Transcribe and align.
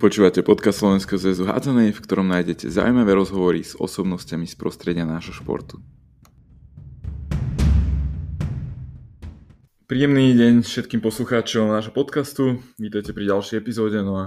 Počúvate 0.00 0.40
podcast 0.40 0.80
Slovenského 0.80 1.20
zväzu 1.20 1.44
hádzanej, 1.44 1.92
v 1.92 2.00
ktorom 2.00 2.24
nájdete 2.32 2.72
zaujímavé 2.72 3.12
rozhovory 3.12 3.60
s 3.60 3.76
osobnostiami 3.76 4.48
z 4.48 4.56
prostredia 4.56 5.04
nášho 5.04 5.36
športu. 5.36 5.76
Príjemný 9.84 10.32
deň 10.32 10.64
všetkým 10.64 11.04
poslucháčom 11.04 11.68
nášho 11.68 11.92
podcastu. 11.92 12.64
Vítajte 12.80 13.12
pri 13.12 13.28
ďalšej 13.28 13.60
epizóde. 13.60 14.00
No 14.00 14.16
a 14.16 14.24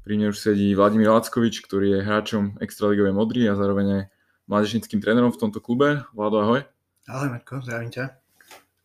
pri 0.00 0.16
mne 0.16 0.32
už 0.32 0.40
sedí 0.40 0.72
Vladimír 0.72 1.12
Lackovič, 1.12 1.60
ktorý 1.60 2.00
je 2.00 2.08
hráčom 2.08 2.56
Extraligovej 2.64 3.12
Modry 3.12 3.44
a 3.44 3.52
zároveň 3.52 3.86
aj 3.92 4.02
mládežnickým 4.48 5.04
trénerom 5.04 5.28
v 5.28 5.40
tomto 5.44 5.60
klube. 5.60 6.08
Vlado, 6.16 6.40
ahoj. 6.40 6.64
Ahoj 7.04 7.28
Marko, 7.28 7.60
zdravím 7.60 7.92
ťa. 7.92 8.21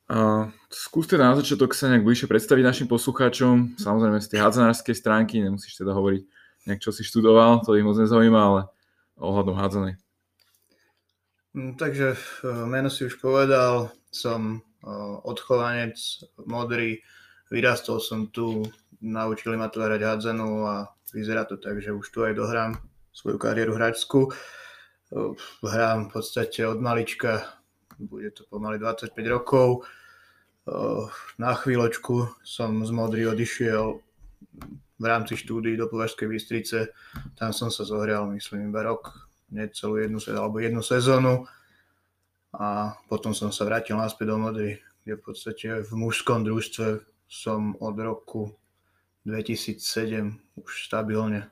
A 0.08 0.48
skúste 0.72 1.20
na 1.20 1.36
začiatok 1.36 1.76
sa 1.76 1.92
nejak 1.92 2.08
bližšie 2.08 2.32
predstaviť 2.32 2.64
našim 2.64 2.88
poslucháčom, 2.88 3.76
samozrejme 3.76 4.24
z 4.24 4.32
tej 4.32 4.40
hádzanárskej 4.40 4.96
stránky, 4.96 5.44
nemusíš 5.44 5.76
teda 5.76 5.92
hovoriť 5.92 6.24
nejak, 6.64 6.80
čo 6.80 6.96
si 6.96 7.04
študoval, 7.04 7.68
to 7.68 7.76
ich 7.76 7.84
moc 7.84 8.00
nezaujíma, 8.00 8.40
ale 8.40 8.62
ohľadom 9.20 9.56
hádzanej. 9.60 9.96
Mm, 11.56 11.76
takže 11.76 12.16
e, 12.16 12.20
meno 12.72 12.88
si 12.88 13.04
už 13.04 13.20
povedal, 13.20 13.92
som 14.08 14.64
e, 14.64 14.88
odchovanec 15.28 16.00
modrý, 16.48 17.04
vyrastol 17.52 18.00
som 18.00 18.32
tu, 18.32 18.64
naučili 19.04 19.60
ma 19.60 19.68
tvárať 19.68 20.02
hádzanú 20.08 20.52
a 20.64 20.88
vyzerá 21.12 21.44
to 21.44 21.60
tak, 21.60 21.84
že 21.84 21.92
už 21.92 22.08
tu 22.16 22.24
aj 22.24 22.32
dohrám 22.32 22.80
svoju 23.12 23.36
kariéru 23.36 23.76
hráčskú. 23.76 24.28
E, 24.28 24.32
hrám 25.68 26.08
v 26.08 26.12
podstate 26.16 26.64
od 26.64 26.80
malička, 26.80 27.44
bude 28.00 28.32
to 28.32 28.48
pomaly 28.48 28.80
25 28.80 29.12
rokov 29.28 29.84
na 31.40 31.52
chvíľočku 31.56 32.44
som 32.44 32.84
z 32.84 32.92
Modry 32.92 33.24
odišiel 33.24 34.04
v 34.98 35.06
rámci 35.06 35.40
štúdií 35.40 35.80
do 35.80 35.88
Považskej 35.88 36.28
Bystrice. 36.28 36.92
Tam 37.40 37.56
som 37.56 37.72
sa 37.72 37.88
zohrial, 37.88 38.28
myslím, 38.36 38.74
iba 38.74 38.84
rok, 38.84 39.16
necelú 39.48 40.02
jednu, 40.02 40.20
alebo 40.34 40.60
jednu 40.60 40.84
sezónu. 40.84 41.48
A 42.58 42.98
potom 43.08 43.32
som 43.32 43.54
sa 43.54 43.64
vrátil 43.64 43.96
naspäť 43.96 44.34
do 44.34 44.38
Modry, 44.42 44.82
kde 45.06 45.14
v 45.16 45.24
podstate 45.24 45.68
v 45.86 45.92
mužskom 45.94 46.42
družstve 46.44 47.06
som 47.30 47.78
od 47.80 47.96
roku 48.02 48.58
2007 49.30 50.58
už 50.58 50.72
stabilne. 50.90 51.48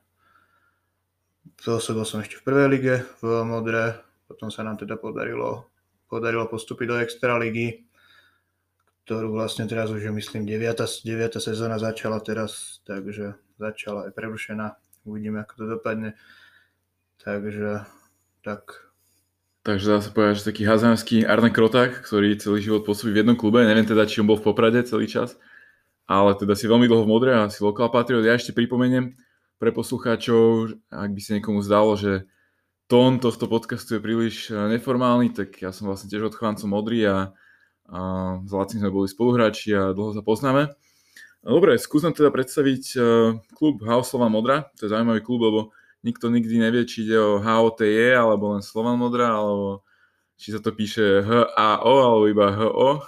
Pôsobil 1.62 2.04
som 2.04 2.26
ešte 2.26 2.42
v 2.42 2.46
prvej 2.48 2.68
lige 2.68 2.96
v 3.22 3.46
Modre, 3.46 4.02
potom 4.26 4.50
sa 4.50 4.66
nám 4.66 4.82
teda 4.82 4.98
podarilo, 4.98 5.70
podarilo 6.10 6.50
postúpiť 6.50 6.88
do 6.90 6.98
Extraligy 6.98 7.85
ktorú 9.06 9.38
vlastne 9.38 9.70
teraz 9.70 9.94
už 9.94 10.10
myslím 10.10 10.50
9. 10.50 10.82
9. 10.82 11.38
sezóna 11.38 11.78
začala 11.78 12.18
teraz, 12.26 12.82
takže 12.90 13.38
začala 13.62 14.10
aj 14.10 14.18
prerušená. 14.18 14.82
Uvidíme, 15.06 15.46
ako 15.46 15.54
to 15.62 15.66
dopadne. 15.78 16.10
Takže 17.22 17.86
tak. 18.42 18.90
Takže 19.62 19.86
dá 19.86 19.98
sa 20.02 20.10
povedať, 20.10 20.42
že 20.42 20.50
taký 20.50 20.66
hazanský 20.66 21.22
Arne 21.22 21.54
Kroták, 21.54 22.02
ktorý 22.02 22.34
celý 22.42 22.66
život 22.66 22.82
pôsobí 22.82 23.14
v 23.14 23.22
jednom 23.22 23.38
klube, 23.38 23.62
neviem 23.62 23.86
teda, 23.86 24.10
či 24.10 24.26
on 24.26 24.30
bol 24.30 24.42
v 24.42 24.50
Poprade 24.50 24.82
celý 24.86 25.06
čas, 25.06 25.38
ale 26.10 26.34
teda 26.34 26.58
si 26.58 26.66
veľmi 26.66 26.90
dlho 26.90 27.06
v 27.06 27.10
Modre 27.10 27.34
a 27.34 27.50
si 27.50 27.62
lokál 27.62 27.94
patriot. 27.94 28.26
Ja 28.26 28.34
ešte 28.34 28.58
pripomeniem 28.58 29.18
pre 29.62 29.70
poslucháčov, 29.70 30.74
ak 30.90 31.10
by 31.14 31.22
sa 31.22 31.38
niekomu 31.38 31.62
zdalo, 31.62 31.94
že 31.94 32.26
tón 32.90 33.22
tohto 33.22 33.46
podcastu 33.46 33.98
je 33.98 34.02
príliš 34.02 34.50
neformálny, 34.50 35.34
tak 35.34 35.62
ja 35.62 35.70
som 35.70 35.90
vlastne 35.90 36.10
tiež 36.10 36.30
odchovancom 36.34 36.70
Modry 36.70 37.06
a 37.06 37.34
a 37.90 38.00
s 38.42 38.52
Lacim 38.52 38.82
sme 38.82 38.90
boli 38.90 39.06
spoluhráči 39.06 39.74
a 39.78 39.94
dlho 39.94 40.18
sa 40.18 40.26
poznáme. 40.26 40.74
Dobre, 41.46 41.78
skúsim 41.78 42.10
teda 42.10 42.34
predstaviť 42.34 42.84
e, 42.98 43.00
klub 43.54 43.86
HAO 43.86 44.02
Slovan 44.02 44.34
Modra. 44.34 44.66
To 44.82 44.90
je 44.90 44.94
zaujímavý 44.94 45.22
klub, 45.22 45.46
lebo 45.46 45.60
nikto 46.02 46.34
nikdy 46.34 46.58
nevie, 46.58 46.90
či 46.90 47.06
ide 47.06 47.22
o 47.22 47.38
HOTE 47.38 48.18
alebo 48.18 48.58
len 48.58 48.66
Slovan 48.66 48.98
Modra, 48.98 49.30
alebo 49.30 49.86
či 50.42 50.58
sa 50.58 50.60
to 50.62 50.74
píše 50.74 51.22
HAO 51.22 51.94
alebo 52.02 52.26
iba 52.26 52.50
HO. 52.50 53.06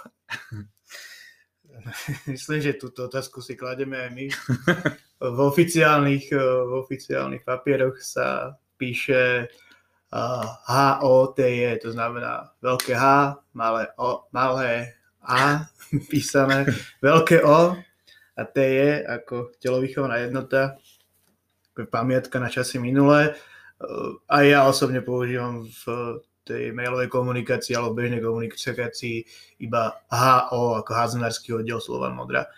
Myslím, 2.30 2.62
že 2.62 2.78
túto 2.78 3.10
otázku 3.10 3.42
si 3.42 3.58
klademe 3.58 3.98
aj 3.98 4.10
my. 4.14 4.26
V 5.18 5.38
oficiálnych, 5.42 6.30
e, 6.30 6.38
v 6.38 6.72
oficiálnych 6.78 7.42
papieroch 7.42 7.98
sa 7.98 8.54
píše 8.78 9.50
H-O-T-E, 10.64 11.76
to 11.84 11.92
znamená 11.92 12.48
veľké 12.64 12.96
H, 12.96 13.36
malé, 13.52 13.92
o, 14.00 14.24
malé 14.32 14.96
A 15.20 15.68
písané, 16.10 16.64
veľké 17.04 17.44
O 17.44 17.76
a 18.38 18.42
T 18.48 18.56
je 18.62 19.04
ako 19.04 19.52
telovýchovná 19.60 20.16
jednota, 20.24 20.80
pamiatka 21.90 22.40
na 22.40 22.48
časy 22.48 22.78
minulé. 22.80 23.34
A 24.26 24.36
ja 24.42 24.64
osobne 24.66 25.04
používam 25.04 25.66
v 25.66 25.82
tej 26.42 26.72
mailovej 26.72 27.12
komunikácii 27.12 27.76
alebo 27.76 27.98
bežnej 27.98 28.24
komunikácii 28.24 29.22
iba 29.60 30.00
HO 30.08 30.80
ako 30.80 30.90
házenársky 30.94 31.52
oddiel 31.52 31.78
Slovan 31.78 32.16
Modra. 32.16 32.48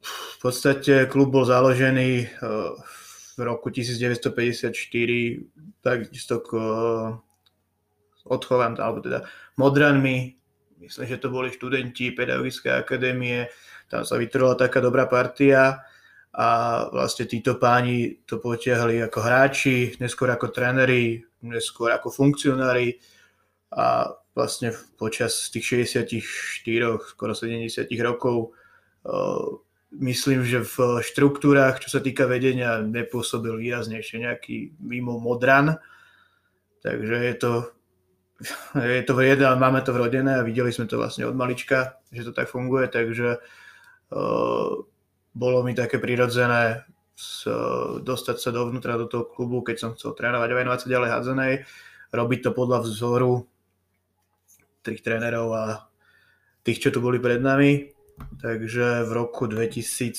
V 0.00 0.36
podstate 0.40 1.04
klub 1.12 1.30
bol 1.30 1.44
založený 1.44 2.40
v 2.40 2.80
v 2.80 2.99
roku 3.44 3.70
1954 3.72 4.72
takisto 5.80 6.40
k 6.44 6.50
odchovám, 8.28 8.76
alebo 8.76 9.00
teda 9.00 9.24
modranmi, 9.56 10.36
myslím, 10.80 11.06
že 11.08 11.18
to 11.18 11.32
boli 11.32 11.50
študenti 11.50 12.12
Pedagogickej 12.12 12.72
akadémie, 12.72 13.48
tam 13.90 14.06
sa 14.06 14.20
vytvorila 14.20 14.54
taká 14.54 14.78
dobrá 14.78 15.10
partia 15.10 15.82
a 16.30 16.48
vlastne 16.94 17.26
títo 17.26 17.58
páni 17.58 18.22
to 18.22 18.38
potiahli 18.38 19.02
ako 19.02 19.18
hráči, 19.18 19.98
neskôr 19.98 20.30
ako 20.30 20.54
tréneri, 20.54 21.18
neskôr 21.42 21.90
ako 21.90 22.14
funkcionári 22.14 23.02
a 23.74 24.14
vlastne 24.30 24.70
počas 24.94 25.50
tých 25.50 25.90
64, 25.90 26.22
skoro 27.10 27.34
70 27.34 27.90
rokov 27.98 28.54
myslím, 29.90 30.46
že 30.46 30.62
v 30.62 31.02
štruktúrach, 31.02 31.82
čo 31.82 31.90
sa 31.90 32.00
týka 32.00 32.30
vedenia, 32.30 32.78
nepôsobil 32.82 33.58
výraznejšie 33.58 34.22
nejaký 34.22 34.78
mimo 34.78 35.18
modran. 35.18 35.82
Takže 36.80 37.16
je 37.26 37.34
to, 37.34 37.52
je 38.78 39.02
to 39.02 39.12
vriedne, 39.18 39.50
máme 39.58 39.82
to 39.82 39.90
vrodené 39.90 40.38
a 40.38 40.46
videli 40.46 40.70
sme 40.70 40.86
to 40.86 40.96
vlastne 40.96 41.26
od 41.26 41.34
malička, 41.34 41.98
že 42.14 42.30
to 42.30 42.32
tak 42.32 42.48
funguje, 42.48 42.86
takže 42.86 43.42
uh, 43.42 44.70
bolo 45.34 45.58
mi 45.66 45.74
také 45.74 45.98
prirodzené 45.98 46.86
s, 47.18 47.44
uh, 47.50 47.98
dostať 48.00 48.36
sa 48.38 48.50
dovnútra 48.54 48.96
do 48.96 49.10
toho 49.10 49.26
klubu, 49.26 49.60
keď 49.66 49.76
som 49.76 49.90
chcel 49.98 50.14
trénovať 50.14 50.48
a 50.48 50.58
venovať 50.62 50.78
sa 50.86 50.88
ďalej 50.88 51.10
hádzanej, 51.10 51.54
robiť 52.14 52.40
to 52.46 52.50
podľa 52.54 52.78
vzoru 52.86 53.44
tých 54.80 55.04
trénerov 55.04 55.52
a 55.52 55.64
tých, 56.64 56.80
čo 56.80 56.88
tu 56.88 57.04
boli 57.04 57.20
pred 57.20 57.44
nami 57.44 57.99
takže 58.40 59.04
v 59.06 59.12
roku 59.12 59.46
2013 59.46 60.16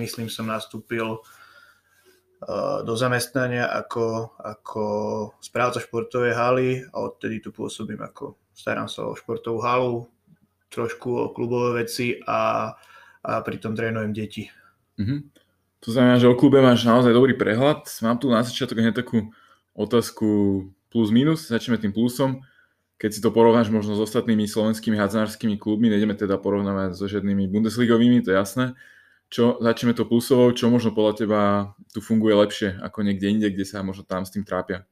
myslím 0.00 0.28
som 0.32 0.48
nastúpil 0.48 1.18
uh, 1.20 2.80
do 2.82 2.94
zamestnania 2.96 3.68
ako, 3.68 4.36
ako 4.40 4.82
správca 5.40 5.80
športovej 5.82 6.34
haly 6.34 6.68
a 6.92 6.96
odtedy 7.04 7.40
tu 7.42 7.52
pôsobím 7.52 8.00
ako 8.04 8.38
starám 8.58 8.90
sa 8.90 9.06
o 9.06 9.14
športovú 9.14 9.62
halu, 9.62 10.10
trošku 10.74 11.08
o 11.14 11.26
klubové 11.30 11.86
veci 11.86 12.18
a, 12.26 12.74
a 13.22 13.32
pritom 13.46 13.78
trénujem 13.78 14.10
deti. 14.10 14.50
Mm-hmm. 14.98 15.20
To 15.86 15.88
znamená, 15.94 16.18
že 16.18 16.26
o 16.26 16.34
klube 16.34 16.58
máš 16.58 16.82
naozaj 16.82 17.14
dobrý 17.14 17.38
prehľad. 17.38 17.86
Mám 18.02 18.18
tu 18.18 18.34
na 18.34 18.42
začiatok 18.42 18.82
hneď 18.82 18.98
takú 18.98 19.30
otázku 19.78 20.26
plus 20.90 21.14
minus. 21.14 21.46
Začneme 21.46 21.78
tým 21.78 21.94
plusom 21.94 22.42
keď 22.98 23.10
si 23.14 23.20
to 23.22 23.30
porovnáš 23.30 23.70
možno 23.70 23.94
s 23.94 24.02
ostatnými 24.02 24.50
slovenskými 24.50 24.98
hadzárskymi 24.98 25.54
klubmi, 25.54 25.86
nejdeme 25.86 26.18
teda 26.18 26.34
porovnávať 26.34 26.98
so 26.98 27.06
žiadnymi 27.06 27.46
bundesligovými, 27.46 28.26
to 28.26 28.34
je 28.34 28.36
jasné. 28.36 28.66
Čo, 29.30 29.62
začneme 29.62 29.94
to 29.94 30.08
plusovou, 30.08 30.50
čo 30.50 30.66
možno 30.66 30.90
podľa 30.90 31.14
teba 31.14 31.40
tu 31.94 32.02
funguje 32.02 32.34
lepšie 32.34 32.68
ako 32.82 33.06
niekde 33.06 33.26
inde, 33.30 33.48
kde 33.54 33.64
sa 33.64 33.86
možno 33.86 34.02
tam 34.02 34.26
s 34.26 34.34
tým 34.34 34.42
trápia? 34.42 34.82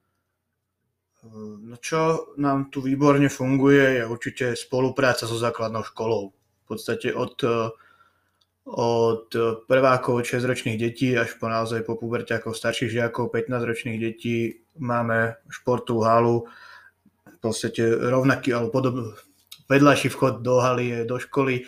No 1.66 1.74
čo 1.82 2.30
nám 2.38 2.70
tu 2.70 2.78
výborne 2.78 3.26
funguje 3.26 3.98
je 3.98 4.02
určite 4.06 4.54
spolupráca 4.54 5.26
so 5.26 5.34
základnou 5.34 5.82
školou. 5.82 6.30
V 6.30 6.64
podstate 6.70 7.10
od, 7.10 7.42
od 8.70 9.26
prvákov 9.66 10.22
6-ročných 10.22 10.78
detí 10.78 11.18
až 11.18 11.34
po 11.42 11.50
naozaj 11.50 11.82
po 11.82 11.98
puberťákov 11.98 12.54
starších 12.54 12.94
žiakov 12.94 13.34
15-ročných 13.34 13.98
detí 13.98 14.62
máme 14.78 15.34
športovú 15.50 16.06
halu, 16.06 16.46
podstate 17.52 17.82
rovnaký 17.86 18.54
alebo 18.54 18.74
podobný 18.74 19.14
vedľajší 19.66 20.08
vchod 20.14 20.34
do 20.46 20.62
haly 20.62 21.04
do 21.04 21.18
školy, 21.18 21.66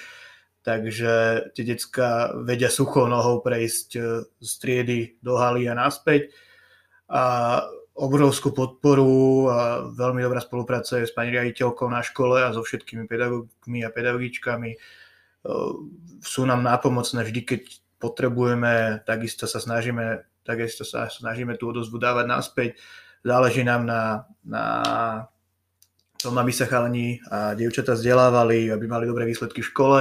takže 0.63 1.13
tie 1.55 1.65
decka 1.67 2.35
vedia 2.47 2.71
suchou 2.71 3.11
nohou 3.11 3.43
prejsť 3.43 3.89
e, 3.97 4.01
z 4.39 4.53
triedy 4.59 4.99
do 5.23 5.39
haly 5.39 5.67
a 5.67 5.75
naspäť. 5.75 6.31
A 7.09 7.65
obrovskú 7.99 8.55
podporu 8.55 9.51
a 9.51 9.59
veľmi 9.91 10.23
dobrá 10.23 10.39
spolupráca 10.39 11.03
je 11.03 11.11
s 11.11 11.17
pani 11.17 11.35
riaditeľkou 11.35 11.89
na 11.91 12.05
škole 12.05 12.39
a 12.39 12.55
so 12.55 12.63
všetkými 12.63 13.11
pedagógmi 13.11 13.83
a 13.83 13.91
pedagogičkami. 13.91 14.71
E, 14.75 14.79
sú 16.23 16.43
nám 16.47 16.63
nápomocné 16.63 17.27
vždy, 17.27 17.41
keď 17.43 17.63
potrebujeme, 17.99 19.03
takisto 19.03 19.51
sa 19.51 19.59
snažíme, 19.59 20.23
takisto 20.47 20.87
sa 20.87 21.11
snažíme 21.11 21.59
tú 21.59 21.75
odozvu 21.75 21.99
dávať 21.99 22.27
naspäť. 22.31 22.71
Záleží 23.27 23.67
nám 23.67 23.83
na, 23.83 24.31
na 24.47 24.65
tom, 26.19 26.35
aby 26.35 26.51
sa 26.51 26.67
chalani 26.67 27.23
a 27.31 27.55
dievčatá 27.55 27.95
vzdelávali, 27.95 28.75
aby 28.75 28.85
mali 28.91 29.07
dobré 29.07 29.23
výsledky 29.23 29.63
v 29.63 29.71
škole. 29.71 30.01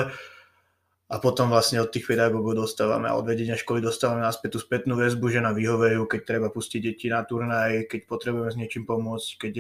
A 1.07 1.23
potom 1.23 1.47
vlastne 1.47 1.79
od 1.79 1.87
tých 1.87 2.03
pedagógov 2.03 2.67
dostávame 2.67 3.07
a 3.07 3.15
od 3.15 3.23
vedenia 3.23 3.55
školy 3.55 3.79
dostávame 3.79 4.27
naspäť 4.27 4.57
tú 4.57 4.59
spätnú 4.59 4.99
väzbu, 4.99 5.31
že 5.31 5.39
nám 5.39 5.55
vyhovejú, 5.55 6.03
keď 6.03 6.21
treba 6.27 6.51
pustiť 6.51 6.83
deti 6.83 7.07
na 7.07 7.23
turnaj, 7.23 7.87
keď 7.87 8.11
potrebujeme 8.11 8.51
s 8.51 8.59
niečím 8.59 8.83
pomôcť, 8.83 9.29
keď, 9.39 9.55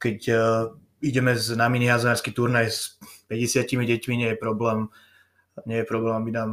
keď 0.00 0.18
ideme 1.04 1.36
na 1.36 1.66
mini 1.68 1.92
turnaj 2.32 2.66
s 2.72 2.96
50 3.28 3.60
deťmi, 3.60 4.14
nie 4.16 4.30
je 4.32 4.38
problém, 4.40 4.88
nie 5.68 5.84
je 5.84 5.86
problém, 5.90 6.16
aby 6.16 6.30
nám 6.32 6.50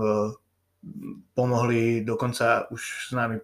pomohli, 1.31 2.03
dokonca 2.03 2.67
už 2.67 2.81
s 3.07 3.12
nami 3.15 3.39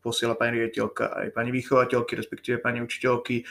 posiela 0.00 0.38
pani 0.40 0.62
riaditeľka 0.62 1.04
aj 1.20 1.28
pani 1.36 1.50
vychovateľky, 1.52 2.16
respektíve 2.16 2.64
pani 2.64 2.80
učiteľky, 2.80 3.44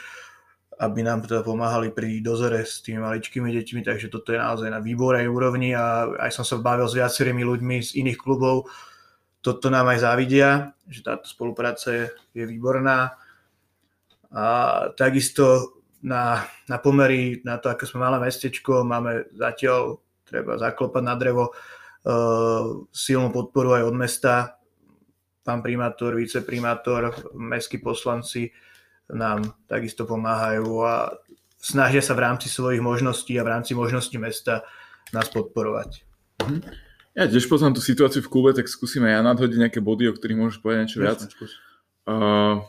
aby 0.77 1.01
nám 1.01 1.25
teda 1.25 1.41
pomáhali 1.41 1.89
pri 1.89 2.21
dozore 2.21 2.62
s 2.62 2.85
tými 2.85 3.01
maličkými 3.01 3.50
deťmi, 3.50 3.81
takže 3.81 4.13
toto 4.13 4.29
je 4.33 4.39
naozaj 4.39 4.69
na 4.69 4.77
výbornej 4.77 5.25
úrovni 5.25 5.74
a 5.74 6.06
aj 6.21 6.31
som 6.38 6.45
sa 6.45 6.62
bavil 6.62 6.85
s 6.85 6.94
viacerými 6.94 7.41
ľuďmi 7.41 7.75
z 7.81 7.89
iných 8.01 8.19
klubov, 8.21 8.69
toto 9.41 9.74
nám 9.74 9.89
aj 9.89 10.06
závidia, 10.06 10.50
že 10.85 11.01
táto 11.01 11.25
spolupráca 11.29 12.12
je, 12.33 12.44
výborná. 12.45 13.15
A 14.33 14.45
takisto 14.94 15.79
na, 16.03 16.44
na 16.68 16.77
pomery, 16.77 17.39
na 17.47 17.57
to, 17.57 17.71
ako 17.71 17.88
sme 17.88 18.06
malé 18.06 18.27
mestečko, 18.27 18.83
máme 18.83 19.31
zatiaľ, 19.33 20.03
treba 20.27 20.59
zaklopať 20.59 21.03
na 21.06 21.15
drevo, 21.15 21.56
Eh, 22.07 22.63
silnú 22.95 23.35
podporu 23.35 23.75
aj 23.75 23.83
od 23.83 23.95
mesta. 24.00 24.33
Pán 25.44 25.59
primátor, 25.59 26.15
viceprimátor, 26.15 27.12
mestskí 27.35 27.83
poslanci 27.83 28.47
nám 29.12 29.56
takisto 29.71 30.04
pomáhajú 30.04 30.83
a 30.83 31.15
snažia 31.57 32.04
sa 32.04 32.13
v 32.15 32.24
rámci 32.27 32.51
svojich 32.51 32.83
možností 32.83 33.39
a 33.39 33.45
v 33.48 33.51
rámci 33.56 33.74
možností 33.74 34.19
mesta 34.19 34.68
nás 35.15 35.31
podporovať. 35.31 36.04
Mhm. 36.44 36.59
Ja 37.18 37.25
tiež 37.25 37.50
poznám 37.50 37.74
tú 37.74 37.81
situáciu 37.81 38.21
v 38.21 38.30
klube, 38.30 38.54
tak 38.54 38.69
skúsime 38.69 39.09
ja 39.09 39.25
nadhodiť 39.25 39.57
nejaké 39.57 39.80
body, 39.81 40.06
o 40.06 40.13
ktorých 40.13 40.38
môžeš 40.38 40.57
povedať 40.62 40.80
niečo 40.86 41.01
viac. 41.01 41.19
Uh, 42.06 42.62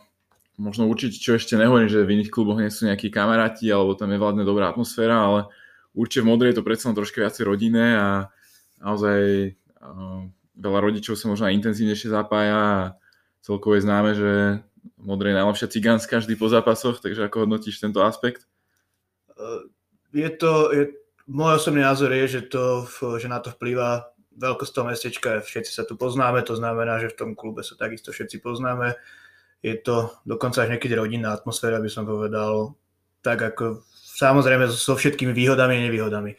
možno 0.56 0.88
určite, 0.88 1.20
čo 1.20 1.37
ešte 1.37 1.61
nehovorím, 1.61 1.93
že 1.93 2.00
v 2.00 2.17
iných 2.17 2.32
kluboch 2.32 2.56
nie 2.56 2.73
sú 2.73 2.88
nejakí 2.88 3.12
kamaráti, 3.12 3.69
alebo 3.69 3.93
tam 3.93 4.08
je 4.08 4.17
vládne 4.17 4.49
dobrá 4.49 4.73
atmosféra, 4.73 5.20
ale 5.20 5.40
určite 5.93 6.25
v 6.25 6.32
Modrej 6.32 6.56
je 6.56 6.58
to 6.58 6.64
predsa 6.64 6.96
troška 6.96 7.20
viacej 7.20 7.44
rodinné 7.44 8.00
a 8.00 8.08
naozaj 8.81 9.52
uh, 9.85 10.25
veľa 10.56 10.81
rodičov 10.81 11.20
sa 11.20 11.29
možno 11.29 11.44
aj 11.44 11.56
intenzívnejšie 11.61 12.08
zapája 12.08 12.56
a 12.56 12.76
celkovo 13.44 13.76
je 13.76 13.85
známe, 13.85 14.11
že 14.17 14.32
Modrej 14.96 15.35
je 15.35 15.38
najlepšia 15.43 15.69
cigánska 15.69 16.14
vždy 16.25 16.35
po 16.38 16.49
zápasoch, 16.49 17.02
takže 17.02 17.29
ako 17.29 17.44
hodnotíš 17.44 17.82
tento 17.82 18.00
aspekt? 18.00 18.49
Je 20.14 20.31
to, 20.32 20.73
je, 20.73 20.96
môj 21.29 21.61
osobný 21.61 21.85
názor 21.85 22.11
je, 22.17 22.40
že, 22.40 22.43
to, 22.49 22.88
že 23.20 23.29
na 23.29 23.44
to 23.44 23.52
vplýva 23.52 24.08
veľkosť 24.38 24.73
toho 24.73 24.87
mestečka, 24.87 25.29
všetci 25.43 25.73
sa 25.75 25.82
tu 25.85 25.99
poznáme, 25.99 26.40
to 26.46 26.55
znamená, 26.55 27.02
že 27.02 27.11
v 27.12 27.19
tom 27.19 27.31
klube 27.35 27.67
sa 27.67 27.75
takisto 27.75 28.14
všetci 28.14 28.38
poznáme. 28.38 28.94
Je 29.61 29.75
to 29.75 30.14
dokonca 30.23 30.62
až 30.62 30.79
niekedy 30.79 30.94
rodinná 30.94 31.35
atmosféra, 31.35 31.82
by 31.82 31.90
som 31.90 32.06
povedal, 32.06 32.79
tak 33.20 33.43
ako 33.43 33.82
samozrejme 33.93 34.70
so 34.70 34.94
všetkými 34.94 35.35
výhodami 35.35 35.75
a 35.75 35.85
nevýhodami 35.90 36.38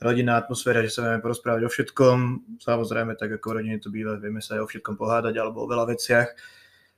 rodinná 0.00 0.36
atmosféra, 0.36 0.84
že 0.84 0.92
sa 0.92 1.08
vieme 1.08 1.24
porozprávať 1.24 1.62
o 1.64 1.70
všetkom. 1.72 2.16
Samozrejme, 2.60 3.16
tak 3.16 3.40
ako 3.40 3.46
v 3.48 3.54
rodine 3.60 3.78
to 3.80 3.88
býva, 3.88 4.20
vieme 4.20 4.44
sa 4.44 4.60
aj 4.60 4.60
o 4.64 4.68
všetkom 4.68 4.94
pohádať 4.96 5.34
alebo 5.40 5.64
o 5.64 5.70
veľa 5.70 5.88
veciach. 5.88 6.28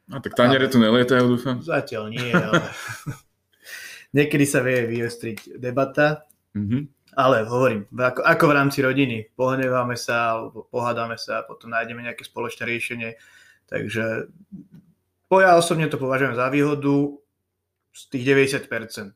A 0.09 0.25
tak 0.25 0.33
taniere 0.33 0.73
tu 0.73 0.81
nelietajú, 0.81 1.37
dúfam? 1.37 1.61
Zatiaľ 1.61 2.09
nie, 2.09 2.33
ale 2.33 2.65
niekedy 4.17 4.45
sa 4.49 4.65
vie 4.65 4.89
vyostriť 4.89 5.61
debata. 5.61 6.25
Mm-hmm. 6.57 6.83
Ale 7.19 7.45
hovorím, 7.51 7.89
ako, 7.93 8.23
ako 8.23 8.45
v 8.47 8.57
rámci 8.57 8.79
rodiny, 8.79 9.35
pohneváme 9.35 9.99
sa 9.99 10.39
alebo 10.39 10.71
pohádame 10.71 11.19
sa 11.19 11.43
a 11.43 11.47
potom 11.47 11.75
nájdeme 11.75 12.05
nejaké 12.05 12.23
spoločné 12.23 12.63
riešenie. 12.63 13.19
Takže 13.67 14.31
ja 15.37 15.51
osobne 15.59 15.91
to 15.91 16.01
považujem 16.01 16.39
za 16.39 16.47
výhodu 16.49 17.19
z 17.93 18.03
tých 18.15 18.25
90%. 18.25 19.13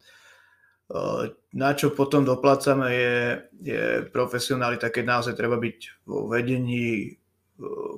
Na 1.57 1.71
čo 1.73 1.95
potom 1.95 2.27
doplácame 2.27 2.87
je, 2.93 3.17
je 3.65 3.85
profesionalita, 4.13 4.93
keď 4.93 5.05
naozaj 5.09 5.35
treba 5.39 5.57
byť 5.57 6.05
vo 6.05 6.29
vedení 6.29 7.17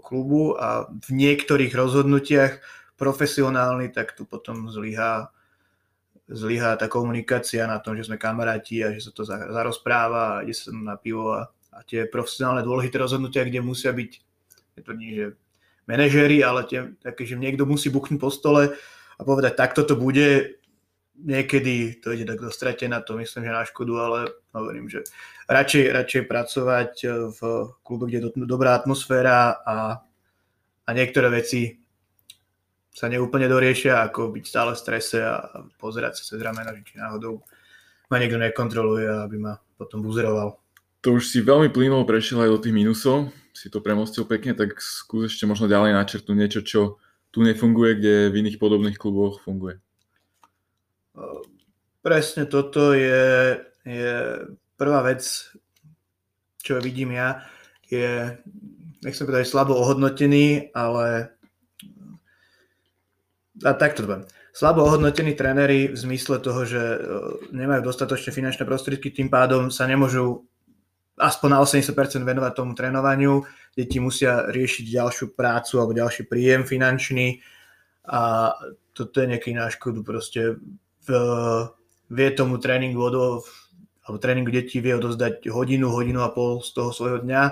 klubu 0.04 0.54
a 0.54 0.86
v 0.90 1.08
niektorých 1.10 1.72
rozhodnutiach 1.72 2.60
profesionálny, 2.94 3.90
tak 3.90 4.14
tu 4.14 4.24
potom 4.24 4.70
zlyhá, 4.70 5.30
zlyhá 6.30 6.78
tá 6.78 6.86
komunikácia 6.86 7.66
na 7.66 7.82
tom, 7.82 7.98
že 7.98 8.06
sme 8.06 8.20
kamaráti 8.20 8.82
a 8.86 8.94
že 8.94 9.10
sa 9.10 9.10
to 9.10 9.26
zarozpráva 9.26 10.40
a 10.40 10.42
ide 10.46 10.54
sa 10.54 10.70
na 10.70 10.94
pivo 10.94 11.34
a, 11.34 11.50
a 11.74 11.82
tie 11.82 12.06
profesionálne 12.06 12.62
dôležité 12.62 13.02
rozhodnutia, 13.02 13.46
kde 13.46 13.60
musia 13.60 13.90
byť, 13.90 14.10
nie, 14.94 15.12
že 15.14 15.26
manažéri, 15.90 16.40
ale 16.40 16.64
tie, 16.64 16.94
také, 17.02 17.26
že 17.28 17.36
niekto 17.36 17.68
musí 17.68 17.92
buknúť 17.92 18.18
po 18.20 18.30
stole 18.32 18.78
a 19.18 19.20
povedať, 19.22 19.52
takto 19.58 19.82
to 19.84 19.94
bude, 19.98 20.58
niekedy 21.18 22.00
to 22.02 22.10
ide 22.14 22.26
tak 22.26 22.40
dostratená, 22.42 23.02
to 23.02 23.18
myslím, 23.18 23.46
že 23.46 23.52
na 23.52 23.64
škodu, 23.66 23.92
ale 23.98 24.18
hovorím, 24.50 24.90
že 24.90 25.06
radšej, 25.46 25.84
radšej 25.92 26.22
pracovať 26.26 26.92
v 27.30 27.40
klubu, 27.82 28.06
kde 28.06 28.18
je 28.18 28.46
dobrá 28.48 28.74
atmosféra 28.74 29.60
a, 29.62 30.02
a 30.86 30.90
niektoré 30.90 31.30
veci 31.30 31.83
sa 32.94 33.10
neúplne 33.10 33.50
doriešia, 33.50 34.06
ako 34.06 34.30
byť 34.30 34.44
stále 34.46 34.70
v 34.70 34.78
strese 34.78 35.18
a 35.18 35.66
pozerať 35.82 36.22
sa 36.22 36.30
cez 36.30 36.38
ramena, 36.38 36.70
či 36.86 36.94
náhodou 36.94 37.42
ma 38.06 38.22
niekto 38.22 38.38
nekontroluje, 38.38 39.10
aby 39.26 39.36
ma 39.42 39.58
potom 39.74 39.98
buzeroval. 39.98 40.62
To 41.02 41.18
už 41.18 41.26
si 41.26 41.42
veľmi 41.42 41.74
plynulo 41.74 42.06
prešiel 42.06 42.46
aj 42.46 42.54
do 42.54 42.62
tých 42.62 42.72
minusov, 42.72 43.34
si 43.50 43.66
to 43.66 43.82
premostil 43.82 44.24
pekne, 44.24 44.54
tak 44.54 44.78
skús 44.78 45.34
ešte 45.34 45.44
možno 45.44 45.66
ďalej 45.66 45.98
načrtnúť 45.98 46.38
niečo, 46.38 46.60
čo 46.62 46.80
tu 47.34 47.42
nefunguje, 47.42 47.98
kde 47.98 48.14
v 48.30 48.38
iných 48.46 48.62
podobných 48.62 48.94
kluboch 48.94 49.42
funguje. 49.42 49.82
Presne 51.98 52.46
toto 52.46 52.94
je, 52.94 53.58
je 53.82 54.14
prvá 54.78 55.02
vec, 55.02 55.26
čo 56.62 56.78
vidím 56.78 57.18
ja, 57.18 57.42
je, 57.90 58.38
nechcem 59.02 59.26
povedať, 59.26 59.50
slabo 59.50 59.74
ohodnotený, 59.74 60.70
ale 60.72 61.33
a 63.64 63.72
takto 63.74 64.04
to. 64.04 64.28
Slabo 64.54 64.86
ohodnotení 64.86 65.34
tréneri 65.34 65.90
v 65.90 65.98
zmysle 65.98 66.38
toho, 66.38 66.62
že 66.62 66.78
e, 66.78 66.98
nemajú 67.50 67.82
dostatočne 67.82 68.30
finančné 68.30 68.62
prostriedky, 68.62 69.10
tým 69.10 69.26
pádom 69.26 69.72
sa 69.72 69.88
nemôžu 69.88 70.46
aspoň 71.18 71.48
na 71.50 71.58
80% 71.62 71.90
venovať 72.22 72.52
tomu 72.54 72.76
trénovaniu. 72.78 73.42
Deti 73.74 73.98
musia 73.98 74.46
riešiť 74.46 74.84
ďalšiu 74.86 75.26
prácu 75.34 75.74
alebo 75.82 75.98
ďalší 75.98 76.30
príjem 76.30 76.62
finančný 76.62 77.42
a 78.06 78.54
toto 78.94 79.18
je 79.18 79.26
nejaký 79.34 79.50
na 79.56 79.66
škodu. 79.70 80.06
Proste 80.06 80.60
v, 81.02 81.08
vie 82.10 82.28
tomu 82.30 82.62
tréningu 82.62 83.02
alebo 84.04 84.18
tréningu 84.20 84.52
detí 84.52 84.78
vie 84.78 84.94
odozdať 84.94 85.48
hodinu, 85.50 85.90
hodinu 85.90 86.22
a 86.22 86.30
pol 86.30 86.62
z 86.62 86.70
toho 86.76 86.90
svojho 86.94 87.26
dňa. 87.26 87.42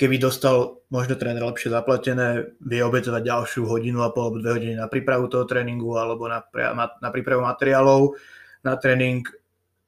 Keby 0.00 0.16
dostal 0.16 0.80
možno 0.88 1.20
tréner 1.20 1.44
lepšie 1.44 1.68
zaplatené, 1.68 2.56
vie 2.64 2.80
obetovať 2.80 3.20
ďalšiu 3.20 3.68
hodinu 3.68 4.00
a 4.00 4.08
pol 4.08 4.32
alebo 4.32 4.40
dve 4.40 4.56
hodiny 4.56 4.74
na 4.80 4.88
prípravu 4.88 5.28
toho 5.28 5.44
tréningu 5.44 5.92
alebo 6.00 6.24
na, 6.24 6.40
na 7.04 7.08
prípravu 7.12 7.44
materiálov 7.44 8.16
na 8.64 8.80
tréning. 8.80 9.28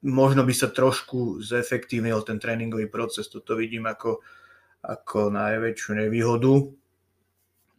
Možno 0.05 0.45
by 0.45 0.53
sa 0.53 0.69
trošku 0.69 1.41
zefektívnil 1.41 2.21
ten 2.21 2.37
tréningový 2.37 2.93
proces. 2.93 3.25
Toto 3.25 3.57
vidím 3.57 3.89
ako, 3.89 4.21
ako 4.85 5.33
najväčšiu 5.33 5.91
nevýhodu 5.97 6.53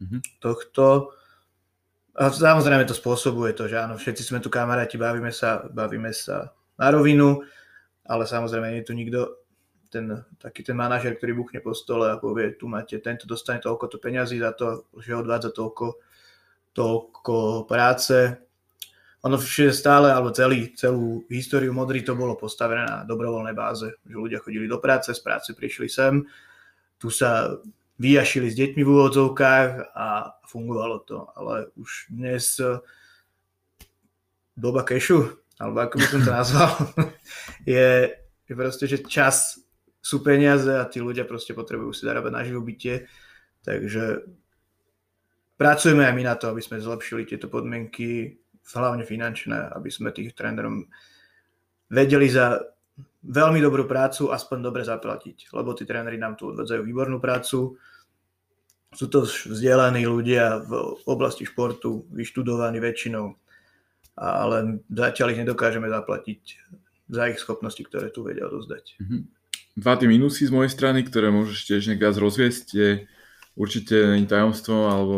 mm-hmm. 0.03 0.19
tohto. 0.43 1.15
A 2.19 2.27
samozrejme 2.27 2.83
to 2.83 2.99
spôsobuje 2.99 3.55
to, 3.55 3.71
že 3.71 3.79
áno, 3.79 3.95
všetci 3.95 4.27
sme 4.27 4.43
tu 4.43 4.51
kamaráti, 4.51 4.99
bavíme 4.99 5.31
sa, 5.31 5.71
bavíme 5.71 6.11
sa 6.11 6.51
na 6.75 6.91
rovinu, 6.91 7.47
ale 8.03 8.27
samozrejme 8.27 8.75
nie 8.75 8.83
je 8.83 8.87
tu 8.87 8.93
nikto, 8.95 9.44
ten, 9.89 10.25
taký 10.37 10.63
ten 10.63 10.77
manažer, 10.77 11.15
ktorý 11.15 11.41
buchne 11.45 11.59
po 11.61 11.73
stole 11.75 12.11
a 12.11 12.21
povie, 12.21 12.57
tu 12.57 12.67
máte, 12.67 12.97
tento 12.99 13.25
dostane 13.25 13.61
toľko 13.61 13.91
to 13.91 13.97
peňazí 13.97 14.39
za 14.39 14.51
to, 14.53 14.89
že 14.99 15.17
odvádza 15.17 15.51
toľko, 15.51 15.99
toľko 16.75 17.65
práce. 17.69 18.35
Ono 19.25 19.41
stále, 19.41 20.13
alebo 20.13 20.29
celý, 20.29 20.77
celú 20.77 21.25
históriu 21.33 21.73
Modry 21.73 22.05
to 22.05 22.13
bolo 22.13 22.37
postavené 22.37 22.85
na 22.85 22.97
dobrovoľnej 23.09 23.57
báze, 23.57 23.89
že 24.05 24.13
ľudia 24.13 24.37
chodili 24.37 24.69
do 24.69 24.77
práce, 24.77 25.09
z 25.09 25.21
práce 25.21 25.49
prišli 25.57 25.89
sem, 25.89 26.21
tu 27.01 27.09
sa 27.09 27.57
vyjašili 27.97 28.51
s 28.51 28.55
deťmi 28.59 28.81
v 28.83 28.91
úvodzovkách 28.91 29.95
a 29.95 30.35
fungovalo 30.45 30.97
to. 31.07 31.25
Ale 31.35 31.71
už 31.79 32.11
dnes 32.11 32.59
eh, 32.59 32.79
doba 34.53 34.83
kešu, 34.83 35.41
alebo 35.59 35.77
ako 35.89 35.95
by 35.99 36.05
som 36.05 36.21
to 36.21 36.31
nazval, 36.39 36.71
je, 37.67 38.13
je 38.45 38.53
proste, 38.53 38.85
že 38.85 39.03
čas 39.09 39.64
sú 40.05 40.21
peniaze 40.21 40.69
a 40.69 40.85
tí 40.85 41.01
ľudia 41.01 41.25
proste 41.25 41.57
potrebujú 41.57 41.89
si 41.89 42.05
zarábať 42.05 42.29
na 42.29 42.45
živobytie. 42.45 43.09
Takže 43.65 44.21
pracujeme 45.57 46.05
aj 46.05 46.13
my 46.13 46.23
na 46.29 46.37
to, 46.37 46.53
aby 46.53 46.61
sme 46.61 46.77
zlepšili 46.77 47.25
tieto 47.25 47.49
podmienky, 47.49 48.37
hlavne 48.69 49.01
finančné, 49.01 49.73
aby 49.73 49.89
sme 49.89 50.13
tých 50.13 50.37
trénerom 50.37 50.85
vedeli 51.89 52.29
za 52.29 52.61
veľmi 53.25 53.57
dobrú 53.57 53.89
prácu 53.89 54.29
aspoň 54.29 54.57
dobre 54.61 54.85
zaplatiť, 54.85 55.49
lebo 55.57 55.73
tí 55.73 55.89
tréneri 55.89 56.21
nám 56.21 56.37
tu 56.37 56.53
odvedzajú 56.53 56.85
výbornú 56.85 57.17
prácu. 57.17 57.73
Sú 58.93 59.05
to 59.09 59.25
vzdelaní 59.25 60.05
ľudia 60.05 60.61
v 60.61 61.01
oblasti 61.09 61.49
športu, 61.49 62.05
vyštudovaní 62.13 62.77
väčšinou, 62.77 63.33
ale 64.21 64.79
zatiaľ 64.87 65.33
ich 65.33 65.41
nedokážeme 65.41 65.89
zaplatiť 65.89 66.41
za 67.09 67.23
ich 67.29 67.41
schopnosti, 67.41 67.81
ktoré 67.81 68.13
tu 68.13 68.21
vedia 68.21 68.45
odozdať. 68.45 69.01
Mm-hmm. 69.01 69.34
Dva 69.75 69.99
tie 69.99 70.07
minusy 70.07 70.47
z 70.47 70.55
mojej 70.55 70.71
strany, 70.71 71.03
ktoré 71.03 71.35
môžeš 71.35 71.67
tiež 71.67 71.91
viac 71.99 72.15
rozviesť, 72.15 72.65
je 72.71 72.89
určite 73.59 74.23
tajomstvo, 74.23 74.87
alebo 74.87 75.17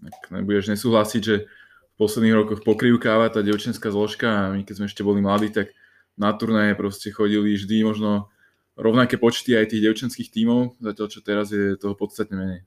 ak 0.00 0.32
nebudeš 0.32 0.72
nesúhlasiť, 0.72 1.22
že 1.22 1.44
v 1.44 1.94
posledných 2.00 2.36
rokoch 2.36 2.60
pokrývkáva 2.64 3.28
tá 3.28 3.44
devčenská 3.44 3.92
zložka 3.92 4.28
a 4.28 4.42
my 4.56 4.64
keď 4.64 4.74
sme 4.80 4.86
ešte 4.88 5.04
boli 5.04 5.20
mladí, 5.20 5.52
tak 5.52 5.76
na 6.16 6.32
turnaje 6.32 6.72
proste 6.76 7.12
chodili 7.12 7.56
vždy 7.56 7.84
možno 7.84 8.32
rovnaké 8.72 9.20
počty 9.20 9.52
aj 9.52 9.76
tých 9.76 9.84
devčenských 9.84 10.32
tímov, 10.32 10.80
zatiaľ 10.80 11.06
čo 11.12 11.20
teraz 11.20 11.52
je 11.52 11.76
toho 11.76 11.92
podstatne 11.92 12.40
menej. 12.40 12.60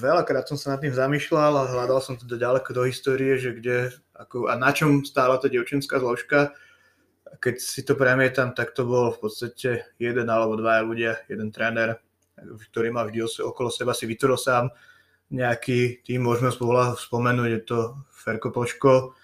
Veľakrát 0.00 0.44
som 0.48 0.60
sa 0.60 0.76
nad 0.76 0.84
tým 0.84 0.92
zamýšľal 0.92 1.52
a 1.56 1.68
hľadal 1.72 2.00
som 2.04 2.20
teda 2.20 2.36
ďaleko 2.36 2.76
do 2.76 2.84
histórie, 2.84 3.40
že 3.40 3.56
kde 3.56 3.88
ako, 4.12 4.52
a 4.52 4.56
na 4.56 4.68
čom 4.72 5.00
stála 5.00 5.40
tá 5.40 5.48
devčenská 5.48 5.96
zložka. 5.96 6.52
Keď 7.40 7.56
si 7.60 7.82
to 7.86 7.94
premietam, 7.94 8.52
tak 8.56 8.72
to 8.72 8.86
bol 8.86 9.12
v 9.12 9.18
podstate 9.22 9.96
jeden 10.00 10.26
alebo 10.28 10.56
dva 10.56 10.82
ľudia, 10.82 11.22
jeden 11.30 11.52
tréner, 11.52 12.00
ktorý 12.36 12.92
má 12.92 13.04
vždy 13.04 13.42
okolo 13.44 13.72
seba 13.72 13.96
si 13.96 14.04
vytvoril 14.04 14.36
sám. 14.36 14.64
Nejaký 15.32 16.06
tým, 16.06 16.22
môžeme 16.22 16.54
spomenúť, 16.94 17.50
je 17.50 17.62
to 17.66 17.78
Ferko 18.14 18.54
Poško, 18.54 19.16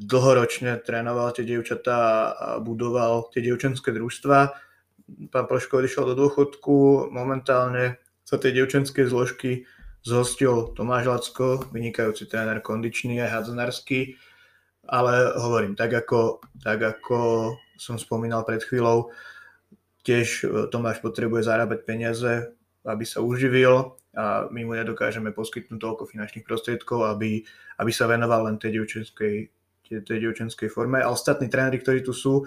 dlhoročne 0.00 0.80
trénoval 0.80 1.36
tie 1.36 1.44
dievčatá 1.44 2.32
a 2.32 2.46
budoval 2.58 3.28
tie 3.30 3.44
dievčenské 3.44 3.92
družstva. 3.92 4.38
Pán 5.28 5.46
Poško 5.46 5.84
odišiel 5.84 6.08
do 6.10 6.14
dôchodku, 6.16 7.08
momentálne 7.12 8.00
sa 8.24 8.40
tej 8.40 8.56
dievčenskej 8.56 9.04
zložky 9.04 9.68
zhostil 10.04 10.72
Tomáš 10.76 11.04
Lacko, 11.08 11.68
vynikajúci 11.72 12.24
tréner 12.28 12.60
kondičný 12.64 13.20
aj 13.20 13.40
hadzanársky, 13.40 14.16
ale 14.88 15.36
hovorím, 15.40 15.74
tak 15.76 15.92
ako, 15.92 16.44
tak 16.60 16.80
ako 16.82 17.52
som 17.76 17.96
spomínal 17.96 18.44
pred 18.44 18.62
chvíľou, 18.62 19.10
tiež 20.04 20.28
e, 20.44 20.46
Tomáš 20.68 21.00
potrebuje 21.00 21.48
zarábať 21.48 21.80
peniaze, 21.88 22.52
aby 22.84 23.04
sa 23.08 23.24
uživil 23.24 23.96
a 24.14 24.46
my 24.52 24.62
mu 24.62 24.78
nedokážeme 24.78 25.34
poskytnúť 25.34 25.80
toľko 25.80 26.04
finančných 26.06 26.46
prostriedkov, 26.46 27.08
aby, 27.10 27.42
aby 27.80 27.90
sa 27.90 28.06
venoval 28.06 28.46
len 28.46 28.60
tej 28.60 28.78
dievčenskej, 28.78 29.34
tej, 29.88 29.98
tej 30.06 30.18
dievčenskej 30.22 30.68
forme. 30.70 31.02
A 31.02 31.10
ostatní 31.10 31.50
tréneri, 31.50 31.82
ktorí 31.82 32.04
tu 32.06 32.14
sú, 32.14 32.46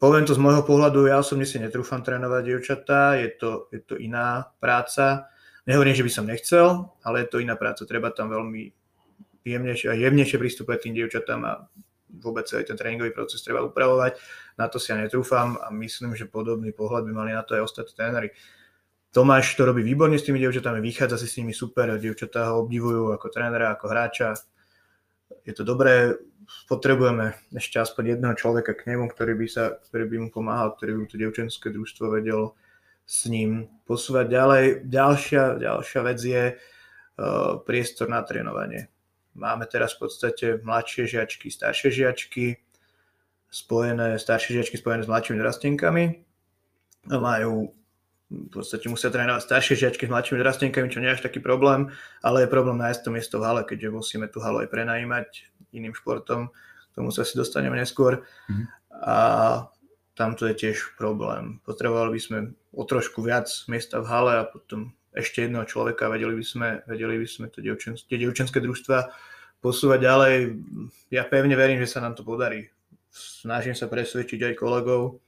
poviem 0.00 0.24
to 0.24 0.32
z 0.32 0.40
môjho 0.40 0.64
pohľadu, 0.64 1.10
ja 1.10 1.20
osobne 1.20 1.44
si 1.44 1.60
netrúfam 1.60 2.00
trénovať 2.00 2.42
dievčatá, 2.46 3.20
je 3.20 3.28
to, 3.36 3.68
je 3.74 3.80
to 3.84 4.00
iná 4.00 4.48
práca. 4.62 5.28
Nehovorím, 5.68 5.96
že 5.96 6.06
by 6.06 6.12
som 6.12 6.28
nechcel, 6.28 6.66
ale 7.04 7.24
je 7.24 7.28
to 7.28 7.42
iná 7.42 7.58
práca. 7.58 7.84
Treba 7.84 8.14
tam 8.14 8.32
veľmi 8.32 8.83
jemnejšie 9.44 9.92
a 9.92 9.94
jemnejšie 9.94 10.40
pristúpať 10.40 10.88
tým 10.88 10.96
dievčatám 10.96 11.40
a 11.44 11.52
vôbec 12.20 12.48
celý 12.48 12.64
ten 12.64 12.78
tréningový 12.78 13.12
proces 13.12 13.44
treba 13.44 13.60
upravovať. 13.62 14.16
Na 14.56 14.70
to 14.70 14.80
si 14.80 14.90
ja 14.90 14.96
netrúfam 14.96 15.60
a 15.60 15.68
myslím, 15.74 16.16
že 16.16 16.30
podobný 16.30 16.72
pohľad 16.72 17.04
by 17.04 17.12
mali 17.12 17.30
na 17.36 17.42
to 17.42 17.58
aj 17.58 17.68
ostatní 17.68 17.94
tréneri. 17.94 18.28
Tomáš 19.14 19.54
to 19.54 19.62
robí 19.62 19.86
výborne 19.86 20.18
s 20.18 20.26
tými 20.26 20.42
dievčatami, 20.42 20.82
vychádza 20.82 21.22
si 21.22 21.30
s 21.30 21.38
nimi 21.38 21.54
super, 21.54 21.86
dievčatá 22.02 22.50
ho 22.50 22.66
obdivujú 22.66 23.14
ako 23.14 23.30
trénera, 23.30 23.70
ako 23.70 23.86
hráča. 23.86 24.34
Je 25.46 25.54
to 25.54 25.62
dobré, 25.62 26.18
potrebujeme 26.66 27.38
ešte 27.54 27.78
aspoň 27.78 28.18
jedného 28.18 28.34
človeka 28.34 28.74
k 28.74 28.90
nemu, 28.90 29.06
ktorý 29.06 29.38
by, 29.38 29.46
sa, 29.46 29.78
ktorý 29.86 30.04
by 30.10 30.16
mu 30.18 30.28
pomáhal, 30.34 30.74
ktorý 30.74 30.98
by 30.98 31.06
to 31.06 31.20
dievčenské 31.20 31.70
družstvo 31.70 32.10
vedel 32.10 32.58
s 33.06 33.30
ním 33.30 33.70
posúvať 33.86 34.26
ďalej. 34.32 34.64
Ďalšia, 34.88 35.42
ďalšia 35.62 36.00
vec 36.02 36.18
je 36.18 36.44
uh, 36.56 37.60
priestor 37.62 38.10
na 38.10 38.24
trénovanie. 38.26 38.93
Máme 39.34 39.66
teraz 39.66 39.98
v 39.98 40.06
podstate 40.06 40.46
mladšie 40.62 41.10
žiačky, 41.10 41.50
staršie 41.50 41.90
žiačky, 41.90 42.62
spojené, 43.50 44.18
staršie 44.18 44.58
žiačky 44.58 44.78
spojené 44.78 45.02
s 45.02 45.10
mladšími 45.10 45.42
rastenkami. 45.42 46.04
Majú 47.10 47.74
v 48.34 48.50
podstate 48.50 48.90
musia 48.90 49.12
trénovať 49.14 49.42
staršie 49.46 49.74
žiačky 49.78 50.06
s 50.06 50.10
mladšími 50.10 50.42
rastenkami, 50.42 50.90
čo 50.90 50.98
nie 50.98 51.10
je 51.12 51.16
až 51.20 51.26
taký 51.26 51.38
problém, 51.38 51.92
ale 52.24 52.46
je 52.46 52.52
problém 52.54 52.78
nájsť 52.80 53.00
to 53.04 53.10
miesto 53.14 53.36
v 53.38 53.46
hale, 53.46 53.62
keďže 53.62 53.94
musíme 53.94 54.26
tú 54.26 54.42
halu 54.42 54.64
aj 54.64 54.72
prenajímať 54.72 55.28
iným 55.74 55.94
športom, 55.94 56.50
k 56.50 56.92
tomu 56.94 57.10
sa 57.10 57.22
si 57.22 57.34
dostaneme 57.38 57.78
neskôr. 57.78 58.22
Mm-hmm. 58.50 58.66
A 59.02 59.16
tam 60.14 60.38
to 60.38 60.46
je 60.50 60.54
tiež 60.54 60.94
problém. 60.94 61.58
Potrebovali 61.66 62.14
by 62.16 62.20
sme 62.22 62.38
o 62.74 62.82
trošku 62.86 63.22
viac 63.22 63.50
miesta 63.66 63.98
v 63.98 64.06
hale 64.06 64.32
a 64.42 64.48
potom 64.48 64.94
ešte 65.14 65.46
jedného 65.46 65.62
človeka, 65.64 66.10
vedeli 66.10 66.34
by 66.34 66.44
sme, 66.44 66.68
vedeli 66.90 67.22
by 67.22 67.28
sme 67.30 67.46
to 67.48 67.62
dievčen, 67.62 67.94
tie 67.94 68.18
dievčenské 68.18 68.58
družstva 68.58 69.14
posúvať 69.62 69.98
ďalej. 70.02 70.34
Ja 71.14 71.24
pevne 71.24 71.54
verím, 71.54 71.78
že 71.78 71.88
sa 71.88 72.02
nám 72.02 72.18
to 72.18 72.26
podarí. 72.26 72.68
Snažím 73.14 73.78
sa 73.78 73.86
presvedčiť 73.86 74.50
aj 74.50 74.58
kolegov 74.58 75.22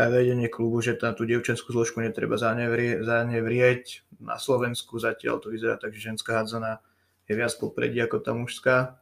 a 0.00 0.08
vedenie 0.08 0.48
klubu, 0.48 0.80
že 0.80 0.96
tam 0.96 1.12
tú 1.12 1.28
dievčenskú 1.28 1.76
zložku 1.76 2.00
netreba 2.00 2.40
zanevrie, 2.40 3.04
zanevrieť. 3.04 4.08
Na 4.24 4.40
Slovensku 4.40 4.96
zatiaľ 4.96 5.44
to 5.44 5.52
vyzerá 5.52 5.76
tak, 5.76 5.92
že 5.92 6.08
ženská 6.08 6.40
hádzana 6.40 6.80
je 7.28 7.36
viac 7.36 7.52
popredí 7.60 8.00
ako 8.00 8.16
tá 8.24 8.32
mužská. 8.32 8.96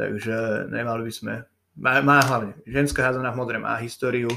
Takže 0.00 0.66
nemali 0.72 1.06
by 1.06 1.12
sme... 1.12 1.34
Má, 1.76 2.00
má 2.00 2.24
hlavne, 2.24 2.56
ženská 2.64 3.04
hádzana 3.04 3.36
v 3.36 3.38
modre 3.38 3.60
má 3.60 3.76
históriu, 3.76 4.32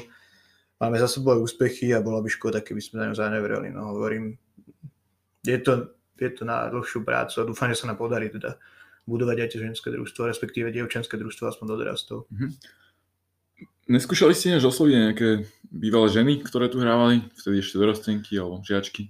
máme 0.75 0.99
za 0.99 1.07
sebou 1.07 1.39
aj 1.39 1.47
úspechy 1.47 1.95
a 1.95 2.03
bolo 2.03 2.19
by 2.19 2.27
škoda, 2.27 2.59
keby 2.59 2.83
sme 2.83 2.99
na 2.99 3.05
ňu 3.07 3.15
zanevreli. 3.15 3.71
No 3.71 3.95
hovorím, 3.95 4.35
je 5.43 5.57
to, 5.59 5.95
je 6.19 6.29
to 6.35 6.43
na 6.43 6.67
dlhšiu 6.67 7.03
prácu 7.03 7.35
a 7.39 7.47
dúfam, 7.47 7.71
že 7.71 7.79
sa 7.79 7.87
nám 7.87 7.97
podarí 7.97 8.27
teda 8.29 8.59
budovať 9.09 9.37
aj 9.41 9.49
tie 9.49 9.59
ženské 9.65 9.87
družstvo, 9.89 10.29
respektíve 10.29 10.69
dievčenské 10.69 11.17
družstvo 11.17 11.49
aspoň 11.49 11.65
do 11.65 11.75
dorastov. 11.81 12.17
Mm-hmm. 12.29 12.51
Neskúšali 13.89 14.37
ste 14.37 14.53
než 14.53 14.69
osloviť 14.69 14.93
nejaké 14.93 15.29
bývalé 15.73 16.07
ženy, 16.13 16.33
ktoré 16.45 16.69
tu 16.69 16.77
hrávali, 16.77 17.25
vtedy 17.41 17.65
ešte 17.65 17.81
dorostenky 17.81 18.37
alebo 18.37 18.61
žiačky? 18.61 19.09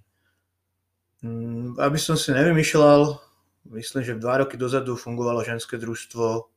Mm, 1.19 1.75
aby 1.75 1.99
som 1.99 2.15
si 2.15 2.31
nevymýšľal, 2.31 3.19
myslím, 3.75 4.01
že 4.07 4.15
dva 4.15 4.39
roky 4.39 4.55
dozadu 4.55 4.95
fungovalo 4.95 5.43
ženské 5.43 5.75
družstvo, 5.75 6.47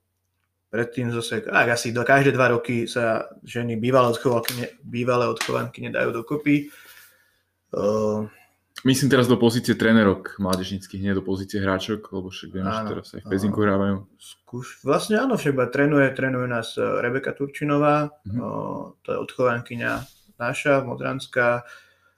predtým 0.70 1.10
zase, 1.10 1.42
ak 1.42 1.74
asi 1.74 1.90
do 1.90 2.06
každé 2.06 2.30
dva 2.30 2.54
roky 2.54 2.86
sa 2.86 3.26
ženy 3.42 3.74
bývalé 3.74 4.14
odchovanky, 4.14 4.70
bývalé 4.86 5.26
odchovanky 5.26 5.82
nedajú 5.82 6.22
dokopy. 6.22 6.70
Uh, 7.74 8.30
Myslím 8.82 9.14
teraz 9.14 9.30
do 9.30 9.38
pozície 9.38 9.78
trénerok 9.78 10.42
mládežnických, 10.42 11.04
nie 11.06 11.14
do 11.14 11.22
pozície 11.22 11.62
hráčok, 11.62 12.02
lebo 12.10 12.34
však 12.34 12.50
viem, 12.50 12.66
že 12.66 12.82
teraz 12.90 13.08
aj 13.14 13.22
v 13.22 13.30
Pezinku 13.30 13.62
hrávajú. 13.62 14.10
Skúš, 14.18 14.82
vlastne 14.82 15.22
áno, 15.22 15.38
však 15.38 15.70
trénuje, 15.70 16.10
trénuje 16.10 16.50
nás 16.50 16.74
e, 16.74 16.82
Rebeka 16.82 17.30
Turčinová, 17.30 18.10
mm-hmm. 18.26 18.40
o, 18.42 18.50
to 19.06 19.14
je 19.14 19.18
odchovankyňa 19.22 19.92
naša, 20.34 20.82
Modranská, 20.82 21.62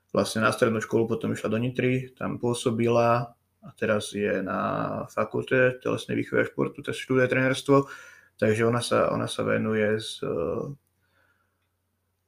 vlastne 0.08 0.40
na 0.40 0.54
strednú 0.56 0.80
školu 0.80 1.04
potom 1.04 1.36
išla 1.36 1.52
do 1.52 1.60
Nitry, 1.60 2.16
tam 2.16 2.40
pôsobila 2.40 3.36
a 3.60 3.68
teraz 3.76 4.16
je 4.16 4.40
na 4.40 5.04
fakulte 5.12 5.76
telesnej 5.84 6.16
výchovy 6.16 6.46
a 6.46 6.48
športu, 6.48 6.80
teraz 6.80 6.96
študuje 6.96 7.28
trénerstvo, 7.28 7.92
takže 8.40 8.64
ona 8.64 8.80
sa, 8.80 9.12
ona 9.12 9.28
sa 9.28 9.44
venuje 9.44 10.00
s 10.00 10.16
e, 10.24 10.32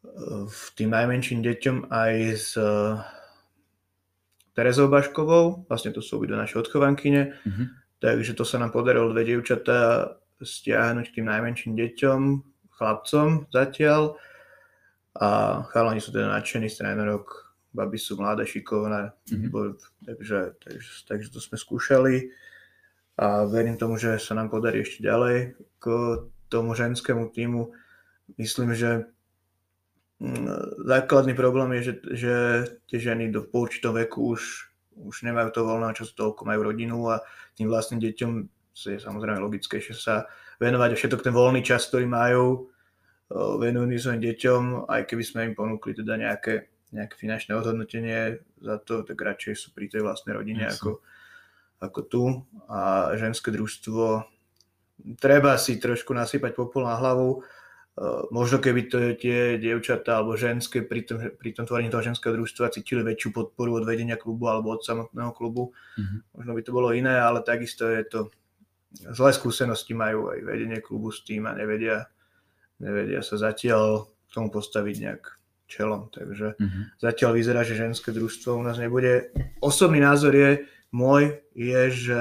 e, 0.04 0.44
tým 0.76 0.92
najmenším 0.92 1.40
deťom 1.40 1.88
aj 1.88 2.12
s 2.36 2.52
Terezou 4.56 4.88
Baškovou, 4.88 5.68
vlastne 5.68 5.92
to 5.92 6.00
sú 6.00 6.16
obidve 6.16 6.40
naše 6.40 6.56
odchovankyne, 6.56 7.36
mm-hmm. 7.36 7.66
takže 8.00 8.32
to 8.32 8.48
sa 8.48 8.56
nám 8.56 8.72
podarilo 8.72 9.12
dve 9.12 9.28
dievčatá 9.28 10.16
stiahnuť 10.40 11.12
k 11.12 11.14
tým 11.20 11.28
najmenším 11.28 11.76
deťom, 11.76 12.20
chlapcom 12.72 13.52
zatiaľ 13.52 14.16
a 15.20 15.60
chalani 15.68 16.00
sú 16.00 16.08
teda 16.08 16.32
nadšení 16.32 16.72
z 16.72 16.80
trénerok, 16.80 17.52
baby 17.76 18.00
sú 18.00 18.16
mladé, 18.16 18.48
šikovné, 18.48 19.12
mm-hmm. 19.12 19.52
takže, 20.08 20.56
takže, 20.64 20.90
takže 21.04 21.28
to 21.28 21.40
sme 21.44 21.60
skúšali 21.60 22.32
a 23.20 23.44
verím 23.44 23.76
tomu, 23.76 24.00
že 24.00 24.16
sa 24.16 24.32
nám 24.36 24.48
podarí 24.48 24.84
ešte 24.84 25.04
ďalej 25.04 25.56
k 25.80 25.84
tomu 26.48 26.72
ženskému 26.72 27.32
týmu. 27.32 27.72
Myslím, 28.36 28.76
že 28.76 29.08
základný 30.86 31.36
problém 31.36 31.76
je, 31.78 31.82
že, 31.82 31.94
že 32.16 32.34
tie 32.88 32.98
ženy 32.98 33.28
do 33.28 33.44
po 33.44 33.68
určitom 33.68 33.92
veku 33.92 34.32
už, 34.32 34.72
už 34.96 35.16
nemajú 35.28 35.52
to 35.52 35.66
voľného 35.66 35.92
času, 35.92 36.12
toľko 36.16 36.48
majú 36.48 36.72
rodinu 36.72 36.96
a 37.12 37.20
tým 37.52 37.68
vlastným 37.68 38.00
deťom 38.00 38.30
je 38.76 39.00
samozrejme 39.00 39.40
logickejšie 39.40 39.96
sa 39.96 40.28
venovať 40.60 40.88
a 40.92 40.98
všetok 41.00 41.20
ten 41.24 41.32
voľný 41.36 41.64
čas, 41.64 41.88
ktorý 41.88 42.08
majú, 42.08 42.68
venujú 43.32 43.96
svojim 43.96 44.20
deťom, 44.20 44.88
aj 44.88 45.02
keby 45.08 45.24
sme 45.24 45.40
im 45.52 45.54
ponúkli 45.56 45.96
teda 45.96 46.16
nejaké 46.20 46.68
nejaké 46.94 47.14
finančné 47.18 47.52
ohodnotenie 47.58 48.38
za 48.62 48.78
to, 48.78 49.02
tak 49.02 49.18
radšej 49.18 49.54
sú 49.58 49.68
pri 49.74 49.90
tej 49.90 50.06
vlastnej 50.06 50.38
rodine 50.38 50.70
ako, 50.70 51.02
ako 51.82 52.00
tu. 52.06 52.22
A 52.70 53.12
ženské 53.18 53.50
družstvo, 53.50 54.22
treba 55.18 55.58
si 55.58 55.82
trošku 55.82 56.14
nasypať 56.14 56.54
popol 56.54 56.86
na 56.86 56.94
hlavu. 56.96 57.42
Uh, 57.96 58.28
možno 58.28 58.60
keby 58.60 58.92
to 58.92 59.16
tie 59.16 59.56
dievčatá 59.56 60.20
alebo 60.20 60.36
ženské 60.36 60.84
pri 60.84 61.08
tom, 61.08 61.16
pri 61.16 61.56
tom 61.56 61.64
tvorení 61.64 61.88
toho 61.88 62.04
ženského 62.04 62.36
družstva 62.36 62.68
cítili 62.68 63.00
väčšiu 63.00 63.32
podporu 63.32 63.80
od 63.80 63.88
vedenia 63.88 64.20
klubu 64.20 64.52
alebo 64.52 64.76
od 64.76 64.84
samotného 64.84 65.32
klubu, 65.32 65.72
mm-hmm. 65.96 66.36
možno 66.36 66.52
by 66.52 66.60
to 66.60 66.76
bolo 66.76 66.92
iné, 66.92 67.16
ale 67.16 67.40
takisto 67.40 67.88
je 67.88 68.04
to 68.04 68.28
zlé 69.00 69.32
skúsenosti 69.32 69.92
majú 69.92 70.32
aj 70.32 70.44
vedenie 70.44 70.80
klubu 70.80 71.12
s 71.12 71.24
tým 71.24 71.48
a 71.48 71.56
nevedia, 71.56 72.08
nevedia 72.80 73.20
sa 73.24 73.36
zatiaľ 73.36 74.08
tomu 74.28 74.52
postaviť 74.52 74.96
nejak 75.00 75.22
čelom. 75.66 76.12
Takže 76.12 76.56
mm-hmm. 76.56 76.84
zatiaľ 77.00 77.30
vyzerá, 77.32 77.60
že 77.64 77.80
ženské 77.80 78.12
družstvo 78.12 78.60
u 78.60 78.62
nás 78.64 78.78
nebude. 78.78 79.32
Osobný 79.60 80.00
názor 80.00 80.36
je 80.36 80.68
môj, 80.92 81.40
je, 81.52 81.82
že 81.90 82.20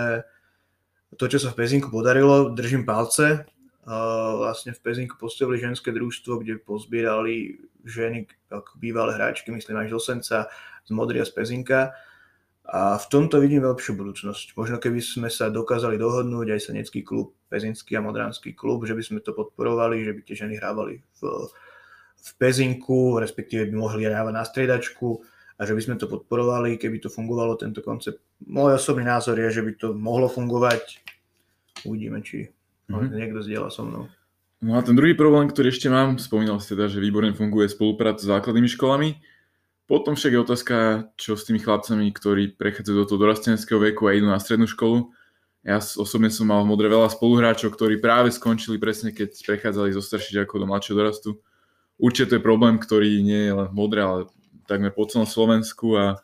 to, 1.15 1.32
čo 1.32 1.39
sa 1.39 1.51
v 1.55 1.63
Pezinku 1.63 1.88
podarilo, 1.91 2.51
držím 2.51 2.84
palce. 2.84 3.48
Vlastne 3.86 4.74
v 4.74 4.82
Pezinku 4.82 5.15
postavili 5.22 5.62
ženské 5.62 5.94
družstvo, 5.94 6.42
kde 6.42 6.58
pozbierali 6.58 7.62
ženy 7.86 8.25
ako 8.50 8.82
bývalé 8.82 9.13
hráčky, 9.13 9.54
myslím 9.54 9.77
až 9.77 9.94
z 9.94 9.98
Osenca, 10.01 10.39
z 10.84 10.89
Modria, 10.89 11.22
z 11.22 11.32
Pezinka. 11.38 11.94
A 12.65 12.98
v 12.98 13.06
tomto 13.13 13.38
vidím 13.38 13.62
lepšiu 13.62 13.94
budúcnosť. 13.94 14.58
Možno 14.58 14.82
keby 14.82 14.98
sme 14.98 15.30
sa 15.30 15.54
dokázali 15.54 16.01
dohodnúť, 16.01 16.58
aj 16.58 16.74
Sanecký 16.74 17.06
klub, 17.06 17.38
Pezinský 17.46 17.94
a 17.94 18.01
Modranský 18.01 18.58
klub, 18.58 18.89
že 18.89 18.98
by 18.98 19.04
sme 19.06 19.20
to 19.22 19.38
podporovali, 19.38 20.01
že 20.01 20.18
by 20.18 20.22
tie 20.25 20.34
ženy 20.34 20.58
hrávali 20.58 20.98
v 21.22 21.54
v 22.25 22.32
Pezinku, 22.42 23.22
respektíve 23.22 23.70
by 23.70 23.75
mohli 23.77 24.10
hrávať 24.10 24.34
na 24.34 24.42
striedačku 24.42 25.22
a 25.56 25.62
že 25.62 25.77
by 25.77 25.82
sme 25.86 25.96
to 26.01 26.10
podporovali, 26.10 26.74
keby 26.82 26.98
to 26.98 27.13
fungovalo, 27.13 27.54
tento 27.54 27.86
koncept. 27.86 28.18
Môj 28.50 28.82
osobný 28.82 29.06
názor 29.06 29.38
je, 29.38 29.54
že 29.54 29.62
by 29.62 29.72
to 29.77 29.88
mohlo 29.94 30.25
fungovať. 30.25 31.06
Uvidíme, 31.86 32.25
či 32.25 32.50
mm-hmm. 32.89 33.15
niekto 33.15 33.39
zdieľa 33.42 33.70
so 33.74 33.84
mnou. 33.86 34.06
No 34.63 34.80
a 34.80 34.82
ten 34.82 34.98
druhý 34.98 35.13
problém, 35.13 35.51
ktorý 35.51 35.70
ešte 35.70 35.92
mám, 35.92 36.18
spomínal 36.18 36.58
si 36.63 36.74
teda, 36.74 36.89
že 36.89 37.04
výborne 37.04 37.36
funguje 37.36 37.70
spolupráca 37.70 38.24
s 38.24 38.32
základnými 38.32 38.70
školami. 38.72 39.20
Potom 39.86 40.18
však 40.18 40.32
je 40.34 40.39
otázka, 40.42 40.75
čo 41.13 41.38
s 41.38 41.46
tými 41.46 41.62
chlapcami, 41.62 42.10
ktorí 42.10 42.58
prechádzajú 42.58 42.96
do 42.98 43.06
toho 43.06 43.22
dorasteneckého 43.22 43.77
veku 43.77 44.10
a 44.10 44.18
idú 44.18 44.25
na 44.25 44.42
strednú 44.42 44.65
školu. 44.65 45.13
Ja 45.62 45.77
osobne 45.77 46.34
som 46.34 46.50
mal 46.50 46.65
v 46.65 46.72
Modre 46.74 46.89
veľa 46.89 47.13
spoluhráčov, 47.13 47.74
ktorí 47.77 48.01
práve 48.01 48.34
skončili 48.34 48.82
presne, 48.82 49.13
keď 49.13 49.38
prechádzali 49.46 49.94
zo 49.94 50.01
starších 50.01 50.42
ako 50.46 50.65
do 50.65 50.70
mladšieho 50.70 50.98
dorastu 50.98 51.38
určite 51.98 52.30
to 52.30 52.36
je 52.38 52.48
problém, 52.48 52.75
ktorý 52.80 53.24
nie 53.24 53.51
je 53.51 53.54
len 53.54 53.68
v 53.72 53.77
modre, 53.77 54.01
ale 54.04 54.20
takmer 54.68 54.92
po 54.92 55.08
celom 55.08 55.27
Slovensku 55.27 55.96
a, 55.96 56.20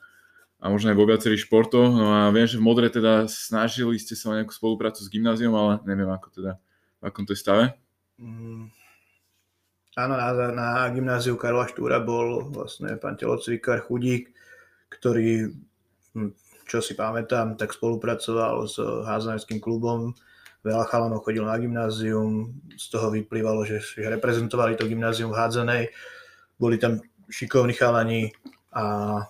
a 0.62 0.70
možno 0.70 0.94
aj 0.94 0.98
vo 0.98 1.10
viacerých 1.10 1.50
športoch. 1.50 1.90
No 1.90 2.14
a 2.14 2.30
viem, 2.30 2.46
že 2.46 2.62
v 2.62 2.66
modre 2.70 2.88
teda 2.94 3.26
snažili 3.26 3.98
ste 3.98 4.14
sa 4.14 4.30
o 4.30 4.38
nejakú 4.38 4.54
spoluprácu 4.54 5.02
s 5.02 5.10
gymnáziom, 5.10 5.52
ale 5.58 5.82
neviem, 5.90 6.08
ako 6.08 6.30
teda, 6.30 6.62
v 7.02 7.04
akom 7.04 7.26
to 7.26 7.34
je 7.34 7.42
stave. 7.42 7.74
Mm. 8.22 8.70
Áno, 9.98 10.14
na, 10.16 10.30
na 10.54 10.70
gymnáziu 10.94 11.36
Karla 11.36 11.68
Štúra 11.68 12.00
bol 12.00 12.48
vlastne 12.48 12.96
pán 12.96 13.20
telocvikár 13.20 13.84
Chudík, 13.84 14.32
ktorý, 14.88 15.52
hm, 16.16 16.32
čo 16.70 16.80
si 16.80 16.96
pamätám, 16.96 17.60
tak 17.60 17.76
spolupracoval 17.76 18.70
s 18.70 18.80
házanerským 18.80 19.60
klubom 19.60 20.16
veľa 20.62 20.86
chalanov 20.88 21.26
chodilo 21.26 21.50
na 21.50 21.58
gymnázium, 21.58 22.54
z 22.78 22.86
toho 22.94 23.10
vyplývalo, 23.10 23.66
že, 23.66 23.82
že 23.82 24.06
reprezentovali 24.06 24.78
to 24.78 24.86
gymnázium 24.86 25.34
v 25.34 25.40
hádzanej, 25.42 25.84
boli 26.62 26.78
tam 26.78 27.02
šikovní 27.34 27.74
chalani 27.74 28.30
a 28.70 29.26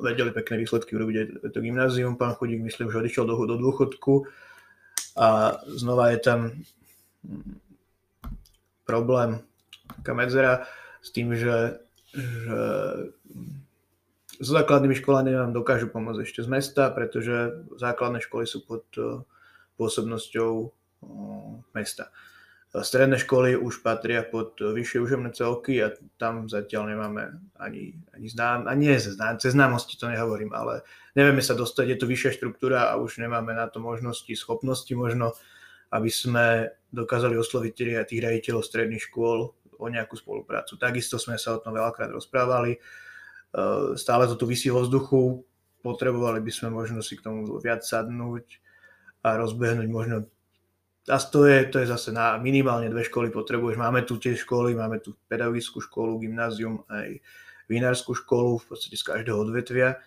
vedeli 0.00 0.30
pekné 0.32 0.64
výsledky 0.64 0.96
urobiť 0.96 1.44
to 1.52 1.58
gymnázium. 1.60 2.16
Pán 2.16 2.34
Chudík, 2.34 2.64
myslím, 2.64 2.88
že 2.90 3.00
odišiel 3.00 3.24
do, 3.28 3.36
do 3.44 3.56
dôchodku 3.60 4.24
a 5.16 5.58
znova 5.68 6.10
je 6.16 6.18
tam 6.18 6.40
hm, 7.26 7.60
problém, 8.88 9.44
taká 10.00 10.12
medzera 10.16 10.66
s 11.00 11.08
tým, 11.12 11.36
že, 11.36 11.80
že 12.12 12.60
so 14.40 14.56
základnými 14.56 14.96
školami 14.96 15.36
nám 15.36 15.52
dokážu 15.52 15.92
pomôcť 15.92 16.24
ešte 16.24 16.40
z 16.40 16.48
mesta, 16.48 16.88
pretože 16.88 17.68
základné 17.76 18.24
školy 18.24 18.48
sú 18.48 18.64
pod 18.64 18.88
pôsobnosťou 19.76 20.72
mesta. 21.76 22.08
Stredné 22.70 23.18
školy 23.18 23.58
už 23.58 23.82
patria 23.82 24.22
pod 24.22 24.54
vyššie 24.54 25.02
užemné 25.02 25.34
celky 25.34 25.82
a 25.82 25.90
tam 26.22 26.46
zatiaľ 26.46 26.94
nemáme 26.94 27.22
ani, 27.58 27.98
ani 28.14 28.26
znám, 28.30 28.70
ani 28.70 28.94
nie 28.94 28.98
znám, 29.02 29.42
cez 29.42 29.58
známosti 29.58 29.98
to 29.98 30.06
nehovorím, 30.06 30.54
ale 30.54 30.86
nevieme 31.18 31.42
sa 31.42 31.58
dostať, 31.58 31.90
je 31.90 31.98
to 31.98 32.06
vyššia 32.06 32.38
štruktúra 32.38 32.94
a 32.94 32.94
už 33.02 33.18
nemáme 33.18 33.58
na 33.58 33.66
to 33.66 33.82
možnosti, 33.82 34.30
schopnosti 34.38 34.94
možno, 34.94 35.34
aby 35.90 36.06
sme 36.06 36.70
dokázali 36.94 37.34
osloviť 37.34 38.06
tých 38.06 38.22
riaditeľov 38.22 38.62
stredných 38.62 39.02
škôl 39.02 39.50
o 39.50 39.86
nejakú 39.90 40.14
spoluprácu. 40.14 40.78
Takisto 40.78 41.18
sme 41.18 41.42
sa 41.42 41.58
o 41.58 41.62
tom 41.62 41.74
veľakrát 41.74 42.14
rozprávali, 42.14 42.78
stále 43.98 44.30
to 44.30 44.38
tu 44.38 44.46
vysí 44.46 44.70
vo 44.70 44.86
vzduchu, 44.86 45.42
potrebovali 45.82 46.38
by 46.38 46.52
sme 46.54 46.70
možno 46.70 47.02
si 47.02 47.18
k 47.18 47.26
tomu 47.26 47.50
viac 47.58 47.82
sadnúť, 47.82 48.62
a 49.20 49.36
rozbehnúť 49.36 49.88
možno 49.92 50.24
a 51.10 51.18
to 51.18 51.44
je, 51.46 51.66
to 51.66 51.82
je 51.82 51.86
zase 51.90 52.14
na 52.14 52.38
minimálne 52.38 52.86
dve 52.86 53.02
školy 53.02 53.34
potrebuješ. 53.34 53.76
Máme 53.76 54.06
tu 54.06 54.16
tie 54.16 54.38
školy, 54.38 54.78
máme 54.78 55.02
tu 55.02 55.18
pedagogickú 55.26 55.82
školu, 55.82 56.22
gymnázium, 56.22 56.86
aj 56.86 57.18
vinárskú 57.66 58.14
školu, 58.14 58.62
v 58.62 58.66
podstate 58.70 58.96
z 58.96 59.04
každého 59.04 59.36
odvetvia. 59.36 59.98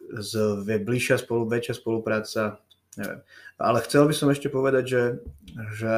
Z 0.00 0.64
bližšia 0.64 1.20
spolu, 1.20 1.44
väčšia 1.44 1.76
spolupráca, 1.76 2.64
neviem. 2.96 3.20
Ale 3.60 3.78
chcel 3.84 4.08
by 4.08 4.14
som 4.16 4.32
ešte 4.32 4.48
povedať, 4.48 4.84
že, 4.88 5.02
že 5.76 5.96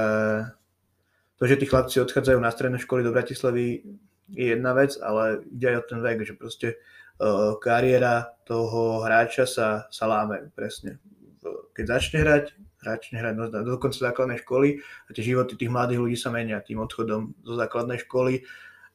to, 1.38 1.46
že 1.46 1.56
tí 1.56 1.66
chlapci 1.70 2.02
odchádzajú 2.02 2.38
na 2.42 2.50
stredné 2.50 2.78
školy 2.82 3.06
do 3.06 3.14
Bratislavy 3.14 3.86
je 4.34 4.46
jedna 4.50 4.74
vec, 4.74 4.98
ale 4.98 5.46
ide 5.46 5.74
aj 5.74 5.78
o 5.78 5.88
ten 5.88 6.00
vek, 6.02 6.26
že 6.26 6.34
proste 6.34 6.68
uh, 6.74 7.54
kariéra 7.62 8.34
toho 8.42 9.06
hráča 9.06 9.46
sa, 9.46 9.86
sa 9.94 10.04
láme 10.10 10.50
presne 10.54 10.98
keď 11.74 11.84
začne 11.86 12.18
hrať, 12.20 12.44
začne 12.80 13.20
hrať 13.20 13.34
do, 13.36 13.44
do 13.64 13.76
konca 13.76 13.98
základnej 14.00 14.40
školy 14.40 14.80
a 14.80 15.10
tie 15.12 15.24
životy 15.24 15.56
tých 15.56 15.72
mladých 15.72 16.00
ľudí 16.00 16.16
sa 16.16 16.32
menia 16.32 16.64
tým 16.64 16.80
odchodom 16.80 17.36
zo 17.44 17.54
základnej 17.56 18.00
školy 18.00 18.44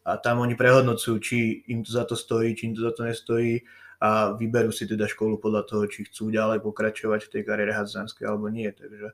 a 0.06 0.18
tam 0.22 0.42
oni 0.42 0.54
prehodnocujú, 0.54 1.16
či 1.22 1.38
im 1.70 1.82
to 1.82 1.90
za 1.94 2.06
to 2.06 2.14
stojí, 2.18 2.54
či 2.54 2.70
im 2.70 2.74
to 2.78 2.82
za 2.86 2.94
to 2.94 3.06
nestojí 3.06 3.62
a 4.02 4.38
vyberú 4.38 4.70
si 4.70 4.86
teda 4.86 5.10
školu 5.10 5.42
podľa 5.42 5.66
toho, 5.66 5.84
či 5.90 6.06
chcú 6.06 6.30
ďalej 6.30 6.62
pokračovať 6.62 7.26
v 7.26 7.32
tej 7.32 7.42
kariére 7.42 7.74
hádzanskej 7.74 8.26
alebo 8.28 8.52
nie. 8.54 8.70
Takže 8.70 9.08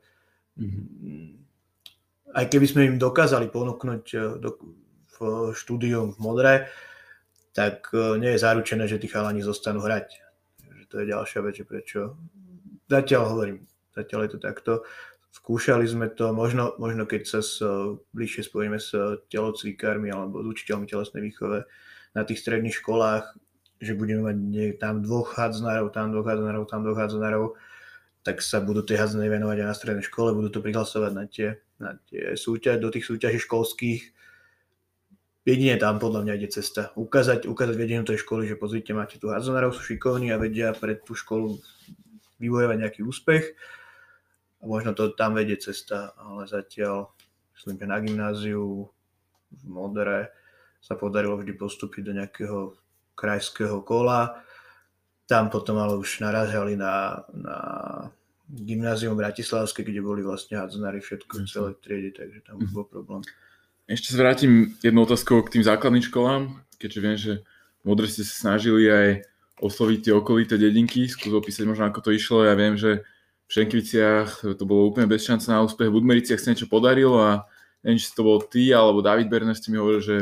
mm-hmm. 0.60 1.30
aj 2.36 2.46
keby 2.52 2.66
sme 2.68 2.82
im 2.92 2.98
dokázali 3.00 3.48
ponúknuť 3.48 4.06
eh, 4.16 4.22
do, 4.40 4.50
v 5.12 5.18
štúdium 5.56 6.16
v 6.16 6.20
modre, 6.20 6.54
tak 7.56 7.88
eh, 7.96 8.20
nie 8.20 8.36
je 8.36 8.44
zaručené, 8.44 8.84
že 8.88 9.00
tí 9.00 9.08
chalani 9.08 9.40
zostanú 9.44 9.84
hrať. 9.84 10.20
Takže 10.60 10.84
to 10.92 10.96
je 11.00 11.06
ďalšia 11.12 11.40
vec, 11.44 11.56
prečo 11.64 12.20
Zatiaľ 12.92 13.24
hovorím, 13.32 13.71
zatiaľ 13.96 14.28
je 14.28 14.32
to 14.36 14.40
takto. 14.40 14.74
Skúšali 15.32 15.88
sme 15.88 16.12
to, 16.12 16.36
možno, 16.36 16.76
možno 16.76 17.08
keď 17.08 17.24
sa 17.24 17.40
s, 17.40 17.64
bližšie 18.12 18.52
spojíme 18.52 18.76
s 18.76 18.92
telocvikármi 19.32 20.12
alebo 20.12 20.44
s 20.44 20.48
učiteľmi 20.52 20.92
telesnej 20.92 21.24
výchove 21.24 21.64
na 22.12 22.22
tých 22.28 22.44
stredných 22.44 22.76
školách, 22.76 23.32
že 23.80 23.96
budeme 23.96 24.28
mať 24.28 24.38
nie, 24.38 24.68
tam 24.76 25.00
dvoch 25.00 25.40
hádzanárov, 25.40 25.96
tam 25.96 26.12
dvoch 26.12 26.28
hádzanárov, 26.28 26.64
tam 26.68 26.84
dvoch 26.84 27.00
hádzanárov, 27.00 27.46
tak 28.22 28.44
sa 28.44 28.60
budú 28.62 28.84
tej 28.84 29.02
hádzanej 29.02 29.32
venovať 29.32 29.58
aj 29.64 29.68
na 29.72 29.76
strednej 29.76 30.06
škole, 30.06 30.36
budú 30.36 30.52
to 30.52 30.60
prihlasovať 30.60 31.12
na 31.16 31.26
tie, 31.26 31.58
na 31.82 31.98
tie 32.12 32.36
súťaž, 32.36 32.78
do 32.78 32.92
tých 32.94 33.08
súťaží 33.08 33.40
školských. 33.42 34.02
Jedine 35.42 35.80
tam 35.82 35.98
podľa 35.98 36.28
mňa 36.28 36.34
ide 36.38 36.54
cesta. 36.54 36.94
Ukázať, 36.94 37.50
ukázať 37.50 37.74
vedeniu 37.74 38.06
tej 38.06 38.22
školy, 38.22 38.46
že 38.46 38.60
pozrite, 38.60 38.94
máte 38.94 39.18
tu 39.18 39.34
hádzanárov, 39.34 39.74
sú 39.74 39.82
šikovní 39.82 40.30
a 40.30 40.38
vedia 40.38 40.76
pre 40.78 40.94
tú 40.94 41.18
školu 41.18 41.58
vybojovať 42.38 42.78
nejaký 42.78 43.02
úspech 43.02 43.58
a 44.62 44.64
možno 44.70 44.94
to 44.94 45.10
tam 45.18 45.34
vedie 45.34 45.58
cesta, 45.58 46.14
ale 46.22 46.46
zatiaľ 46.46 47.10
myslím, 47.58 47.82
že 47.82 47.86
na 47.90 47.98
gymnáziu 47.98 48.90
v 49.52 49.64
Modere 49.66 50.30
sa 50.82 50.94
podarilo 50.98 51.38
vždy 51.38 51.54
postúpiť 51.58 52.02
do 52.06 52.14
nejakého 52.18 52.58
krajského 53.18 53.82
kola. 53.82 54.42
Tam 55.26 55.50
potom 55.50 55.78
ale 55.78 55.98
už 55.98 56.22
narazili 56.22 56.78
na, 56.78 57.26
na 57.34 57.58
gymnázium 58.50 59.16
Bratislavské, 59.16 59.86
kde 59.86 60.02
boli 60.02 60.26
vlastne 60.26 60.60
hádzanári 60.60 61.00
všetko 61.00 61.34
v 61.38 61.48
celej 61.48 61.76
triede, 61.80 62.12
takže 62.18 62.40
tam 62.46 62.60
už 62.60 62.70
mhm. 62.70 62.76
bol 62.76 62.86
problém. 62.86 63.22
Ešte 63.90 64.14
sa 64.16 64.24
vrátim 64.24 64.78
jednou 64.80 65.04
otázkou 65.04 65.44
k 65.44 65.60
tým 65.60 65.64
základným 65.68 66.06
školám, 66.06 66.64
keďže 66.80 67.00
viem, 67.02 67.18
že 67.18 67.34
Modre 67.82 68.06
ste 68.06 68.22
sa 68.22 68.36
snažili 68.50 68.86
aj 68.88 69.26
osloviť 69.58 70.00
tie 70.06 70.14
okolité 70.14 70.54
dedinky, 70.58 71.10
skús 71.10 71.34
opísať 71.34 71.66
možno 71.66 71.90
ako 71.90 72.02
to 72.02 72.12
išlo. 72.14 72.46
Ja 72.46 72.54
viem, 72.54 72.78
že 72.78 73.06
v 73.52 73.56
Šenkviciach 73.60 74.48
to 74.56 74.64
bolo 74.64 74.88
úplne 74.88 75.12
bez 75.12 75.28
šance 75.28 75.52
na 75.52 75.60
úspech, 75.60 75.92
v 75.92 76.00
Budmericiach 76.00 76.40
sa 76.40 76.56
niečo 76.56 76.72
podarilo 76.72 77.20
a 77.20 77.44
neviem, 77.84 78.00
či 78.00 78.16
to 78.16 78.24
bol 78.24 78.40
ty 78.40 78.72
alebo 78.72 79.04
David 79.04 79.28
Berner 79.28 79.52
ste 79.52 79.76
mi 79.76 79.78
hovoril, 79.84 80.00
že 80.00 80.16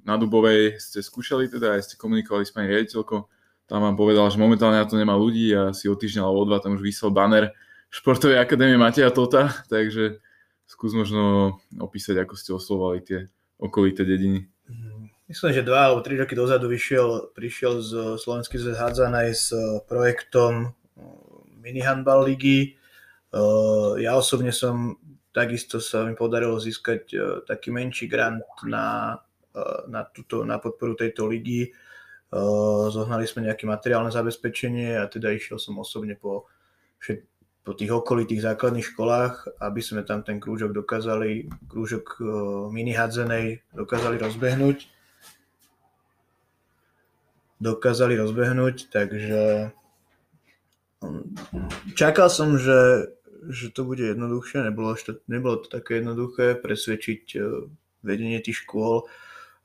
na 0.00 0.16
Dubovej 0.16 0.80
ste 0.80 1.04
skúšali 1.04 1.52
teda, 1.52 1.76
aj 1.76 1.92
ste 1.92 2.00
komunikovali 2.00 2.48
s 2.48 2.52
pani 2.56 2.72
riaditeľkou, 2.72 3.20
tam 3.68 3.84
vám 3.84 4.00
povedal, 4.00 4.32
že 4.32 4.40
momentálne 4.40 4.80
na 4.80 4.88
to 4.88 4.96
nemá 4.96 5.12
ľudí 5.12 5.52
a 5.52 5.76
si 5.76 5.92
o 5.92 5.96
týždeň 5.96 6.24
alebo 6.24 6.40
o 6.40 6.48
dva 6.48 6.56
tam 6.56 6.72
už 6.72 6.80
vysel 6.80 7.12
banner 7.12 7.52
Športovej 7.92 8.40
akadémie 8.40 8.80
Mateja 8.80 9.12
Tota, 9.12 9.52
takže 9.72 10.24
skús 10.64 10.96
možno 10.96 11.56
opísať, 11.76 12.24
ako 12.24 12.32
ste 12.32 12.56
oslovali 12.56 13.04
tie 13.04 13.28
okolité 13.60 14.08
dediny. 14.08 14.48
Myslím, 15.28 15.52
že 15.52 15.68
dva 15.68 15.92
alebo 15.92 16.00
tri 16.00 16.16
roky 16.16 16.32
dozadu 16.32 16.72
vyšiel, 16.72 17.36
prišiel 17.36 17.84
z 17.84 18.16
Slovenský 18.16 18.56
zväz 18.56 18.80
aj 18.80 19.28
s 19.36 19.52
projektom 19.84 20.72
mini 21.68 21.84
handball 21.84 22.24
ligy. 22.24 22.72
Ja 24.00 24.16
osobne 24.16 24.56
som 24.56 24.96
takisto 25.36 25.84
sa 25.84 26.08
mi 26.08 26.16
podarilo 26.16 26.56
získať 26.56 27.12
taký 27.44 27.68
menší 27.68 28.08
grant 28.08 28.40
na 28.64 29.20
Eh, 29.58 29.80
na, 29.88 30.04
túto, 30.04 30.44
na 30.44 30.60
podporu 30.60 30.94
tejto 30.94 31.26
ligy. 31.26 31.72
Eh, 31.72 32.84
zohnali 32.92 33.24
sme 33.26 33.48
nejaké 33.48 33.64
materiálne 33.66 34.12
zabezpečenie 34.12 35.00
a 35.00 35.08
teda 35.08 35.32
išiel 35.32 35.56
som 35.56 35.80
osobne 35.80 36.14
po, 36.14 36.46
po 37.64 37.72
tých 37.72 37.88
okolitých 37.88 38.44
základných 38.44 38.86
školách, 38.92 39.48
aby 39.64 39.80
sme 39.80 40.04
tam 40.04 40.20
ten 40.22 40.36
krúžok 40.36 40.76
dokázali, 40.76 41.48
krúžok 41.66 42.20
eh, 42.20 42.26
mini 42.70 42.92
hádzenej 42.94 43.64
dokázali 43.74 44.20
rozbehnúť. 44.20 44.78
Dokázali 47.58 48.14
rozbehnúť, 48.14 48.94
takže 48.94 49.72
čakal 51.94 52.28
som, 52.30 52.56
že, 52.56 53.12
že 53.48 53.70
to 53.70 53.84
bude 53.84 54.02
jednoduchšie, 54.02 54.66
nebolo 54.66 54.94
nebolo 55.28 55.56
to 55.62 55.68
také 55.68 56.02
jednoduché 56.02 56.58
presvedčiť 56.58 57.38
vedenie 58.02 58.38
tých 58.40 58.62
škôl, 58.66 59.08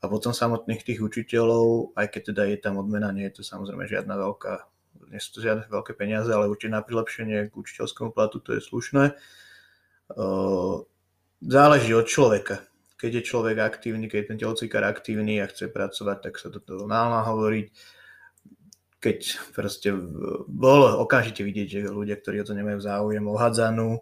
a 0.04 0.08
potom 0.08 0.36
samotných 0.36 0.84
tých 0.84 1.00
učiteľov, 1.00 1.96
aj 1.96 2.12
keď 2.12 2.22
teda 2.36 2.42
je 2.52 2.58
tam 2.60 2.76
odmena, 2.76 3.08
nie 3.08 3.24
je 3.32 3.40
to 3.40 3.42
samozrejme 3.42 3.88
žiadna 3.88 4.20
veľká, 4.20 4.54
nie 5.08 5.16
sú 5.16 5.40
to 5.40 5.40
žiadne 5.40 5.64
veľké 5.72 5.96
peniaze, 5.96 6.28
ale 6.28 6.52
určite 6.52 6.76
na 6.76 6.84
prilepšenie 6.84 7.48
k 7.48 7.54
učiteľskému 7.56 8.12
platu 8.12 8.44
to 8.44 8.52
je 8.52 8.60
slušné. 8.60 9.16
Záleží 11.40 11.90
od 11.96 12.04
človeka. 12.04 12.68
Keď 13.00 13.10
je 13.20 13.22
človek 13.24 13.56
aktívny, 13.64 14.12
keď 14.12 14.18
je 14.20 14.28
ten 14.28 14.38
telocvikár 14.44 14.84
aktívny 14.84 15.40
a 15.40 15.48
chce 15.48 15.72
pracovať, 15.72 16.18
tak 16.20 16.34
sa 16.36 16.52
to 16.52 16.60
dá 16.60 17.24
hovoriť. 17.24 17.66
Keď 19.04 19.52
proste 19.52 19.92
bolo 20.48 21.04
okamžite 21.04 21.44
vidieť, 21.44 21.68
že 21.68 21.80
ľudia, 21.92 22.16
ktorí 22.16 22.40
o 22.40 22.48
to 22.48 22.56
nemajú 22.56 22.80
záujem, 22.80 23.20
ohadzanú, 23.28 24.00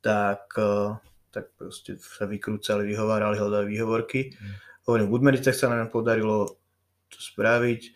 tak, 0.00 0.48
tak 1.28 1.44
proste 1.60 2.00
sa 2.00 2.24
vykrúcali, 2.24 2.88
vyhovárali, 2.88 3.36
hľadali 3.36 3.66
výhovorky. 3.68 4.32
Mm 4.32 4.72
Hovorím, 4.82 5.06
v 5.06 5.14
Budmericach 5.14 5.54
sa 5.54 5.70
nám 5.70 5.94
podarilo 5.94 6.58
to 7.06 7.18
spraviť. 7.22 7.94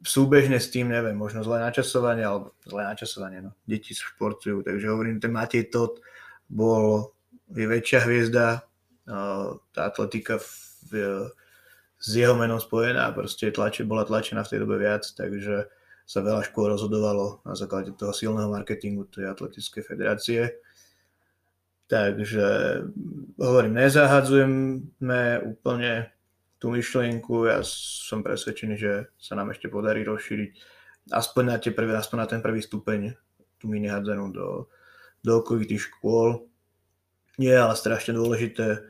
Súbežne 0.00 0.56
s 0.56 0.72
tým, 0.72 0.88
neviem, 0.88 1.12
možno 1.12 1.44
zlé 1.44 1.60
načasovanie, 1.60 2.24
alebo 2.24 2.56
zlé 2.64 2.88
načasovanie, 2.88 3.44
no. 3.44 3.52
Deti 3.68 3.92
športujú, 3.92 4.64
takže 4.64 4.88
hovorím, 4.88 5.20
ten 5.20 5.28
Matej 5.28 5.68
Tot 5.68 6.00
bol, 6.48 7.12
je 7.52 7.68
väčšia 7.68 8.08
hviezda, 8.08 8.64
tá 9.76 9.80
atletika 9.84 10.40
v, 10.40 11.28
s 12.02 12.10
jeho 12.18 12.34
menom 12.34 12.58
spojená, 12.58 13.14
proste 13.14 13.54
tlače, 13.54 13.86
bola 13.86 14.02
tlačená 14.02 14.42
v 14.42 14.50
tej 14.50 14.58
dobe 14.66 14.82
viac, 14.82 15.06
takže 15.06 15.70
sa 16.02 16.18
veľa 16.18 16.42
škôl 16.50 16.74
rozhodovalo 16.74 17.46
na 17.46 17.54
základe 17.54 17.94
toho 17.94 18.10
silného 18.10 18.50
marketingu 18.50 19.06
tej 19.06 19.30
atletickej 19.30 19.82
federácie 19.86 20.58
Takže 21.92 22.46
hovorím, 23.36 23.76
nezahadzujeme 23.76 25.44
úplne 25.44 26.08
tú 26.56 26.72
myšlienku. 26.72 27.52
Ja 27.52 27.60
som 27.68 28.24
presvedčený, 28.24 28.74
že 28.80 29.12
sa 29.20 29.36
nám 29.36 29.52
ešte 29.52 29.68
podarí 29.68 30.00
rozšíriť 30.00 30.56
aspoň 31.12 31.44
na, 31.44 31.60
tie 31.60 31.68
prvé, 31.68 31.92
aspoň 31.92 32.16
na 32.16 32.26
ten 32.32 32.40
prvý 32.40 32.64
stupeň 32.64 33.12
tú 33.60 33.68
mini 33.68 33.92
do, 34.08 34.72
do 35.20 35.32
okolitých 35.44 35.92
škôl. 35.92 36.48
Je 37.36 37.52
ale 37.52 37.76
strašne 37.76 38.16
dôležité 38.16 38.88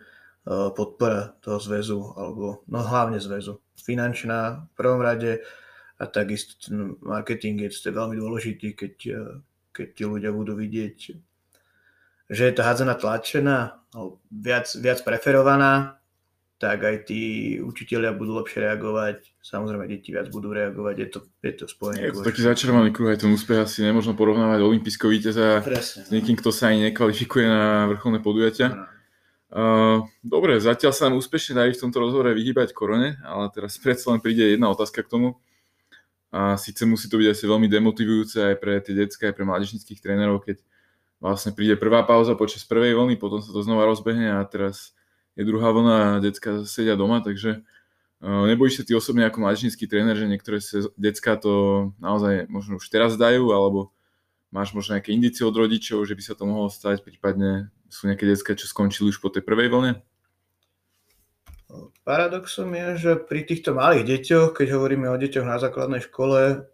podpora 0.49 1.39
toho 1.39 1.63
zväzu, 1.63 2.19
alebo 2.19 2.67
no 2.67 2.83
hlavne 2.83 3.23
zväzu. 3.23 3.63
Finančná 3.79 4.67
v 4.67 4.73
prvom 4.75 4.99
rade 4.99 5.43
a 5.99 6.05
takisto 6.11 6.59
ten 6.59 6.99
marketing 6.99 7.63
je 7.67 7.91
veľmi 7.95 8.19
dôležitý, 8.19 8.75
keď, 8.75 8.95
e, 9.07 9.23
keď 9.71 9.87
tí 9.95 10.03
ľudia 10.03 10.35
budú 10.35 10.59
vidieť 10.59 10.99
že 12.33 12.49
je 12.49 12.55
to 12.57 12.65
hádzaná 12.65 12.97
tlačená, 12.97 13.77
viac, 14.33 14.65
viac 14.81 15.05
preferovaná, 15.05 16.01
tak 16.57 16.81
aj 16.81 17.11
tí 17.11 17.59
učiteľia 17.61 18.17
budú 18.17 18.39
lepšie 18.41 18.65
reagovať, 18.65 19.37
samozrejme 19.45 19.85
deti 19.85 20.15
viac 20.15 20.33
budú 20.33 20.55
reagovať, 20.55 20.95
je 20.97 21.09
to, 21.11 21.19
je 21.43 21.53
to 21.59 21.65
spojené. 21.69 22.09
Je 22.09 22.17
to 22.17 22.25
taký 22.25 22.41
začarovaný 22.41 22.95
kruh, 22.95 23.13
aj 23.13 23.27
ten 23.27 23.35
úspech 23.35 23.67
asi 23.67 23.85
nemôžno 23.85 24.17
porovnávať 24.17 24.65
olympijského 24.65 25.11
víťaza 25.13 25.61
s 25.61 26.09
niekým, 26.09 26.39
kto 26.41 26.55
sa 26.55 26.73
ani 26.73 26.89
nekvalifikuje 26.89 27.45
na 27.45 27.91
vrcholné 27.93 28.23
podujatia. 28.25 28.69
No. 28.73 29.02
Dobre, 30.25 30.57
zatiaľ 30.65 30.93
sa 30.97 31.13
nám 31.13 31.21
úspešne 31.21 31.61
darí 31.61 31.77
v 31.77 31.83
tomto 31.85 32.01
rozhovore 32.01 32.33
vyhýbať 32.33 32.73
korone, 32.73 33.21
ale 33.21 33.53
teraz 33.53 33.77
predsa 33.77 34.09
len 34.09 34.25
príde 34.25 34.49
jedna 34.49 34.73
otázka 34.73 35.05
k 35.05 35.13
tomu. 35.13 35.29
A 36.33 36.57
síce 36.57 36.89
musí 36.89 37.13
to 37.13 37.21
byť 37.21 37.29
asi 37.37 37.45
veľmi 37.45 37.69
demotivujúce 37.69 38.41
aj 38.41 38.57
pre 38.57 38.81
tie 38.81 38.97
detské, 38.97 39.29
aj 39.29 39.37
pre 39.37 39.45
mládežnických 39.45 40.01
trénerov, 40.01 40.41
keď 40.41 40.65
vlastne 41.21 41.53
príde 41.53 41.77
prvá 41.77 42.01
pauza 42.09 42.33
počas 42.33 42.65
prvej 42.65 42.97
vlny, 42.97 43.21
potom 43.21 43.45
sa 43.45 43.53
to 43.53 43.61
znova 43.61 43.85
rozbehne 43.85 44.41
a 44.41 44.43
teraz 44.49 44.97
je 45.37 45.45
druhá 45.45 45.69
vlna 45.69 45.97
a 46.17 46.21
decka 46.25 46.65
sedia 46.65 46.97
doma, 46.97 47.21
takže 47.21 47.61
nebojíš 48.25 48.81
sa 48.81 48.85
ty 48.89 48.97
osobne 48.97 49.29
ako 49.29 49.45
mladíčnický 49.45 49.85
tréner, 49.85 50.17
že 50.17 50.25
niektoré 50.25 50.65
decka 50.97 51.37
to 51.37 51.53
naozaj 52.01 52.49
možno 52.49 52.81
už 52.81 52.89
teraz 52.89 53.21
dajú, 53.21 53.53
alebo 53.53 53.93
máš 54.53 54.77
možno 54.77 54.95
nejaké 54.95 55.11
indície 55.17 55.43
od 55.43 55.57
rodičov, 55.57 56.05
že 56.05 56.15
by 56.15 56.23
sa 56.23 56.35
to 56.37 56.45
mohlo 56.45 56.69
stať, 56.69 57.03
prípadne 57.03 57.73
sú 57.89 58.07
nejaké 58.07 58.29
decka, 58.29 58.53
čo 58.53 58.69
skončili 58.69 59.11
už 59.11 59.19
po 59.19 59.33
tej 59.33 59.43
prvej 59.43 59.73
vlne? 59.73 59.93
Paradoxom 62.05 62.69
je, 62.77 62.89
že 63.01 63.13
pri 63.17 63.49
týchto 63.49 63.73
malých 63.73 64.05
deťoch, 64.05 64.49
keď 64.53 64.77
hovoríme 64.77 65.09
o 65.09 65.17
deťoch 65.17 65.47
na 65.49 65.57
základnej 65.57 66.05
škole, 66.05 66.69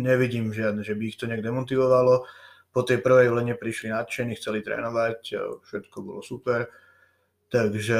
nevidím 0.00 0.50
žiadne, 0.50 0.82
že 0.82 0.98
by 0.98 1.02
ich 1.06 1.18
to 1.20 1.30
nejak 1.30 1.46
demotivovalo 1.46 2.26
po 2.70 2.80
tej 2.82 3.02
prvej 3.02 3.30
vlne 3.30 3.54
prišli 3.54 3.94
nadšení, 3.94 4.34
chceli 4.38 4.62
trénovať, 4.62 5.20
všetko 5.62 5.96
bolo 6.02 6.20
super. 6.26 6.70
Takže 7.50 7.98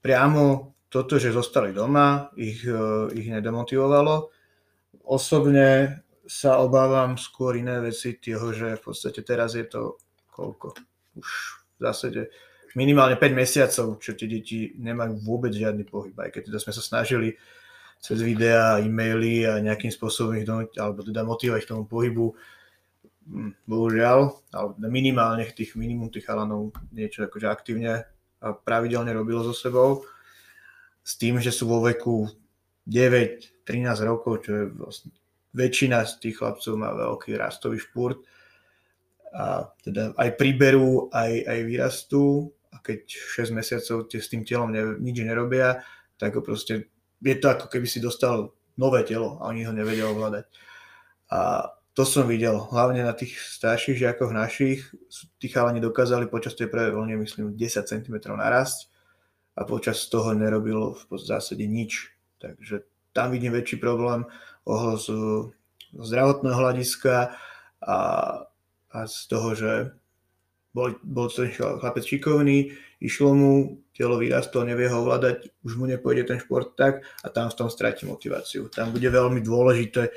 priamo 0.00 0.72
toto, 0.88 1.20
že 1.20 1.36
zostali 1.36 1.70
doma, 1.76 2.32
ich, 2.34 2.64
e, 2.64 3.12
ich 3.14 3.28
nedemotivovalo. 3.28 4.32
Osobne 5.04 6.00
sa 6.30 6.62
obávam 6.62 7.18
skôr 7.18 7.58
iné 7.58 7.82
veci 7.82 8.14
toho, 8.22 8.54
že 8.54 8.78
v 8.78 8.82
podstate 8.86 9.26
teraz 9.26 9.58
je 9.58 9.66
to 9.66 9.98
koľko? 10.30 10.78
Už 11.18 11.28
v 11.74 11.78
zásade 11.82 12.30
minimálne 12.78 13.18
5 13.18 13.34
mesiacov, 13.34 13.98
čo 13.98 14.14
tie 14.14 14.30
deti 14.30 14.78
nemajú 14.78 15.26
vôbec 15.26 15.50
žiadny 15.50 15.82
pohyb. 15.82 16.14
Aj 16.22 16.30
keď 16.30 16.54
teda 16.54 16.58
sme 16.62 16.70
sa 16.70 16.82
snažili 16.86 17.34
cez 17.98 18.22
videá, 18.22 18.78
e-maily 18.78 19.42
a 19.42 19.58
nejakým 19.58 19.90
spôsobom 19.90 20.38
ich 20.38 20.46
donúť, 20.46 20.78
alebo 20.78 21.02
teda 21.02 21.26
motivovať 21.26 21.66
k 21.66 21.70
tomu 21.74 21.84
pohybu, 21.90 22.30
Hm, 23.30 23.54
bohužiaľ, 23.62 24.34
ale 24.50 24.74
minimálne 24.90 25.46
tých 25.54 25.78
minimum 25.78 26.10
tých 26.10 26.26
chalanov 26.26 26.74
niečo 26.90 27.22
akože 27.22 27.46
aktívne 27.46 28.02
a 28.42 28.46
pravidelne 28.50 29.14
robilo 29.14 29.46
so 29.46 29.54
sebou. 29.54 30.02
S 31.06 31.14
tým, 31.14 31.38
že 31.38 31.54
sú 31.54 31.70
vo 31.70 31.78
veku 31.78 32.26
9-13 32.90 33.62
rokov, 34.02 34.42
čo 34.42 34.50
je 34.50 34.64
vlastne 34.74 35.14
väčšina 35.54 36.06
z 36.06 36.12
tých 36.22 36.38
chlapcov 36.38 36.72
má 36.78 36.94
veľký 36.94 37.34
rastový 37.34 37.82
špurt 37.82 38.22
a 39.30 39.70
teda 39.86 40.14
aj 40.18 40.30
priberú, 40.34 41.10
aj, 41.14 41.32
aj 41.46 41.58
vyrastú 41.66 42.50
a 42.74 42.82
keď 42.82 43.06
6 43.06 43.54
mesiacov 43.54 44.10
tie 44.10 44.18
s 44.18 44.30
tým 44.30 44.42
telom 44.42 44.70
ne, 44.70 44.98
nič 44.98 45.22
nerobia, 45.22 45.82
tak 46.18 46.38
proste 46.42 46.90
je 47.22 47.36
to 47.38 47.46
ako 47.50 47.66
keby 47.70 47.86
si 47.86 48.02
dostal 48.02 48.54
nové 48.74 49.02
telo 49.06 49.38
a 49.38 49.50
oni 49.50 49.66
ho 49.66 49.72
nevedia 49.74 50.08
ovládať. 50.08 50.50
A 51.30 51.70
to 51.94 52.06
som 52.06 52.26
videl, 52.26 52.56
hlavne 52.70 53.02
na 53.02 53.14
tých 53.14 53.38
starších 53.38 53.98
žiakoch 53.98 54.30
našich, 54.30 54.86
tí 55.42 55.46
chalani 55.50 55.82
dokázali 55.82 56.30
počas 56.30 56.54
tej 56.54 56.70
prvej 56.70 56.94
vlne, 56.94 57.18
myslím, 57.20 57.58
10 57.58 57.86
cm 57.86 58.16
narásť 58.34 58.88
a 59.58 59.66
počas 59.66 60.06
toho 60.06 60.32
nerobilo 60.32 60.96
v 60.96 61.18
zásade 61.18 61.66
nič. 61.66 62.14
Takže 62.38 62.86
tam 63.12 63.34
vidím 63.34 63.52
väčší 63.52 63.76
problém 63.82 64.24
z 64.66 65.06
zdravotného 65.90 66.54
hľadiska 66.54 67.34
a, 67.82 67.98
a 68.94 68.98
z 69.10 69.18
toho, 69.26 69.48
že 69.58 69.72
bol, 70.70 70.94
bol 71.02 71.26
ten 71.26 71.50
chlapec 71.50 72.06
šikovný, 72.06 72.70
išlo 73.02 73.34
mu, 73.34 73.52
telo 73.90 74.22
vyrastlo, 74.22 74.62
nevie 74.62 74.86
ho 74.86 75.02
ovládať, 75.02 75.50
už 75.66 75.74
mu 75.74 75.90
nepôjde 75.90 76.30
ten 76.30 76.38
šport 76.38 76.78
tak 76.78 77.02
a 77.24 77.26
tam 77.26 77.50
v 77.50 77.58
tom 77.58 77.66
stratí 77.66 78.06
motiváciu. 78.06 78.70
Tam 78.70 78.94
bude 78.94 79.10
veľmi 79.10 79.42
dôležité 79.42 80.14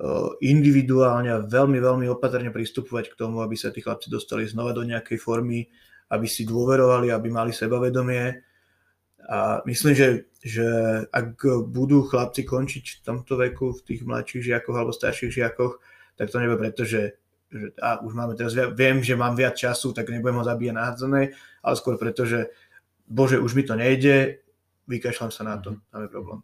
Eh, 0.00 0.30
individuálne 0.48 1.28
a 1.28 1.44
veľmi, 1.44 1.76
veľmi 1.76 2.06
opatrne 2.08 2.48
pristupovať 2.48 3.12
k 3.12 3.18
tomu, 3.20 3.44
aby 3.44 3.52
sa 3.52 3.68
tí 3.68 3.84
chlapci 3.84 4.08
dostali 4.08 4.48
znova 4.48 4.72
do 4.72 4.80
nejakej 4.80 5.20
formy, 5.20 5.68
aby 6.08 6.24
si 6.24 6.48
dôverovali, 6.48 7.12
aby 7.12 7.28
mali 7.28 7.52
sebavedomie 7.52 8.40
A 9.28 9.60
myslím, 9.66 9.94
že, 9.94 10.08
že 10.40 10.66
ak 11.12 11.42
budú 11.68 12.06
chlapci 12.06 12.46
končiť 12.46 12.84
v 13.00 13.00
tomto 13.04 13.36
veku, 13.36 13.76
v 13.76 13.84
tých 13.84 14.00
mladších 14.06 14.42
žiakoch 14.54 14.76
alebo 14.76 14.92
starších 14.96 15.32
žiakoch, 15.32 15.82
tak 16.16 16.32
to 16.32 16.40
nebude 16.40 16.60
preto, 16.60 16.84
že, 16.84 17.16
že 17.48 17.72
a 17.80 18.00
už 18.00 18.12
máme 18.12 18.36
teraz, 18.36 18.52
viem, 18.52 19.00
že 19.00 19.16
mám 19.16 19.36
viac 19.36 19.56
času, 19.56 19.92
tak 19.92 20.08
nebudem 20.08 20.40
ho 20.40 20.44
zabíjať 20.44 20.74
na 20.74 20.84
hádzanej, 20.92 21.26
ale 21.64 21.74
skôr 21.76 21.96
preto, 21.96 22.28
že 22.28 22.52
bože, 23.10 23.42
už 23.42 23.52
mi 23.58 23.66
to 23.66 23.74
nejde, 23.74 24.40
vykašľam 24.86 25.30
sa 25.34 25.42
na 25.46 25.56
to, 25.58 25.74
mhm. 25.74 25.80
tam 25.90 26.00
je 26.02 26.10
problém. 26.10 26.40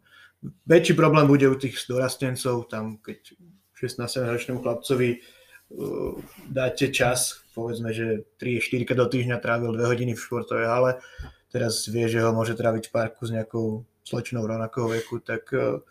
Väčší 0.69 0.93
problém 0.93 1.25
bude 1.25 1.49
u 1.49 1.57
tých 1.57 1.81
dorastencov, 1.89 2.69
tam 2.69 3.01
keď 3.01 3.33
16-ročnému 3.73 4.61
chlapcovi 4.61 5.17
uh, 5.17 6.13
dáte 6.45 6.93
čas, 6.93 7.41
povedzme, 7.57 7.89
že 7.89 8.29
3-4 8.37 8.93
do 8.93 9.05
týždňa 9.09 9.41
trávil 9.41 9.73
2 9.73 9.81
hodiny 9.81 10.13
v 10.13 10.21
športovej 10.21 10.67
hale, 10.69 10.91
teraz 11.51 11.87
vie, 11.87 12.05
že 12.11 12.23
ho 12.23 12.31
môže 12.35 12.53
tráviť 12.53 12.89
v 12.89 12.93
parku 12.93 13.27
s 13.27 13.31
nejakou 13.31 13.83
slečnou 14.07 14.47
rovnakého 14.47 14.87
veku, 14.87 15.19
tak, 15.19 15.47
uh, 15.51 15.83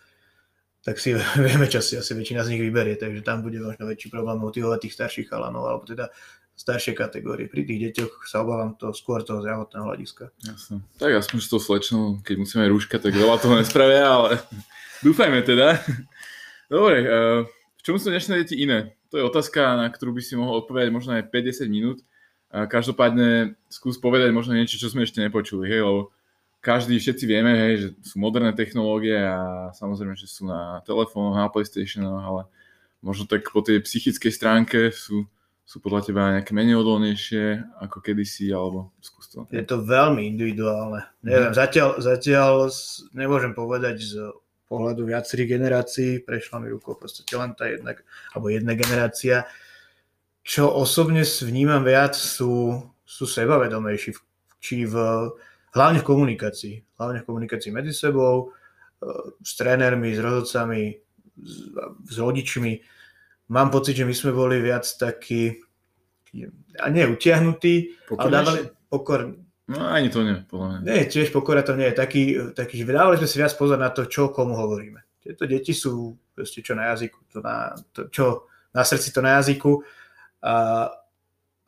tak 0.80 0.96
si 1.00 1.16
vieme, 1.46 1.68
čo 1.68 1.84
si 1.84 1.96
asi 1.96 2.12
väčšina 2.16 2.44
z 2.44 2.56
nich 2.56 2.62
vyberie, 2.64 2.96
takže 2.96 3.20
tam 3.24 3.44
bude 3.44 3.60
možno 3.60 3.84
väčší 3.84 4.08
problém 4.08 4.40
motivovať 4.40 4.78
tých 4.88 4.96
starších 4.96 5.28
chalanov, 5.28 5.68
alebo 5.68 5.84
teda 5.84 6.08
staršie 6.56 6.96
kategórie. 6.96 7.52
Pri 7.52 7.68
tých 7.68 7.92
deťoch 7.92 8.24
sa 8.24 8.40
obávam 8.40 8.72
to 8.80 8.88
skôr 8.96 9.20
toho 9.20 9.44
zdravotného 9.44 9.84
hľadiska. 9.92 10.32
Jasne. 10.40 10.80
Tak 10.96 11.20
aspoň 11.20 11.38
s 11.44 11.52
tou 11.52 11.60
slečnou, 11.60 12.24
keď 12.24 12.36
musíme 12.40 12.64
rúška, 12.72 12.96
tak 12.96 13.12
veľa 13.12 13.36
toho 13.36 13.60
nespravia, 13.60 14.08
ale 14.08 14.40
dúfajme 15.06 15.44
teda. 15.44 15.76
Dobre, 16.72 16.96
uh, 17.04 17.40
v 17.76 17.82
čom 17.84 18.00
sú 18.00 18.08
dnešné 18.08 18.42
deti 18.42 18.56
iné? 18.56 18.96
To 19.12 19.20
je 19.20 19.28
otázka, 19.28 19.78
na 19.78 19.86
ktorú 19.86 20.16
by 20.16 20.22
si 20.24 20.34
mohol 20.34 20.64
odpovedať 20.64 20.90
možno 20.90 21.14
aj 21.14 21.28
50 21.30 21.68
minút. 21.70 22.00
Každopádne 22.64 23.60
skús 23.68 24.00
povedať 24.00 24.32
možno 24.32 24.56
niečo, 24.56 24.80
čo 24.80 24.88
sme 24.88 25.04
ešte 25.04 25.20
nepočuli, 25.20 25.68
hej, 25.68 25.84
lebo 25.84 26.00
každý, 26.64 26.96
všetci 26.96 27.24
vieme, 27.28 27.52
hej, 27.52 27.72
že 27.76 27.88
sú 28.00 28.16
moderné 28.16 28.56
technológie 28.56 29.20
a 29.20 29.68
samozrejme, 29.76 30.16
že 30.16 30.24
sú 30.24 30.48
na 30.48 30.80
telefónoch, 30.88 31.36
na 31.36 31.52
Playstationoch, 31.52 32.24
ale 32.24 32.42
možno 33.04 33.28
tak 33.28 33.44
po 33.52 33.60
tej 33.60 33.84
psychickej 33.84 34.32
stránke 34.32 34.88
sú 34.88 35.28
sú 35.66 35.82
podľa 35.82 36.00
teba 36.06 36.30
nejaké 36.38 36.54
menej 36.54 36.78
odolnejšie 36.78 37.58
ako 37.82 37.98
kedysi, 37.98 38.54
alebo 38.54 38.94
skús 39.02 39.26
to. 39.26 39.50
Je 39.50 39.66
to 39.66 39.82
veľmi 39.82 40.22
individuálne. 40.22 41.02
Neviem, 41.26 41.50
mm. 41.50 41.58
zatiaľ, 41.58 41.88
zatiaľ 41.98 42.70
nemôžem 43.10 43.50
povedať 43.50 43.98
z 43.98 44.14
pohľadu 44.70 45.10
viacerých 45.10 45.58
generácií, 45.58 46.22
prešla 46.22 46.62
mi 46.62 46.70
rukou 46.70 46.94
proste 46.94 47.26
len 47.34 47.58
tá 47.58 47.66
jedna, 47.66 47.98
alebo 48.30 48.46
jedna 48.46 48.78
generácia. 48.78 49.50
Čo 50.46 50.70
osobne 50.70 51.26
vnímam 51.26 51.82
viac 51.82 52.14
sú, 52.14 52.78
sú 53.02 53.24
sebavedomejší, 53.26 54.14
či 54.62 54.86
v, 54.86 54.94
hlavne 55.74 55.98
v 55.98 56.06
komunikácii. 56.06 56.74
Hlavne 56.94 57.26
v 57.26 57.26
komunikácii 57.26 57.74
medzi 57.74 57.90
sebou, 57.90 58.54
e, 59.02 59.34
s 59.42 59.58
trénermi, 59.58 60.14
s 60.14 60.22
rozhodcami, 60.22 60.82
s, 61.42 61.54
s 62.06 62.16
rodičmi 62.22 62.78
mám 63.50 63.70
pocit, 63.70 63.98
že 63.98 64.06
my 64.06 64.14
sme 64.14 64.32
boli 64.34 64.62
viac 64.62 64.86
takí, 64.86 65.62
a 66.76 66.86
nie 66.92 67.04
utiahnutí, 67.06 68.06
ale 68.18 68.30
dávali 68.30 68.60
pokor. 68.90 69.34
No 69.66 69.82
ani 69.82 70.14
to 70.14 70.22
nie, 70.22 70.38
podľa 70.46 70.66
mňa. 70.78 70.80
Nie, 70.86 71.00
tiež 71.10 71.34
pokora 71.34 71.66
to 71.66 71.74
nie 71.74 71.90
je. 71.90 71.98
Taký, 71.98 72.22
taký, 72.54 72.74
že 72.78 72.86
dávali 72.86 73.18
sme 73.18 73.30
si 73.30 73.36
viac 73.42 73.54
pozor 73.58 73.78
na 73.80 73.90
to, 73.90 74.06
čo 74.06 74.30
komu 74.30 74.54
hovoríme. 74.54 75.02
Tieto 75.18 75.42
deti 75.42 75.74
sú 75.74 76.14
proste 76.36 76.62
čo 76.62 76.78
na 76.78 76.94
jazyku, 76.94 77.18
to 77.32 77.38
na, 77.42 77.74
to, 77.90 78.06
čo 78.12 78.46
na 78.70 78.86
srdci, 78.86 79.10
to 79.10 79.20
na 79.24 79.42
jazyku. 79.42 79.82
A, 80.42 80.88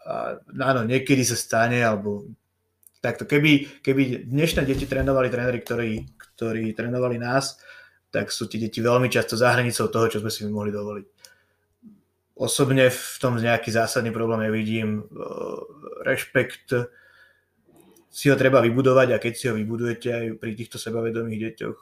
a 0.04 0.14
áno, 0.42 0.84
niekedy 0.84 1.24
sa 1.24 1.36
stane, 1.38 1.80
alebo 1.80 2.28
takto. 2.98 3.24
Keby, 3.24 3.84
keby 3.84 4.28
dnešné 4.28 4.66
deti 4.66 4.84
trénovali 4.84 5.30
tréneri, 5.30 5.60
ktorí, 5.62 5.90
ktorí 6.36 6.72
trénovali 6.74 7.20
nás, 7.20 7.60
tak 8.08 8.32
sú 8.32 8.48
tie 8.48 8.58
deti 8.58 8.80
veľmi 8.80 9.12
často 9.12 9.36
za 9.36 9.52
hranicou 9.52 9.92
toho, 9.92 10.06
čo 10.08 10.18
sme 10.24 10.32
si 10.32 10.48
mohli 10.48 10.72
dovoliť 10.72 11.18
osobne 12.38 12.86
v 12.88 13.16
tom 13.18 13.34
nejaký 13.36 13.74
zásadný 13.74 14.14
problém 14.14 14.46
nevidím. 14.46 15.04
Rešpekt 16.06 16.70
si 18.08 18.30
ho 18.30 18.36
treba 18.38 18.62
vybudovať 18.62 19.08
a 19.12 19.20
keď 19.20 19.32
si 19.34 19.44
ho 19.50 19.54
vybudujete 19.58 20.08
aj 20.08 20.26
pri 20.38 20.52
týchto 20.54 20.78
sebavedomých 20.78 21.52
deťoch, 21.52 21.78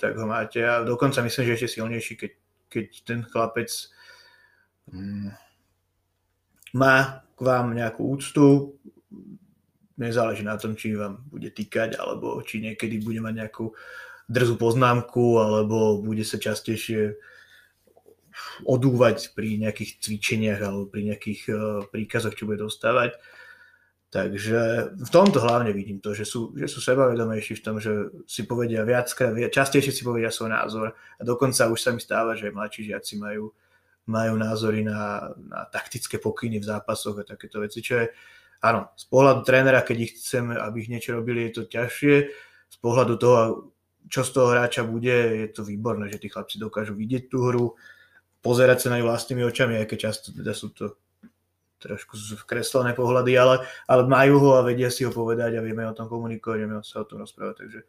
tak 0.00 0.16
ho 0.16 0.26
máte. 0.26 0.64
A 0.64 0.82
dokonca 0.82 1.20
myslím, 1.20 1.52
že 1.52 1.54
ešte 1.60 1.78
silnejší, 1.78 2.12
keď, 2.16 2.32
keď 2.72 2.86
ten 3.04 3.20
chlapec 3.28 3.68
mm, 4.88 5.30
má 6.76 7.24
k 7.34 7.40
vám 7.40 7.72
nejakú 7.72 8.04
úctu, 8.04 8.76
nezáleží 10.00 10.44
na 10.44 10.56
tom, 10.56 10.76
či 10.76 10.96
vám 10.96 11.20
bude 11.28 11.52
týkať, 11.52 12.00
alebo 12.00 12.40
či 12.40 12.64
niekedy 12.64 13.04
bude 13.04 13.20
mať 13.20 13.34
nejakú 13.36 13.72
drzú 14.30 14.54
poznámku, 14.56 15.36
alebo 15.42 16.00
bude 16.00 16.24
sa 16.24 16.40
častejšie 16.40 17.20
odúvať 18.64 19.36
pri 19.36 19.58
nejakých 19.60 20.00
cvičeniach 20.00 20.60
alebo 20.64 20.88
pri 20.88 21.12
nejakých 21.12 21.40
uh, 21.50 21.58
príkazoch, 21.90 22.32
čo 22.38 22.48
bude 22.48 22.64
dostávať. 22.64 23.18
Takže 24.10 24.90
v 24.98 25.10
tomto 25.10 25.38
hlavne 25.38 25.70
vidím 25.70 26.02
to, 26.02 26.18
že 26.18 26.26
sú, 26.26 26.50
že 26.58 26.66
sú 26.66 26.82
sebavedomejší 26.82 27.62
v 27.62 27.62
tom, 27.62 27.78
že 27.78 28.10
si 28.26 28.42
povedia 28.42 28.82
viackrát, 28.82 29.38
častejšie 29.54 29.94
si 29.94 30.02
povedia 30.02 30.34
svoj 30.34 30.50
názor 30.50 30.98
a 30.98 31.22
dokonca 31.22 31.70
už 31.70 31.78
sa 31.78 31.94
mi 31.94 32.02
stáva, 32.02 32.34
že 32.34 32.50
mladší 32.50 32.90
žiaci 32.90 33.22
majú, 33.22 33.54
majú 34.10 34.34
názory 34.34 34.82
na, 34.82 35.30
na 35.38 35.70
taktické 35.70 36.18
pokyny 36.18 36.58
v 36.58 36.68
zápasoch 36.68 37.22
a 37.22 37.24
takéto 37.24 37.62
veci, 37.62 37.78
čo 37.78 38.02
je, 38.02 38.06
áno, 38.66 38.90
z 38.98 39.06
pohľadu 39.06 39.46
trénera, 39.46 39.86
keď 39.86 39.96
ich 40.10 40.12
chceme, 40.18 40.58
aby 40.58 40.82
ich 40.82 40.90
niečo 40.90 41.14
robili, 41.14 41.46
je 41.48 41.62
to 41.62 41.70
ťažšie, 41.70 42.14
z 42.70 42.76
pohľadu 42.82 43.14
toho, 43.16 43.38
čo 44.10 44.26
z 44.26 44.30
toho 44.34 44.50
hráča 44.50 44.82
bude, 44.82 45.46
je 45.46 45.48
to 45.54 45.62
výborné, 45.62 46.10
že 46.10 46.18
tí 46.18 46.26
chlapci 46.26 46.58
dokážu 46.58 46.98
vidieť 46.98 47.30
tú 47.30 47.38
hru, 47.46 47.66
pozerať 48.42 48.86
sa 48.86 48.88
na 48.90 48.98
ňu 48.98 49.06
vlastnými 49.06 49.46
očami, 49.46 49.78
aj 49.78 49.86
keď 49.86 49.98
často 50.10 50.34
teda 50.34 50.52
sú 50.56 50.74
to 50.74 50.98
trošku 51.80 52.16
kreslené 52.44 52.92
pohľady, 52.92 53.32
ale, 53.40 53.64
ale 53.88 54.04
majú 54.04 54.36
ho 54.36 54.50
a 54.60 54.64
vedia 54.64 54.92
si 54.92 55.08
ho 55.08 55.12
povedať 55.12 55.56
a 55.56 55.64
vieme 55.64 55.88
o 55.88 55.96
tom 55.96 56.12
komunikovať, 56.12 56.58
vieme 56.60 56.76
sa 56.84 57.00
o 57.02 57.08
tom 57.08 57.24
rozprávať, 57.24 57.56
takže 57.56 57.80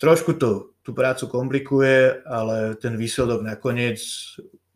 trošku 0.00 0.40
to 0.40 0.74
tú 0.80 0.90
prácu 0.96 1.28
komplikuje, 1.28 2.24
ale 2.24 2.74
ten 2.80 2.96
výsledok 2.96 3.44
nakoniec 3.44 4.00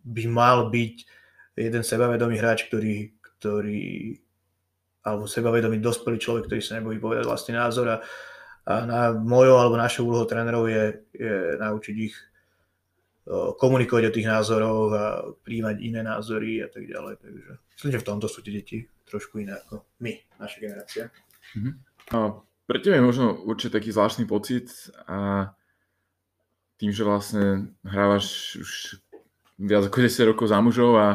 by 0.07 0.25
mal 0.31 0.71
byť 0.71 0.95
jeden 1.59 1.83
sebavedomý 1.83 2.39
hráč, 2.39 2.71
ktorý, 2.71 3.11
ktorý 3.19 4.15
alebo 5.07 5.31
sebavedomý 5.31 5.79
dospelý 5.79 6.19
človek, 6.19 6.51
ktorý 6.51 6.63
sa 6.63 6.79
nebojí 6.79 6.99
povedať 6.99 7.27
vlastný 7.27 7.55
názor 7.55 7.87
a, 7.95 7.97
a 8.67 8.75
na 8.87 9.15
mojou 9.15 9.59
alebo 9.59 9.79
našou 9.79 10.11
úlohou 10.11 10.27
trénerov 10.27 10.67
je, 10.67 11.07
je 11.15 11.35
naučiť 11.59 11.97
ich 11.99 12.15
komunikovať 13.59 14.05
o 14.07 14.15
tých 14.15 14.31
názoroch 14.31 14.91
a 14.95 15.05
príjmať 15.43 15.77
iné 15.83 16.01
názory 16.07 16.63
a 16.63 16.71
tak 16.71 16.87
ďalej. 16.87 17.15
Takže 17.19 17.51
myslím, 17.75 17.93
že 17.93 18.03
v 18.03 18.09
tomto 18.09 18.27
sú 18.31 18.39
tie 18.43 18.55
deti 18.55 18.79
trošku 19.07 19.43
iné 19.43 19.59
ako 19.59 19.83
my, 20.03 20.15
naša 20.39 20.59
generácia. 20.63 21.05
Mm-hmm. 21.59 21.75
A 22.15 22.19
pre 22.67 22.79
teba 22.83 22.99
je 22.99 23.07
možno 23.07 23.35
určite 23.47 23.79
taký 23.83 23.91
zvláštny 23.91 24.31
pocit 24.31 24.71
a 25.11 25.51
tým, 26.79 26.95
že 26.95 27.03
vlastne 27.03 27.75
hrávaš 27.83 28.59
už 28.63 28.71
viac 29.57 29.89
ako 29.89 29.99
10 30.05 30.31
rokov 30.33 30.47
za 30.53 30.59
mužov 30.61 30.97
a 31.01 31.07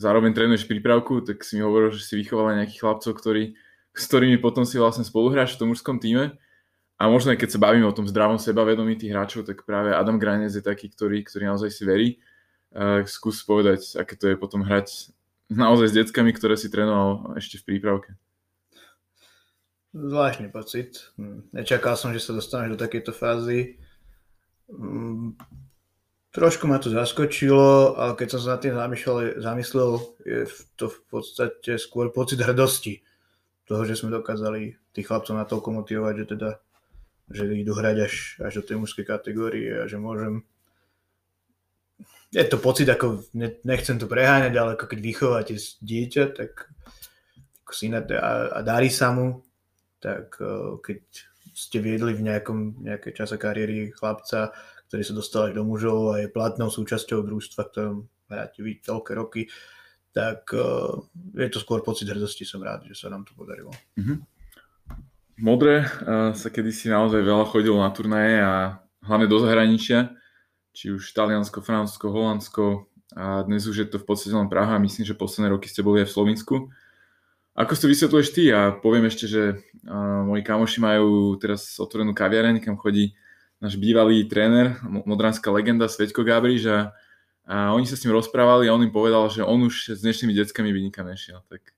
zároveň 0.00 0.32
trénuješ 0.34 0.66
prípravku, 0.66 1.22
tak 1.22 1.44
si 1.44 1.60
mi 1.60 1.62
hovoril, 1.62 1.92
že 1.92 2.02
si 2.02 2.18
vychoval 2.18 2.58
nejakých 2.58 2.80
chlapcov, 2.80 3.12
ktorí, 3.14 3.54
s 3.92 4.04
ktorými 4.08 4.40
potom 4.40 4.64
si 4.64 4.80
vlastne 4.80 5.04
spoluhráš 5.04 5.54
v 5.54 5.58
tom 5.62 5.68
mužskom 5.70 6.00
týme. 6.00 6.34
A 7.02 7.10
možno 7.10 7.34
aj 7.34 7.38
keď 7.42 7.58
sa 7.58 7.62
bavíme 7.62 7.82
o 7.82 7.96
tom 7.96 8.06
zdravom 8.06 8.38
sebavedomí 8.38 8.94
tých 8.94 9.10
hráčov, 9.10 9.42
tak 9.42 9.66
práve 9.66 9.90
Adam 9.90 10.22
Granez 10.22 10.54
je 10.54 10.62
taký, 10.62 10.86
ktorý, 10.86 11.26
ktorý 11.26 11.50
naozaj 11.50 11.70
si 11.74 11.82
verí. 11.82 12.08
Uh, 12.72 13.04
skús 13.04 13.42
povedať, 13.44 14.00
aké 14.00 14.16
to 14.16 14.32
je 14.32 14.36
potom 14.38 14.64
hrať 14.64 15.12
naozaj 15.52 15.92
s 15.92 15.96
deckami, 15.98 16.32
ktoré 16.32 16.56
si 16.56 16.72
trénoval 16.72 17.36
ešte 17.36 17.60
v 17.60 17.74
prípravke. 17.74 18.16
Zvláštny 19.92 20.48
pocit. 20.48 21.12
Nečakal 21.52 22.00
som, 22.00 22.16
že 22.16 22.24
sa 22.24 22.32
dostaneš 22.32 22.78
do 22.78 22.78
takejto 22.80 23.12
fázy. 23.12 23.76
Trošku 26.32 26.64
ma 26.64 26.80
to 26.80 26.88
zaskočilo, 26.88 27.92
ale 28.00 28.16
keď 28.16 28.28
som 28.32 28.40
sa 28.40 28.56
nad 28.56 28.64
tým 28.64 28.72
zamýšľal, 28.72 29.36
zamyslel, 29.36 29.90
je 30.24 30.48
to 30.80 30.88
v 30.88 30.98
podstate 31.12 31.76
skôr 31.76 32.08
pocit 32.08 32.40
hrdosti 32.40 33.04
toho, 33.68 33.84
že 33.84 34.00
sme 34.00 34.08
dokázali 34.08 34.72
tých 34.96 35.06
chlapcov 35.12 35.36
natoľko 35.36 35.68
motivovať, 35.84 36.14
že 36.24 36.26
teda 36.36 36.50
že 37.32 37.48
idú 37.48 37.72
hrať 37.72 37.96
až, 38.00 38.14
až 38.44 38.52
do 38.60 38.62
tej 38.64 38.76
mužskej 38.80 39.06
kategórie 39.08 39.72
a 39.72 39.88
že 39.88 39.96
môžem 39.96 40.44
je 42.32 42.48
to 42.48 42.56
pocit, 42.56 42.88
ako 42.88 43.28
nechcem 43.64 44.00
to 44.00 44.08
preháňať, 44.08 44.56
ale 44.56 44.70
ako 44.72 44.88
keď 44.88 44.98
vychovávate 45.04 45.54
dieťa, 45.84 46.24
tak 46.32 46.72
ako 47.60 47.72
syna 47.76 48.00
a, 48.08 48.56
a 48.56 48.58
darí 48.64 48.88
sa 48.88 49.12
mu, 49.12 49.44
tak 50.00 50.40
keď 50.80 51.00
ste 51.52 51.84
viedli 51.84 52.16
v 52.16 52.24
nejakom, 52.24 52.80
nejakej 52.80 53.12
čase 53.12 53.36
kariéry 53.36 53.92
chlapca, 53.92 54.56
ktorý 54.92 55.08
sa 55.08 55.16
dostal 55.16 55.42
až 55.48 55.56
do 55.56 55.64
mužov 55.64 56.12
a 56.12 56.20
je 56.20 56.28
platnou 56.28 56.68
súčasťou 56.68 57.24
družstva, 57.24 57.64
ktorom 57.64 58.12
hráte 58.28 58.60
vy 58.60 58.76
toľké 58.84 59.16
roky, 59.16 59.48
tak 60.12 60.52
je 61.32 61.48
to 61.48 61.64
skôr 61.64 61.80
pocit 61.80 62.12
hrdosti, 62.12 62.44
som 62.44 62.60
rád, 62.60 62.84
že 62.84 62.92
sa 62.92 63.08
nám 63.08 63.24
to 63.24 63.32
podarilo. 63.32 63.72
Mm-hmm. 63.96 64.20
Modre 65.40 65.88
sa 66.36 66.48
kedysi 66.52 66.92
naozaj 66.92 67.24
veľa 67.24 67.48
chodilo 67.48 67.80
na 67.80 67.88
turnaje 67.88 68.36
a 68.44 68.84
hlavne 69.08 69.32
do 69.32 69.40
zahraničia, 69.40 70.12
či 70.76 70.92
už 70.92 71.08
Taliansko, 71.16 71.64
Francúzsko, 71.64 72.12
Holandsko 72.12 72.64
a 73.16 73.48
dnes 73.48 73.64
už 73.64 73.76
je 73.80 73.88
to 73.88 73.96
v 73.96 74.04
podstate 74.04 74.36
len 74.36 74.52
Praha 74.52 74.76
a 74.76 74.84
myslím, 74.84 75.08
že 75.08 75.16
posledné 75.16 75.56
roky 75.56 75.72
ste 75.72 75.80
boli 75.80 76.04
aj 76.04 76.12
v 76.12 76.16
Slovensku. 76.20 76.54
Ako 77.56 77.72
si 77.72 77.80
to 77.80 77.88
vysvetľuješ 77.88 78.28
ty? 78.36 78.52
A 78.52 78.76
poviem 78.76 79.08
ešte, 79.08 79.24
že 79.24 79.56
uh, 79.88 80.20
moji 80.28 80.44
kamoši 80.44 80.84
majú 80.84 81.32
teraz 81.40 81.80
otvorenú 81.80 82.12
kaviareň, 82.12 82.60
kam 82.60 82.76
chodí 82.76 83.16
náš 83.62 83.78
bývalý 83.78 84.26
tréner, 84.26 84.74
modránska 84.82 85.46
legenda 85.54 85.86
Sveťko 85.86 86.26
Gabriš 86.26 86.66
a, 86.66 86.78
a 87.46 87.70
oni 87.78 87.86
sa 87.86 87.94
s 87.94 88.02
ním 88.02 88.18
rozprávali 88.18 88.66
a 88.66 88.74
on 88.74 88.82
im 88.82 88.90
povedal, 88.90 89.30
že 89.30 89.46
on 89.46 89.62
už 89.62 89.94
s 89.94 90.02
dnešnými 90.02 90.34
deckami 90.34 90.74
by 90.74 90.80
nikam 90.82 91.06
nešiel. 91.06 91.46
Tak 91.46 91.70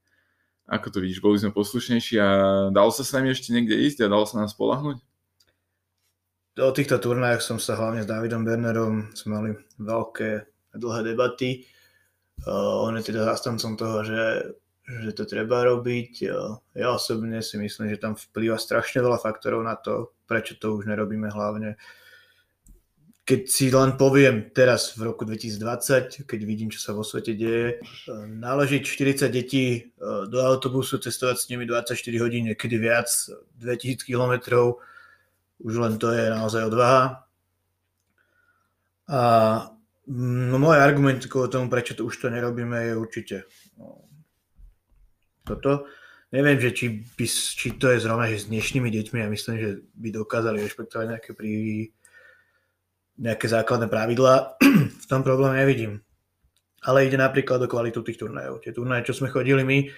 ako 0.65 0.89
to 0.89 0.99
vidíš, 1.05 1.21
boli 1.21 1.37
sme 1.37 1.53
poslušnejší 1.53 2.17
a 2.17 2.29
dalo 2.73 2.89
sa 2.89 3.05
s 3.05 3.13
nami 3.13 3.37
ešte 3.37 3.53
niekde 3.53 3.77
ísť 3.77 4.09
a 4.09 4.13
dalo 4.17 4.25
sa 4.25 4.41
nás 4.41 4.57
spolahnuť? 4.57 4.97
O 6.65 6.73
týchto 6.73 6.97
turnajoch 6.97 7.45
som 7.45 7.59
sa 7.61 7.77
hlavne 7.77 8.01
s 8.01 8.09
Davidom 8.09 8.49
Bernerom, 8.49 9.13
sme 9.13 9.31
mali 9.37 9.51
veľké 9.77 10.31
a 10.73 10.77
dlhé 10.81 11.13
debaty. 11.13 11.69
Uh, 12.49 12.89
on 12.89 12.97
je 12.97 13.13
teda 13.13 13.29
zastancom 13.29 13.77
toho, 13.77 14.07
že, 14.07 14.23
že 14.87 15.11
to 15.13 15.29
treba 15.29 15.67
robiť. 15.67 16.13
Uh, 16.33 16.57
ja 16.73 16.97
osobne 16.97 17.45
si 17.45 17.61
myslím, 17.61 17.93
že 17.93 18.01
tam 18.01 18.17
vplýva 18.17 18.57
strašne 18.57 19.03
veľa 19.03 19.19
faktorov 19.19 19.67
na 19.67 19.75
to, 19.75 20.14
prečo 20.27 20.57
to 20.57 20.75
už 20.77 20.89
nerobíme 20.89 21.29
hlavne 21.31 21.77
keď 23.25 23.41
si 23.49 23.73
len 23.73 23.97
poviem 23.97 24.53
teraz 24.53 24.93
v 25.01 25.09
roku 25.09 25.25
2020, 25.25 26.29
keď 26.29 26.41
vidím, 26.45 26.69
čo 26.69 26.77
sa 26.77 26.93
vo 26.93 27.01
svete 27.01 27.33
deje, 27.33 27.81
eh, 27.81 28.13
naložiť 28.29 28.85
40 28.85 29.33
detí 29.33 29.67
eh, 29.81 29.85
do 30.29 30.39
autobusu, 30.45 31.01
cestovať 31.01 31.37
s 31.41 31.49
nimi 31.49 31.65
24 31.65 32.21
hodín, 32.21 32.53
niekedy 32.53 32.77
viac, 32.77 33.09
2000 33.57 34.05
km, 34.05 34.33
už 35.65 35.75
len 35.81 35.97
to 35.97 36.13
je 36.13 36.29
naozaj 36.29 36.69
odvaha. 36.69 37.25
A 39.09 39.21
no, 40.09 40.57
môj 40.61 40.77
argument 40.81 41.25
o 41.25 41.49
tomu, 41.49 41.73
prečo 41.73 41.97
to 41.97 42.05
už 42.05 42.21
to 42.21 42.29
nerobíme, 42.29 42.77
je 42.77 42.93
určite 42.97 43.37
no, 43.81 44.05
toto. 45.49 45.89
Neviem, 46.35 46.59
že 46.59 46.75
či, 46.75 46.87
by, 47.15 47.27
či 47.31 47.79
to 47.79 47.95
je 47.95 48.03
zrovna, 48.03 48.27
že 48.27 48.43
s 48.43 48.51
dnešnými 48.51 48.91
deťmi, 48.91 49.23
ja 49.23 49.31
myslím, 49.31 49.55
že 49.55 49.71
by 49.95 50.09
dokázali 50.11 50.59
rešpektovať 50.67 51.07
nejaké 51.15 51.31
pri 51.31 51.53
nejaké 53.15 53.47
základné 53.47 53.87
pravidlá, 53.87 54.59
v 55.03 55.07
tom 55.07 55.23
problém 55.23 55.55
nevidím. 55.55 56.03
Ale 56.83 57.07
ide 57.07 57.15
napríklad 57.15 57.63
o 57.63 57.71
kvalitu 57.71 58.03
tých 58.03 58.19
turnajov. 58.19 58.67
Tie 58.67 58.75
turnaje, 58.75 59.07
čo 59.07 59.15
sme 59.15 59.31
chodili 59.31 59.63
my, 59.63 59.79
eh, 59.87 59.91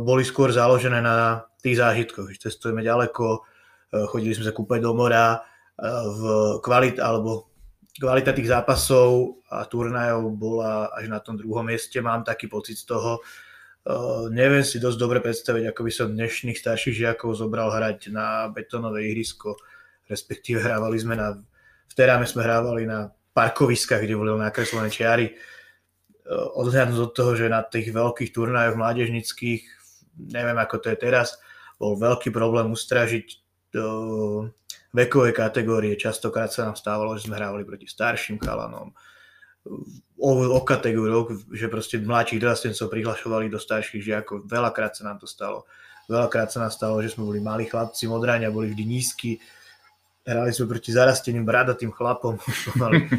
boli 0.00 0.24
skôr 0.24 0.48
založené 0.48 1.04
na 1.04 1.44
tých 1.60 1.76
zážitkoch. 1.76 2.32
Cestujeme 2.40 2.80
ďaleko, 2.80 3.44
eh, 3.92 4.08
chodili 4.08 4.32
sme 4.32 4.48
sa 4.48 4.56
kúpať 4.56 4.80
do 4.80 4.96
mora, 4.96 5.36
eh, 5.36 5.84
v 5.84 6.22
kvalit, 6.64 6.96
alebo 6.96 7.52
kvalita 8.00 8.32
tých 8.32 8.48
zápasov 8.48 9.44
a 9.52 9.68
turnajov 9.68 10.32
bola 10.32 10.88
až 10.96 11.12
na 11.12 11.20
tom 11.20 11.36
druhom 11.36 11.68
mieste. 11.68 12.00
Mám 12.00 12.24
taký 12.24 12.48
pocit 12.48 12.80
z 12.80 12.88
toho. 12.88 13.20
Neviem 14.30 14.62
si 14.62 14.78
dosť 14.78 14.98
dobre 14.98 15.18
predstaviť, 15.18 15.74
ako 15.74 15.80
by 15.82 15.92
som 15.92 16.14
dnešných 16.14 16.54
starších 16.54 17.02
žiakov 17.02 17.34
zobral 17.34 17.70
hrať 17.74 18.14
na 18.14 18.46
betónové 18.46 19.10
ihrisko, 19.10 19.58
respektíve 20.06 20.62
hrávali 20.62 21.02
sme 21.02 21.18
na 21.18 21.34
v 21.92 21.94
teráme 21.94 22.24
sme 22.24 22.40
hrávali 22.40 22.88
na 22.88 23.12
parkoviskách, 23.36 24.00
kde 24.00 24.16
boli 24.16 24.32
nakreslené 24.32 24.88
čiary. 24.88 25.26
E, 25.28 25.32
odhľadnúť 26.32 27.00
od 27.04 27.12
toho, 27.12 27.36
že 27.36 27.52
na 27.52 27.60
tých 27.60 27.92
veľkých 27.92 28.32
turnajoch 28.32 28.80
mládežnických, 28.80 29.62
neviem 30.32 30.56
ako 30.56 30.80
to 30.80 30.88
je 30.88 30.96
teraz, 30.96 31.36
bol 31.76 32.00
veľký 32.00 32.32
problém 32.32 32.72
ustražiť 32.72 33.26
do 33.76 33.86
vekové 34.96 35.36
kategórie. 35.36 35.92
Častokrát 36.00 36.48
sa 36.48 36.64
nám 36.64 36.80
stávalo, 36.80 37.12
že 37.20 37.28
sme 37.28 37.36
hrávali 37.36 37.68
proti 37.68 37.84
starším 37.84 38.40
chalanom, 38.40 38.96
o, 39.66 40.30
o 40.58 40.60
kategóriu, 40.62 41.26
že 41.50 41.70
proste 41.70 41.98
mladších 41.98 42.42
dorastencov 42.42 42.90
prihlašovali 42.90 43.50
do 43.50 43.58
starších 43.58 44.02
žiakov. 44.02 44.46
Veľakrát 44.46 44.94
sa 44.94 45.06
nám 45.06 45.18
to 45.22 45.26
stalo. 45.26 45.66
Veľakrát 46.10 46.50
sa 46.50 46.66
nám 46.66 46.72
stalo, 46.74 46.98
že 46.98 47.14
sme 47.14 47.26
boli 47.26 47.38
malí 47.38 47.70
chlapci, 47.70 48.10
modráňa 48.10 48.50
boli 48.50 48.74
vždy 48.74 48.84
nízky, 48.84 49.38
hrali 50.26 50.50
sme 50.50 50.70
proti 50.70 50.90
zarasteným 50.90 51.46
bradatým 51.46 51.94
chlapom, 51.94 52.38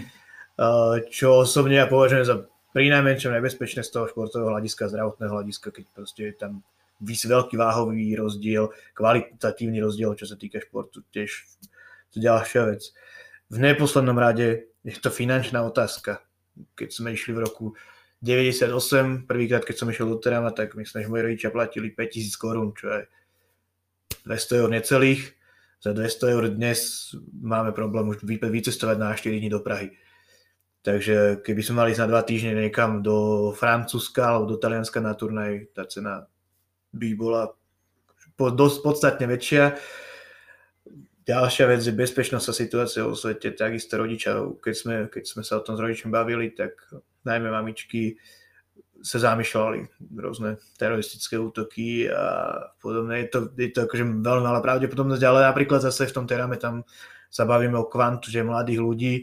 čo 1.18 1.28
osobne 1.48 1.80
ja 1.80 1.88
považujem 1.88 2.28
za 2.28 2.36
pri 2.74 2.90
najmenšom 2.90 3.38
nebezpečné 3.38 3.86
z 3.86 3.94
toho 3.94 4.10
športového 4.10 4.50
hľadiska, 4.50 4.90
zdravotného 4.90 5.30
hľadiska, 5.30 5.70
keď 5.70 5.86
proste 5.94 6.22
je 6.26 6.34
tam 6.34 6.66
veľký 7.06 7.54
váhový 7.54 8.18
rozdiel, 8.18 8.74
kvalitatívny 8.98 9.78
rozdiel, 9.78 10.18
čo 10.18 10.26
sa 10.26 10.34
týka 10.34 10.58
športu, 10.58 11.06
tiež 11.14 11.46
to 12.10 12.18
ďalšia 12.18 12.74
vec. 12.74 12.90
V 13.54 13.58
neposlednom 13.62 14.18
rade 14.18 14.74
je 14.82 14.98
to 14.98 15.14
finančná 15.14 15.62
otázka. 15.62 16.26
Keď 16.74 16.90
sme 16.90 17.14
išli 17.14 17.34
v 17.34 17.44
roku 17.44 17.66
98, 18.24 19.28
prvýkrát, 19.28 19.66
keď 19.68 19.76
som 19.76 19.92
išiel 19.92 20.08
do 20.08 20.18
Terama, 20.18 20.56
tak 20.56 20.78
myslím, 20.80 21.04
že 21.04 21.12
moji 21.12 21.24
rodičia 21.28 21.50
platili 21.52 21.92
5000 21.92 22.40
korún, 22.40 22.72
čo 22.72 22.88
je 22.88 23.02
200 24.26 24.62
eur 24.64 24.70
necelých 24.72 25.44
za 25.84 25.92
200 25.92 26.32
eur 26.32 26.44
dnes 26.48 27.12
máme 27.44 27.76
problém 27.76 28.08
už 28.08 28.24
vycestovať 28.24 28.98
na 28.98 29.12
4 29.12 29.36
dní 29.36 29.52
do 29.52 29.60
Prahy. 29.60 29.92
Takže 30.80 31.44
keby 31.44 31.60
sme 31.60 31.76
mali 31.84 31.92
za 31.92 32.08
dva 32.08 32.24
týždne 32.24 32.56
niekam 32.56 33.04
do 33.04 33.52
Francúzska 33.52 34.32
alebo 34.32 34.56
do 34.56 34.58
Talianska 34.60 35.04
na 35.04 35.12
turnaj, 35.12 35.76
tá 35.76 35.84
cena 35.84 36.24
by 36.96 37.10
bola 37.20 37.52
dosť 38.40 38.78
podstatne 38.80 39.28
väčšia. 39.28 39.76
Ďalšia 41.24 41.66
vec 41.72 41.82
je 41.88 41.96
bezpečnosť 41.96 42.48
a 42.52 42.54
situácia 42.54 43.08
vo 43.08 43.16
svete. 43.16 43.56
Takisto 43.56 43.96
rodičia, 43.96 44.44
keď 44.60 44.74
sme, 44.76 44.96
keď 45.08 45.24
sme 45.24 45.42
sa 45.48 45.60
o 45.60 45.64
tom 45.64 45.80
s 45.80 45.84
rodičom 45.84 46.12
bavili, 46.12 46.52
tak 46.52 46.76
najmä 47.24 47.48
mamičky 47.48 48.20
sa 49.04 49.20
zamýšľali 49.20 50.12
rôzne 50.20 50.60
teroristické 50.80 51.36
útoky 51.40 52.08
a 52.08 52.56
podobne. 52.80 53.24
Je 53.24 53.28
to, 53.32 53.40
je 53.56 53.72
to 53.72 53.88
akože 53.88 54.04
veľmi 54.04 54.44
malá 54.44 54.60
pravdepodobnosť, 54.64 55.24
ale 55.24 55.48
napríklad 55.48 55.84
zase 55.84 56.08
v 56.08 56.16
tom 56.16 56.28
teráme 56.28 56.60
tam 56.60 56.88
sa 57.28 57.44
bavíme 57.44 57.76
o 57.80 57.88
kvantu, 57.88 58.32
že 58.32 58.44
mladých 58.44 58.80
ľudí 58.80 59.16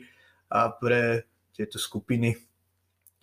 a 0.53 0.73
pre 0.73 1.29
tieto 1.53 1.81
skupiny 1.81 2.37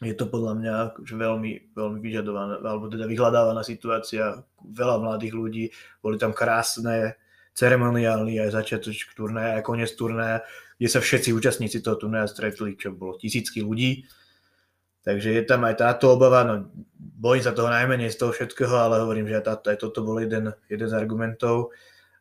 je 0.01 0.13
to 0.13 0.29
podľa 0.29 0.53
mňa 0.61 0.73
akože 0.93 1.15
veľmi, 1.17 1.73
veľmi 1.73 1.97
vyžadovaná, 1.97 2.61
alebo 2.61 2.85
teda 2.85 3.09
vyhľadávaná 3.09 3.65
situácia. 3.65 4.45
Veľa 4.61 5.01
mladých 5.01 5.33
ľudí, 5.33 5.65
boli 6.05 6.21
tam 6.21 6.37
krásne 6.37 7.17
ceremoniálny 7.57 8.37
aj 8.37 8.53
začiatočk 8.53 9.17
turnaja, 9.17 9.57
aj 9.57 9.63
koniec 9.65 9.89
turnaja, 9.97 10.45
kde 10.77 10.87
sa 10.93 11.01
všetci 11.01 11.33
účastníci 11.33 11.81
toho 11.81 11.97
turnaja 11.97 12.29
stretli, 12.29 12.77
čo 12.77 12.93
bolo 12.93 13.17
tisícky 13.17 13.65
ľudí 13.65 14.05
Takže 15.07 15.39
je 15.39 15.43
tam 15.47 15.63
aj 15.63 15.79
táto 15.79 16.11
obava, 16.11 16.43
no 16.43 16.67
bojím 16.99 17.39
sa 17.39 17.55
toho 17.55 17.71
najmenej 17.71 18.11
z 18.11 18.19
toho 18.19 18.35
všetkého, 18.35 18.75
ale 18.75 18.99
hovorím, 18.99 19.31
že 19.31 19.39
táto, 19.39 19.71
aj 19.71 19.79
toto 19.79 20.03
bol 20.03 20.19
jeden, 20.19 20.51
jeden 20.67 20.83
z 20.83 20.91
argumentov. 20.91 21.71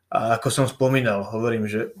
A 0.07 0.39
ako 0.39 0.47
som 0.47 0.65
spomínal, 0.71 1.19
hovorím, 1.27 1.67
že 1.67 1.91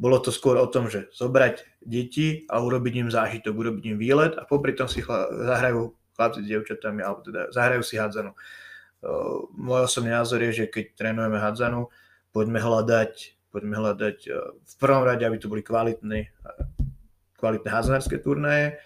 bolo 0.00 0.16
to 0.24 0.32
skôr 0.32 0.56
o 0.56 0.64
tom, 0.64 0.88
že 0.88 1.12
zobrať 1.12 1.84
deti 1.84 2.48
a 2.48 2.64
urobiť 2.64 2.94
im 3.04 3.12
zážitok, 3.12 3.52
urobiť 3.52 3.84
im 3.92 4.00
výlet 4.00 4.32
a 4.40 4.48
popri 4.48 4.72
tom 4.72 4.88
si 4.88 5.04
chla, 5.04 5.28
zahrajú 5.28 5.92
chlapci 6.16 6.40
s 6.40 6.48
dievčatami, 6.48 7.04
alebo 7.04 7.20
teda 7.28 7.52
zahrajú 7.52 7.84
si 7.84 8.00
hádzanu. 8.00 8.32
Môj 9.54 9.80
osobný 9.86 10.10
názor 10.10 10.42
je, 10.42 10.64
že 10.64 10.72
keď 10.72 10.84
trénujeme 10.98 11.38
hádzanu, 11.38 11.86
poďme 12.34 12.58
hľadať, 12.58 13.12
poďme 13.54 13.74
hľadať 13.78 14.18
v 14.58 14.74
prvom 14.78 15.06
rade, 15.06 15.22
aby 15.22 15.38
to 15.38 15.46
boli 15.46 15.62
kvalitní 15.62 16.28
kvalitné 17.38 17.70
hazardské 17.70 18.18
turnaje 18.18 18.76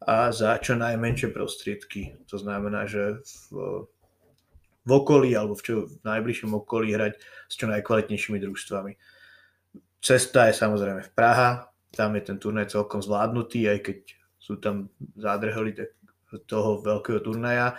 a 0.00 0.32
za 0.32 0.56
čo 0.56 0.80
najmenšie 0.80 1.28
prostriedky. 1.36 2.16
To 2.32 2.40
znamená, 2.40 2.88
že 2.88 3.20
v, 3.52 3.84
v 4.88 4.90
okolí 4.90 5.36
alebo 5.36 5.52
v, 5.52 5.62
čo, 5.62 5.74
v 5.84 6.00
najbližšom 6.08 6.56
okolí 6.56 6.96
hrať 6.96 7.20
s 7.20 7.54
čo 7.60 7.68
najkvalitnejšími 7.68 8.40
družstvami. 8.40 8.96
Cesta 10.00 10.48
je 10.48 10.56
samozrejme 10.56 11.04
v 11.04 11.12
Praha, 11.12 11.68
tam 11.92 12.16
je 12.16 12.22
ten 12.24 12.40
turnaj 12.40 12.72
celkom 12.72 13.04
zvládnutý, 13.04 13.68
aj 13.68 13.78
keď 13.84 13.98
sú 14.40 14.56
tam 14.56 14.88
zádrholi 15.20 15.76
toho 16.48 16.80
veľkého 16.80 17.20
turnaja, 17.20 17.76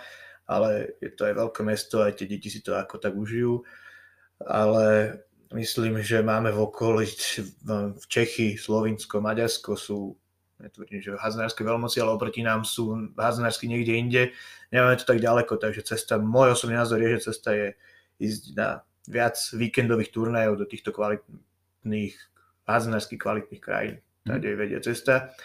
ale 0.52 1.00
je 1.00 1.10
to 1.16 1.24
aj 1.24 1.34
veľké 1.34 1.60
mesto, 1.64 2.04
aj 2.04 2.20
tie 2.20 2.28
deti 2.28 2.52
si 2.52 2.60
to 2.60 2.76
ako 2.76 3.00
tak 3.00 3.16
užijú. 3.16 3.64
Ale 4.42 5.16
Myslím, 5.52 6.00
že 6.00 6.24
máme 6.24 6.48
v 6.48 6.64
okolí 6.64 7.04
v 7.68 8.04
Čechy, 8.08 8.56
Slovinsko, 8.56 9.20
Maďarsko 9.20 9.76
sú 9.76 10.16
netvrdím, 10.56 11.04
že 11.04 11.12
hazanárske 11.12 11.60
veľmoci, 11.60 12.00
ale 12.00 12.16
oproti 12.16 12.40
nám 12.40 12.64
sú 12.64 13.12
hazanársky 13.12 13.68
niekde 13.68 13.92
inde. 13.92 14.22
Nemáme 14.72 14.96
to 14.96 15.04
tak 15.04 15.20
ďaleko, 15.20 15.60
takže 15.60 15.84
cesta, 15.84 16.16
môj 16.16 16.56
osobný 16.56 16.80
názor 16.80 17.04
je, 17.04 17.18
že 17.18 17.26
cesta 17.28 17.52
je 17.52 17.76
ísť 18.16 18.42
na 18.56 18.80
viac 19.04 19.36
víkendových 19.52 20.08
turnajov 20.08 20.56
do 20.56 20.64
týchto 20.64 20.94
kvalitných, 20.94 22.16
hazanársky 22.64 23.20
kvalitných 23.20 23.60
krajín. 23.60 24.00
Tady 24.24 24.48
je 24.48 24.56
vedia 24.56 24.80
cesta. 24.80 25.36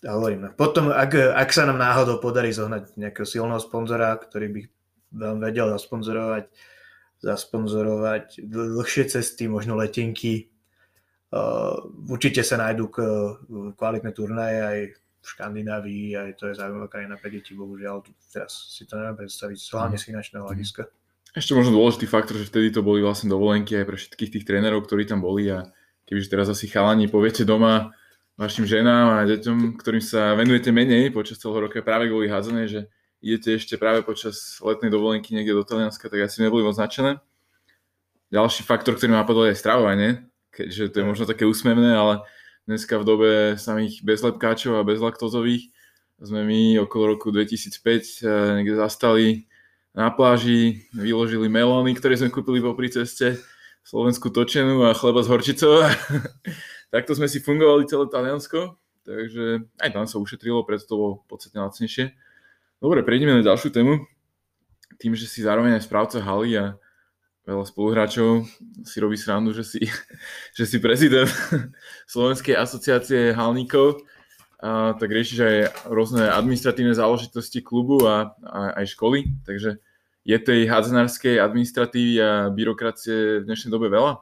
A 0.00 0.16
hovorím, 0.16 0.48
potom, 0.56 0.88
ak, 0.88 1.12
ak 1.12 1.50
sa 1.52 1.68
nám 1.68 1.76
náhodou 1.76 2.24
podarí 2.24 2.48
zohnať 2.56 2.96
nejakého 2.96 3.28
silného 3.28 3.60
sponzora, 3.60 4.16
ktorý 4.16 4.48
by 4.48 4.60
vám 5.12 5.38
vedel 5.44 5.68
zasponzorovať, 5.76 6.48
zasponzorovať 7.20 8.40
dlhšie 8.40 9.12
cesty, 9.12 9.44
možno 9.44 9.76
letenky. 9.76 10.48
Určite 12.08 12.40
sa 12.40 12.56
nájdú 12.56 12.88
kvalitné 13.76 14.10
turnaje 14.16 14.58
aj 14.64 14.78
v 14.96 15.26
Škandinávii, 15.28 16.16
aj 16.16 16.30
to 16.40 16.48
je 16.48 16.56
zaujímavá 16.56 16.88
krajina 16.88 17.20
pre 17.20 17.28
deti, 17.28 17.52
bohužiaľ, 17.52 18.00
teraz 18.32 18.72
si 18.72 18.88
to 18.88 18.96
neviem 18.96 19.20
predstaviť, 19.20 19.58
hlavne 19.76 20.00
z 20.00 20.08
finančného 20.08 20.48
hľadiska. 20.48 20.88
Ešte 21.36 21.52
možno 21.52 21.76
dôležitý 21.76 22.08
faktor, 22.08 22.40
že 22.40 22.48
vtedy 22.48 22.72
to 22.72 22.80
boli 22.80 23.04
vlastne 23.04 23.28
dovolenky 23.28 23.76
aj 23.76 23.84
pre 23.84 24.00
všetkých 24.00 24.32
tých 24.32 24.46
trénerov, 24.48 24.88
ktorí 24.88 25.04
tam 25.04 25.20
boli 25.20 25.52
a 25.52 25.68
kebyže 26.08 26.32
teraz 26.32 26.48
asi 26.48 26.72
chalani 26.72 27.04
poviete 27.04 27.44
doma 27.44 27.92
vašim 28.40 28.64
ženám 28.64 29.20
a 29.20 29.28
deťom, 29.28 29.76
ktorým 29.76 30.00
sa 30.00 30.32
venujete 30.32 30.72
menej 30.72 31.12
počas 31.12 31.36
celého 31.36 31.68
roka 31.68 31.84
práve 31.84 32.08
kvôli 32.08 32.32
hádzanej, 32.32 32.66
že 32.72 32.80
idete 33.20 33.60
ešte 33.60 33.76
práve 33.76 34.00
počas 34.00 34.56
letnej 34.64 34.88
dovolenky 34.88 35.36
niekde 35.36 35.52
do 35.52 35.60
Talianska, 35.60 36.08
tak 36.08 36.24
asi 36.24 36.40
neboli 36.40 36.64
moc 36.64 36.72
značené. 36.72 37.20
Ďalší 38.32 38.64
faktor, 38.64 38.96
ktorý 38.96 39.12
ma 39.12 39.20
napadol 39.20 39.52
je 39.52 39.60
stravovanie, 39.60 40.24
keďže 40.56 40.88
to 40.88 40.96
je 41.04 41.08
možno 41.12 41.28
také 41.28 41.44
úsmevné, 41.44 41.92
ale 41.92 42.24
dneska 42.64 42.96
v 42.96 43.04
dobe 43.04 43.30
samých 43.60 44.00
bezlepkáčov 44.00 44.80
a 44.80 44.88
bezlaktózových 44.88 45.68
sme 46.16 46.40
my 46.40 46.80
okolo 46.80 47.20
roku 47.20 47.28
2005 47.28 47.76
eh, 47.76 48.04
niekde 48.56 48.80
zastali 48.80 49.44
na 49.92 50.08
pláži, 50.08 50.88
vyložili 50.96 51.52
melóny, 51.52 51.92
ktoré 51.92 52.16
sme 52.16 52.32
kúpili 52.32 52.64
po 52.64 52.72
ceste, 52.88 53.36
slovenskú 53.84 54.32
točenú 54.32 54.86
a 54.86 54.96
chleba 54.96 55.20
s 55.20 55.28
horčicou. 55.28 55.84
Takto 56.90 57.14
sme 57.14 57.30
si 57.30 57.38
fungovali 57.38 57.86
celé 57.86 58.10
Taliansko, 58.10 58.74
takže 59.06 59.62
aj 59.78 59.90
tam 59.94 60.06
sa 60.10 60.18
ušetrilo, 60.18 60.66
preto 60.66 60.90
to 60.90 60.94
bolo 60.98 61.12
podstatne 61.30 61.62
lacnejšie. 61.62 62.10
Dobre, 62.82 63.06
prejdeme 63.06 63.38
na 63.38 63.46
ďalšiu 63.46 63.70
tému. 63.70 64.02
Tým, 64.98 65.14
že 65.14 65.30
si 65.30 65.46
zároveň 65.46 65.78
aj 65.78 65.86
správca 65.86 66.18
haly 66.18 66.58
a 66.58 66.74
veľa 67.46 67.64
spoluhráčov 67.66 68.44
si 68.82 68.96
robí 68.98 69.14
srandu, 69.14 69.54
že 69.54 69.62
si, 69.62 69.80
že 70.58 70.64
si 70.66 70.82
prezident 70.82 71.30
Slovenskej 72.12 72.58
asociácie 72.58 73.38
halníkov, 73.38 74.02
a, 74.60 74.92
tak 74.98 75.14
riešiš 75.14 75.38
aj 75.40 75.56
rôzne 75.88 76.26
administratívne 76.26 76.92
záležitosti 76.92 77.62
klubu 77.62 78.02
a, 78.04 78.34
a 78.44 78.82
aj 78.82 78.98
školy, 78.98 79.30
takže 79.46 79.78
je 80.26 80.36
tej 80.36 80.68
hádzanárskej 80.68 81.40
administratívy 81.40 82.14
a 82.20 82.30
byrokracie 82.52 83.40
v 83.40 83.46
dnešnej 83.48 83.72
dobe 83.72 83.88
veľa? 83.88 84.20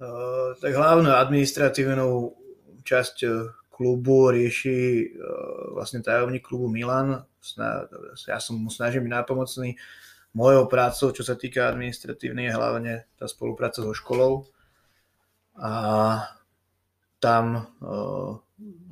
Uh, 0.00 0.56
tak 0.56 0.72
hlavnú 0.72 1.12
administratívnu 1.12 2.32
časť 2.88 3.16
e, 3.20 3.28
klubu 3.68 4.32
rieši 4.32 5.12
uh, 5.12 5.76
vlastne 5.76 6.00
tajomník 6.00 6.40
klubu 6.40 6.72
Milan. 6.72 7.20
Ja 8.24 8.40
som 8.40 8.64
mu 8.64 8.72
snažím 8.72 9.04
byť 9.04 9.12
nápomocný. 9.12 9.76
Mojou 10.32 10.64
prácou, 10.72 11.12
čo 11.12 11.20
sa 11.20 11.36
týka 11.36 11.68
administratívnej, 11.68 12.48
je 12.48 12.56
hlavne 12.56 12.92
tá 13.20 13.28
spolupráca 13.28 13.84
so 13.84 13.92
školou. 13.92 14.48
A 15.60 16.24
tam 17.20 17.68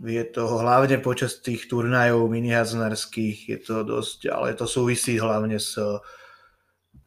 je 0.05 0.25
to 0.29 0.45
hlavne 0.61 1.01
počas 1.01 1.41
tých 1.41 1.73
turnajov 1.73 2.29
minihadzanárských, 2.29 3.49
je 3.49 3.59
to 3.65 3.81
dosť, 3.81 4.29
ale 4.29 4.53
to 4.53 4.69
súvisí 4.69 5.17
hlavne 5.17 5.57
s 5.57 5.81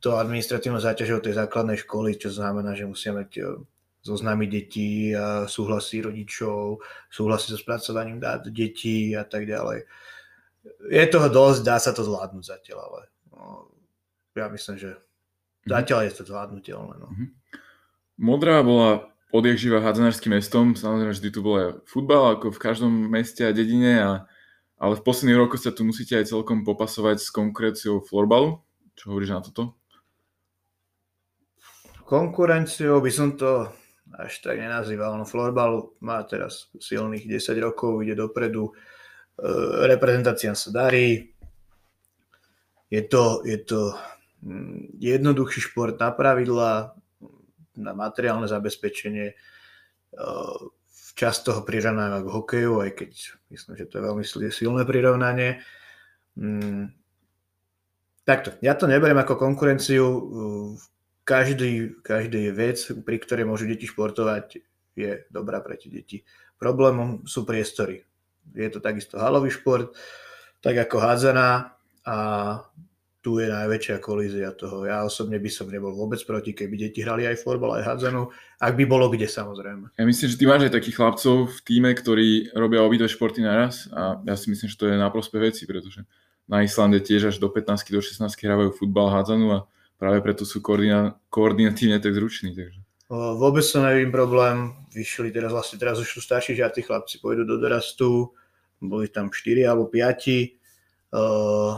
to 0.01 0.17
administratívnou 0.17 0.81
záťažou 0.81 1.21
tej 1.21 1.37
základnej 1.37 1.77
školy, 1.85 2.17
čo 2.17 2.33
znamená, 2.33 2.73
že 2.73 2.89
musia 2.89 3.13
mať 3.13 3.61
zoznámiť 4.01 4.49
detí 4.49 5.13
súhlasí 5.45 6.01
rodičov, 6.01 6.81
súhlasí 7.13 7.53
so 7.53 7.57
spracovaním 7.57 8.17
dát 8.17 8.41
detí 8.49 9.13
a 9.13 9.23
tak 9.23 9.45
ďalej. 9.45 9.85
Je 10.89 11.05
toho 11.09 11.29
dosť, 11.29 11.59
dá 11.65 11.77
sa 11.77 11.93
to 11.93 12.05
zvládnuť 12.05 12.43
zatiaľ, 12.45 12.79
ale 12.85 13.01
no, 13.33 13.69
ja 14.37 14.49
myslím, 14.49 14.77
že 14.77 14.89
mhm. 14.97 15.69
zatiaľ 15.69 15.99
je 16.05 16.13
to 16.17 16.23
zvládnutelné. 16.25 16.95
No. 16.97 17.07
Mhm. 17.13 17.25
Modrá 18.21 18.61
bola 18.61 19.09
odjak 19.33 19.57
živa 19.57 19.81
hádzanárským 19.81 20.35
mestom, 20.35 20.75
samozrejme 20.77 21.15
vždy 21.15 21.29
tu 21.31 21.39
bol 21.41 21.55
aj 21.57 21.67
futbal, 21.87 22.37
ako 22.37 22.53
v 22.53 22.61
každom 22.61 22.93
meste 23.09 23.41
a 23.47 23.55
dedine, 23.55 23.97
a, 23.97 24.11
ale 24.77 24.93
v 24.99 25.05
posledných 25.05 25.39
rokoch 25.39 25.63
sa 25.63 25.73
tu 25.73 25.87
musíte 25.87 26.19
aj 26.19 26.29
celkom 26.29 26.61
popasovať 26.67 27.17
s 27.17 27.33
konkurenciou 27.33 28.03
florbalu. 28.05 28.61
Čo 28.93 29.15
hovoríš 29.15 29.31
na 29.33 29.41
toto? 29.41 29.79
Konkurenciou 32.05 32.99
by 32.99 33.07
som 33.07 33.39
to 33.39 33.71
až 34.17 34.43
tak 34.43 34.59
nenazýval. 34.59 35.15
No 35.15 35.23
florbal 35.23 35.95
má 36.03 36.23
teraz 36.27 36.67
silných 36.79 37.27
10 37.27 37.57
rokov, 37.61 38.03
ide 38.03 38.15
dopredu, 38.15 38.71
e, 38.71 38.73
reprezentácia 39.87 40.51
sa 40.55 40.69
darí, 40.71 41.31
je 42.91 43.01
to, 43.07 43.41
je 43.47 43.57
to 43.63 43.95
mm, 44.43 44.99
jednoduchší 44.99 45.71
šport 45.71 45.95
na 45.95 46.11
pravidla, 46.11 46.91
na 47.79 47.91
materiálne 47.95 48.51
zabezpečenie. 48.51 49.27
E, 49.31 49.35
často 51.15 51.55
ho 51.55 51.61
prirovnávam 51.63 52.27
k 52.27 52.33
hokeju, 52.35 52.73
aj 52.83 52.91
keď 52.95 53.11
myslím, 53.51 53.73
že 53.79 53.87
to 53.87 53.99
je 53.99 54.07
veľmi 54.11 54.23
silné 54.51 54.83
prirovnanie. 54.83 55.63
Mm, 56.35 56.91
takto, 58.27 58.55
ja 58.59 58.75
to 58.75 58.91
neberiem 58.91 59.19
ako 59.19 59.39
konkurenciu 59.39 60.03
každý, 61.31 61.71
každý 62.03 62.51
vec, 62.51 62.83
pri 63.07 63.17
ktorej 63.23 63.47
môžu 63.47 63.63
deti 63.63 63.87
športovať, 63.87 64.59
je 64.99 65.23
dobrá 65.31 65.63
pre 65.63 65.79
tie 65.79 65.87
deti. 65.87 66.27
Problémom 66.59 67.23
sú 67.23 67.47
priestory. 67.47 68.03
Je 68.51 68.67
to 68.67 68.83
takisto 68.83 69.15
halový 69.15 69.47
šport, 69.47 69.95
tak 70.59 70.75
ako 70.75 70.99
hádzaná 70.99 71.79
a 72.03 72.17
tu 73.21 73.37
je 73.37 73.47
najväčšia 73.47 74.01
kolízia 74.01 74.49
toho. 74.57 74.83
Ja 74.89 75.05
osobne 75.05 75.37
by 75.37 75.45
som 75.47 75.69
nebol 75.69 75.93
vôbec 75.93 76.17
proti, 76.25 76.57
keby 76.57 76.89
deti 76.89 77.05
hrali 77.05 77.29
aj 77.29 77.45
florbal, 77.45 77.77
aj 77.77 77.85
hádzanú, 77.85 78.33
ak 78.57 78.73
by 78.73 78.83
bolo 78.89 79.13
kde 79.13 79.29
samozrejme. 79.29 79.93
Ja 79.93 80.05
myslím, 80.09 80.27
že 80.27 80.39
ty 80.41 80.49
máš 80.49 80.65
aj 80.67 80.73
takých 80.73 80.97
chlapcov 80.97 81.53
v 81.53 81.59
týme, 81.61 81.93
ktorí 81.93 82.49
robia 82.57 82.81
obidve 82.81 83.05
športy 83.05 83.45
naraz 83.45 83.85
a 83.93 84.17
ja 84.25 84.33
si 84.33 84.49
myslím, 84.49 84.67
že 84.67 84.77
to 84.77 84.89
je 84.89 84.97
na 84.97 85.13
prospech 85.13 85.53
veci, 85.53 85.63
pretože 85.69 86.01
na 86.49 86.65
Islande 86.65 86.97
tiež 86.97 87.29
až 87.29 87.37
do 87.37 87.45
15 87.45 87.93
do 87.93 88.01
16 88.01 88.25
hrávajú 88.25 88.73
futbal, 88.73 89.13
hádzanú 89.13 89.47
a 89.53 89.59
práve 90.01 90.17
preto 90.25 90.49
sú 90.49 90.65
koordina- 90.65 91.13
koordinatívne 91.29 92.01
tak 92.01 92.17
zruční. 92.17 92.57
Takže. 92.57 92.81
Vôbec 93.13 93.61
sa 93.61 93.85
nevidím 93.85 94.09
problém. 94.09 94.73
Vyšli 94.89 95.29
teraz 95.29 95.53
vlastne, 95.53 95.77
teraz 95.77 96.01
už 96.01 96.09
sú 96.09 96.19
starší 96.25 96.57
žiaci 96.57 96.81
chlapci, 96.81 97.21
pôjdu 97.21 97.45
do 97.45 97.61
dorastu, 97.61 98.33
boli 98.81 99.05
tam 99.13 99.29
4 99.29 99.61
alebo 99.69 99.85
5. 99.85 100.57
O, 101.11 101.77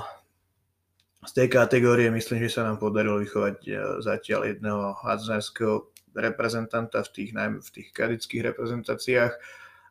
z 1.26 1.32
tej 1.34 1.48
kategórie 1.52 2.08
myslím, 2.14 2.48
že 2.48 2.54
sa 2.54 2.70
nám 2.70 2.78
podarilo 2.78 3.18
vychovať 3.18 3.58
e, 3.66 3.72
zatiaľ 4.06 4.56
jedného 4.56 4.94
hádzanárskeho 5.02 5.90
reprezentanta 6.14 7.02
v 7.02 7.10
tých, 7.10 7.30
najmä 7.34 7.60
v 7.60 7.70
tých 7.74 7.90
kadických 7.92 8.54
reprezentáciách, 8.54 9.34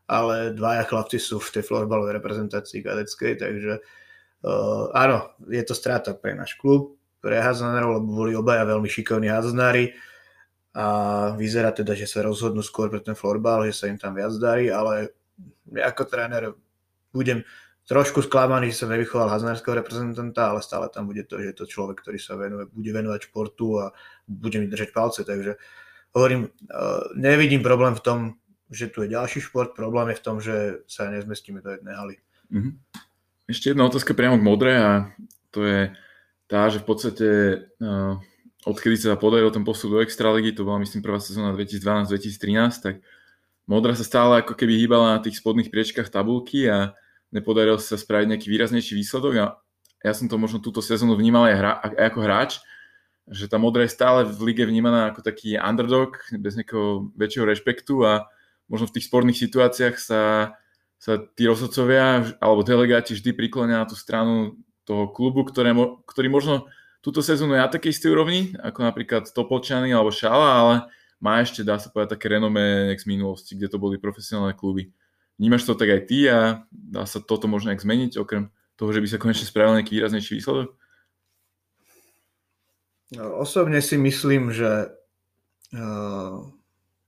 ale 0.07 0.55
dvaja 0.55 0.87
chlapci 0.87 1.19
sú 1.19 1.43
v 1.43 1.59
tej 1.59 1.67
florbalovej 1.67 2.23
reprezentácii 2.23 2.87
kadeckej, 2.87 3.33
takže 3.43 3.73
uh, 4.47 4.87
áno, 4.95 5.35
je 5.51 5.63
to 5.67 5.75
strata 5.75 6.15
pre 6.15 6.39
náš 6.39 6.55
klub, 6.55 6.95
pre 7.23 7.39
hádzanárov, 7.39 8.03
lebo 8.03 8.09
boli 8.27 8.33
obaja 8.35 8.67
veľmi 8.67 8.91
šikovní 8.91 9.31
hádzanári 9.31 9.95
a 10.75 10.87
vyzerá 11.39 11.71
teda, 11.71 11.95
že 11.95 12.11
sa 12.11 12.27
rozhodnú 12.27 12.61
skôr 12.67 12.91
pre 12.91 12.99
ten 12.99 13.15
florbal, 13.15 13.71
že 13.71 13.79
sa 13.79 13.87
im 13.87 13.97
tam 13.97 14.19
viac 14.19 14.35
darí, 14.43 14.69
ale 14.69 15.15
ja 15.71 15.95
ako 15.95 16.03
tréner 16.11 16.53
budem 17.15 17.47
trošku 17.87 18.25
sklamaný, 18.25 18.73
že 18.73 18.83
som 18.83 18.91
nevychoval 18.91 19.31
haznárskeho 19.31 19.79
reprezentanta, 19.79 20.51
ale 20.51 20.65
stále 20.65 20.89
tam 20.89 21.07
bude 21.07 21.23
to, 21.29 21.39
že 21.39 21.53
je 21.53 21.57
to 21.57 21.65
človek, 21.71 22.03
ktorý 22.03 22.19
sa 22.19 22.35
venuje, 22.35 22.67
bude 22.73 22.91
venovať 22.91 23.31
športu 23.31 23.85
a 23.85 23.95
bude 24.27 24.59
mi 24.59 24.67
držať 24.67 24.91
palce, 24.91 25.23
takže 25.23 25.61
hovorím, 26.17 26.49
eh, 26.49 27.03
nevidím 27.15 27.63
problém 27.63 27.95
v 27.95 28.05
tom, 28.05 28.19
že 28.73 28.89
tu 28.89 29.05
je 29.05 29.13
ďalší 29.13 29.45
šport, 29.45 29.77
problém 29.77 30.09
je 30.09 30.19
v 30.19 30.25
tom, 30.25 30.37
že 30.41 30.57
sa 30.89 31.13
nezmestíme 31.13 31.61
do 31.61 31.77
jednej 31.77 31.95
haly. 31.95 32.17
Mm-hmm. 32.49 32.73
Ešte 33.53 33.77
jedna 33.77 33.85
otázka 33.85 34.17
priamo 34.17 34.41
k 34.41 34.47
modre 34.47 34.73
a 34.81 34.91
to 35.53 35.61
je, 35.69 35.93
tá, 36.53 36.69
že 36.69 36.85
v 36.85 36.87
podstate 36.87 37.29
uh, 37.81 38.21
odkedy 38.69 39.01
sa 39.01 39.17
podaril 39.17 39.49
ten 39.49 39.65
postup 39.65 39.97
do 39.97 40.05
Extraligy, 40.05 40.53
to 40.53 40.69
bola 40.69 40.85
myslím 40.85 41.01
prvá 41.01 41.17
sezóna 41.17 41.57
2012-2013, 41.57 42.85
tak 42.85 43.01
Modra 43.65 43.97
sa 43.97 44.05
stále 44.05 44.45
ako 44.45 44.53
keby 44.53 44.77
hýbala 44.85 45.17
na 45.17 45.21
tých 45.25 45.41
spodných 45.41 45.73
priečkách 45.73 46.13
tabulky 46.13 46.69
a 46.69 46.93
nepodaril 47.33 47.81
sa 47.81 47.97
spraviť 47.97 48.37
nejaký 48.37 48.47
výraznejší 48.53 48.93
výsledok 48.93 49.35
a 49.41 49.47
ja 50.05 50.13
som 50.13 50.29
to 50.29 50.37
možno 50.37 50.61
túto 50.61 50.85
sezónu 50.85 51.17
vnímal 51.17 51.49
aj, 51.49 51.57
hra, 51.57 51.73
aj 51.81 52.05
ako 52.13 52.21
hráč, 52.21 52.53
že 53.31 53.49
tá 53.49 53.57
Modra 53.57 53.89
je 53.89 53.97
stále 53.97 54.29
v 54.29 54.53
lige 54.53 54.67
vnímaná 54.69 55.15
ako 55.15 55.25
taký 55.25 55.57
underdog, 55.57 56.21
bez 56.37 56.59
nejakého 56.59 57.15
väčšieho 57.17 57.49
rešpektu 57.49 58.03
a 58.05 58.29
možno 58.69 58.91
v 58.91 58.99
tých 58.99 59.09
sporných 59.09 59.41
situáciách 59.41 59.97
sa, 59.97 60.53
sa 61.01 61.13
tí 61.33 61.49
rozhodcovia 61.49 62.35
alebo 62.43 62.67
delegáti 62.67 63.15
vždy 63.15 63.31
priklonia 63.33 63.81
na 63.81 63.89
tú 63.89 63.95
stranu 63.95 64.59
toho 64.85 65.11
klubu, 65.11 65.47
ktoré, 65.47 65.71
ktorý 66.07 66.29
možno 66.29 66.67
túto 67.03 67.19
sezónu 67.19 67.59
je 67.59 67.63
na 67.63 67.71
takej 67.71 67.91
istej 67.95 68.15
úrovni, 68.15 68.55
ako 68.63 68.87
napríklad 68.87 69.27
Topolčany 69.31 69.91
alebo 69.91 70.15
Šala, 70.15 70.51
ale 70.59 70.75
má 71.23 71.43
ešte, 71.43 71.67
dá 71.67 71.79
sa 71.79 71.91
povedať, 71.91 72.19
také 72.19 72.35
renome 72.35 72.91
z 72.95 73.07
minulosti, 73.07 73.55
kde 73.55 73.71
to 73.71 73.79
boli 73.79 73.99
profesionálne 73.99 74.55
kluby. 74.55 74.91
Vnímaš 75.39 75.67
to 75.67 75.75
tak 75.75 75.91
aj 75.91 76.03
ty 76.07 76.27
a 76.31 76.67
dá 76.71 77.03
sa 77.07 77.19
toto 77.19 77.51
možno 77.51 77.71
nejak 77.71 77.83
zmeniť, 77.83 78.19
okrem 78.19 78.51
toho, 78.79 78.91
že 78.91 79.03
by 79.03 79.09
sa 79.11 79.23
konečne 79.23 79.47
spravil 79.47 79.79
nejaký 79.79 79.99
výraznejší 79.99 80.39
výsledok? 80.39 80.75
Osobne 83.19 83.85
si 83.85 84.01
myslím, 84.01 84.51
že 84.55 84.89
uh, 85.75 86.35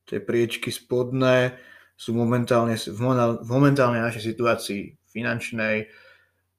tie 0.05 0.19
priečky 0.21 0.69
spodné 0.69 1.57
sú 1.97 2.13
momentálne 2.13 2.77
v, 2.77 3.01
momentálnej 3.47 4.03
našej 4.03 4.35
situácii 4.35 4.81
finančnej, 5.15 5.89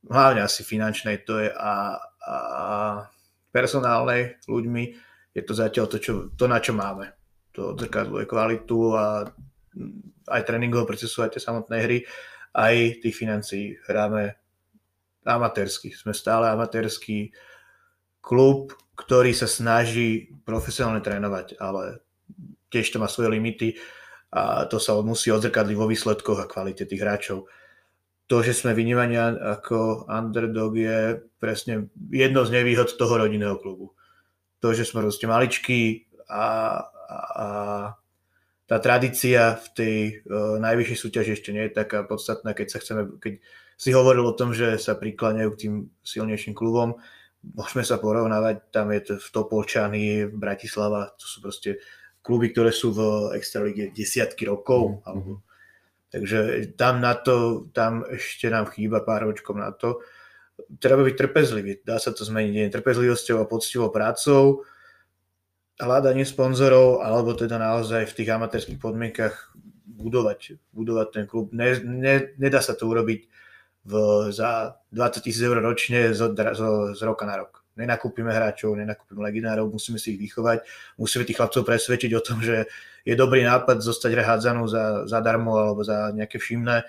hlavne 0.10 0.42
asi 0.46 0.62
finančnej, 0.62 1.26
to 1.26 1.42
je 1.42 1.50
a, 1.50 1.98
a 2.26 2.36
personálnej 3.50 4.42
ľuďmi, 4.46 4.84
je 5.36 5.42
to 5.44 5.54
zatiaľ 5.56 5.86
to, 5.92 5.98
čo, 6.00 6.14
to 6.36 6.46
na 6.48 6.64
čo 6.64 6.72
máme. 6.72 7.12
To 7.56 7.76
odzrkadluje 7.76 8.28
kvalitu 8.28 8.96
a 8.96 9.28
aj 10.32 10.42
tréningového 10.48 10.88
procesu, 10.88 11.24
aj 11.24 11.36
tie 11.36 11.44
samotnej 11.44 11.82
hry, 11.84 11.98
aj 12.56 13.04
tých 13.04 13.16
financií. 13.16 13.76
Hráme 13.88 14.36
amatérsky, 15.28 15.92
sme 15.92 16.16
stále 16.16 16.48
amatérsky 16.48 17.36
klub, 18.24 18.72
ktorý 18.96 19.36
sa 19.36 19.50
snaží 19.50 20.32
profesionálne 20.48 21.04
trénovať, 21.04 21.60
ale 21.60 22.00
tiež 22.72 22.96
to 22.96 22.98
má 23.02 23.12
svoje 23.12 23.36
limity 23.36 23.76
a 24.32 24.68
to 24.68 24.80
sa 24.80 24.96
musí 25.04 25.32
odzrkadliť 25.32 25.76
vo 25.76 25.88
výsledkoch 25.88 26.40
a 26.44 26.50
kvalite 26.50 26.88
tých 26.88 27.04
hráčov. 27.04 27.48
To, 28.26 28.42
že 28.42 28.58
sme 28.58 28.74
vynívaní 28.74 29.22
ako 29.22 30.10
underdog 30.10 30.74
je 30.74 31.22
presne 31.38 31.94
jedno 32.10 32.42
z 32.42 32.58
nevýhod 32.58 32.98
toho 32.98 33.22
rodinného 33.22 33.62
klubu. 33.62 33.94
To, 34.66 34.74
že 34.74 34.82
sme 34.82 35.06
proste 35.06 35.30
maličkí 35.30 36.10
a, 36.26 36.46
a, 36.90 37.18
a 37.22 37.46
tá 38.66 38.82
tradícia 38.82 39.62
v 39.62 39.68
tej 39.78 39.96
uh, 40.26 40.58
najvyššej 40.58 40.98
súťaži 40.98 41.32
ešte 41.38 41.54
nie 41.54 41.70
je 41.70 41.78
taká 41.78 42.02
podstatná, 42.02 42.58
keď 42.58 42.68
sa 42.74 42.82
chceme, 42.82 43.22
keď 43.22 43.38
si 43.78 43.94
hovoril 43.94 44.26
o 44.26 44.34
tom, 44.34 44.58
že 44.58 44.82
sa 44.82 44.98
prikláňajú 44.98 45.50
k 45.54 45.62
tým 45.62 45.74
silnejším 46.02 46.58
klubom, 46.58 46.98
môžeme 47.46 47.86
sa 47.86 48.02
porovnávať, 48.02 48.74
tam 48.74 48.90
je 48.90 49.02
to 49.06 49.14
v 49.22 49.28
Topolčany, 49.30 50.26
Bratislava, 50.34 51.14
to 51.14 51.30
sú 51.30 51.46
proste 51.46 51.78
kluby, 52.26 52.50
ktoré 52.50 52.74
sú 52.74 52.90
v 52.90 53.00
Extralíge 53.38 53.94
desiatky 53.94 54.50
rokov. 54.50 54.98
Mm-hmm. 54.98 55.06
Alebo, 55.06 55.45
takže 56.16 56.72
tam 56.80 57.04
na 57.04 57.12
to, 57.12 57.68
tam 57.76 58.08
ešte 58.08 58.48
nám 58.48 58.72
chýba 58.72 59.04
pár 59.04 59.28
ročkov 59.28 59.60
na 59.60 59.76
to. 59.76 60.00
Treba 60.80 61.04
byť 61.04 61.16
trpezlivý, 61.20 61.84
dá 61.84 62.00
sa 62.00 62.16
to 62.16 62.24
zmeniť 62.24 62.72
trpezlivosťou 62.72 63.44
a 63.44 63.50
poctivou 63.52 63.92
prácou, 63.92 64.64
hľadanie 65.76 66.24
sponzorov, 66.24 67.04
alebo 67.04 67.36
teda 67.36 67.60
naozaj 67.60 68.08
v 68.08 68.16
tých 68.16 68.30
amatérských 68.32 68.80
podmienkach 68.80 69.52
budovať, 69.84 70.56
budovať 70.72 71.08
ten 71.12 71.26
klub. 71.28 71.52
Ne, 71.52 71.76
ne, 71.84 72.32
nedá 72.40 72.64
sa 72.64 72.80
to 72.80 72.88
urobiť 72.88 73.28
v, 73.84 73.94
za 74.32 74.80
20 74.96 75.20
tisíc 75.20 75.44
eur 75.44 75.60
ročne 75.60 76.16
z, 76.16 76.32
z, 76.32 76.62
z 76.96 77.02
roka 77.04 77.28
na 77.28 77.44
rok 77.44 77.65
nenakúpime 77.76 78.32
hráčov, 78.32 78.80
nenakúpime 78.80 79.20
leginárov, 79.20 79.68
musíme 79.68 80.00
si 80.00 80.16
ich 80.16 80.20
vychovať, 80.20 80.64
musíme 80.96 81.28
tých 81.28 81.38
chlapcov 81.38 81.64
presvedčiť 81.68 82.12
o 82.16 82.24
tom, 82.24 82.40
že 82.40 82.66
je 83.06 83.14
dobrý 83.14 83.44
nápad 83.46 83.84
zostať 83.84 84.12
rehádzanú 84.16 84.64
za, 84.66 85.06
zadarmo 85.06 85.56
alebo 85.60 85.84
za 85.84 86.10
nejaké 86.16 86.40
všimné 86.40 86.88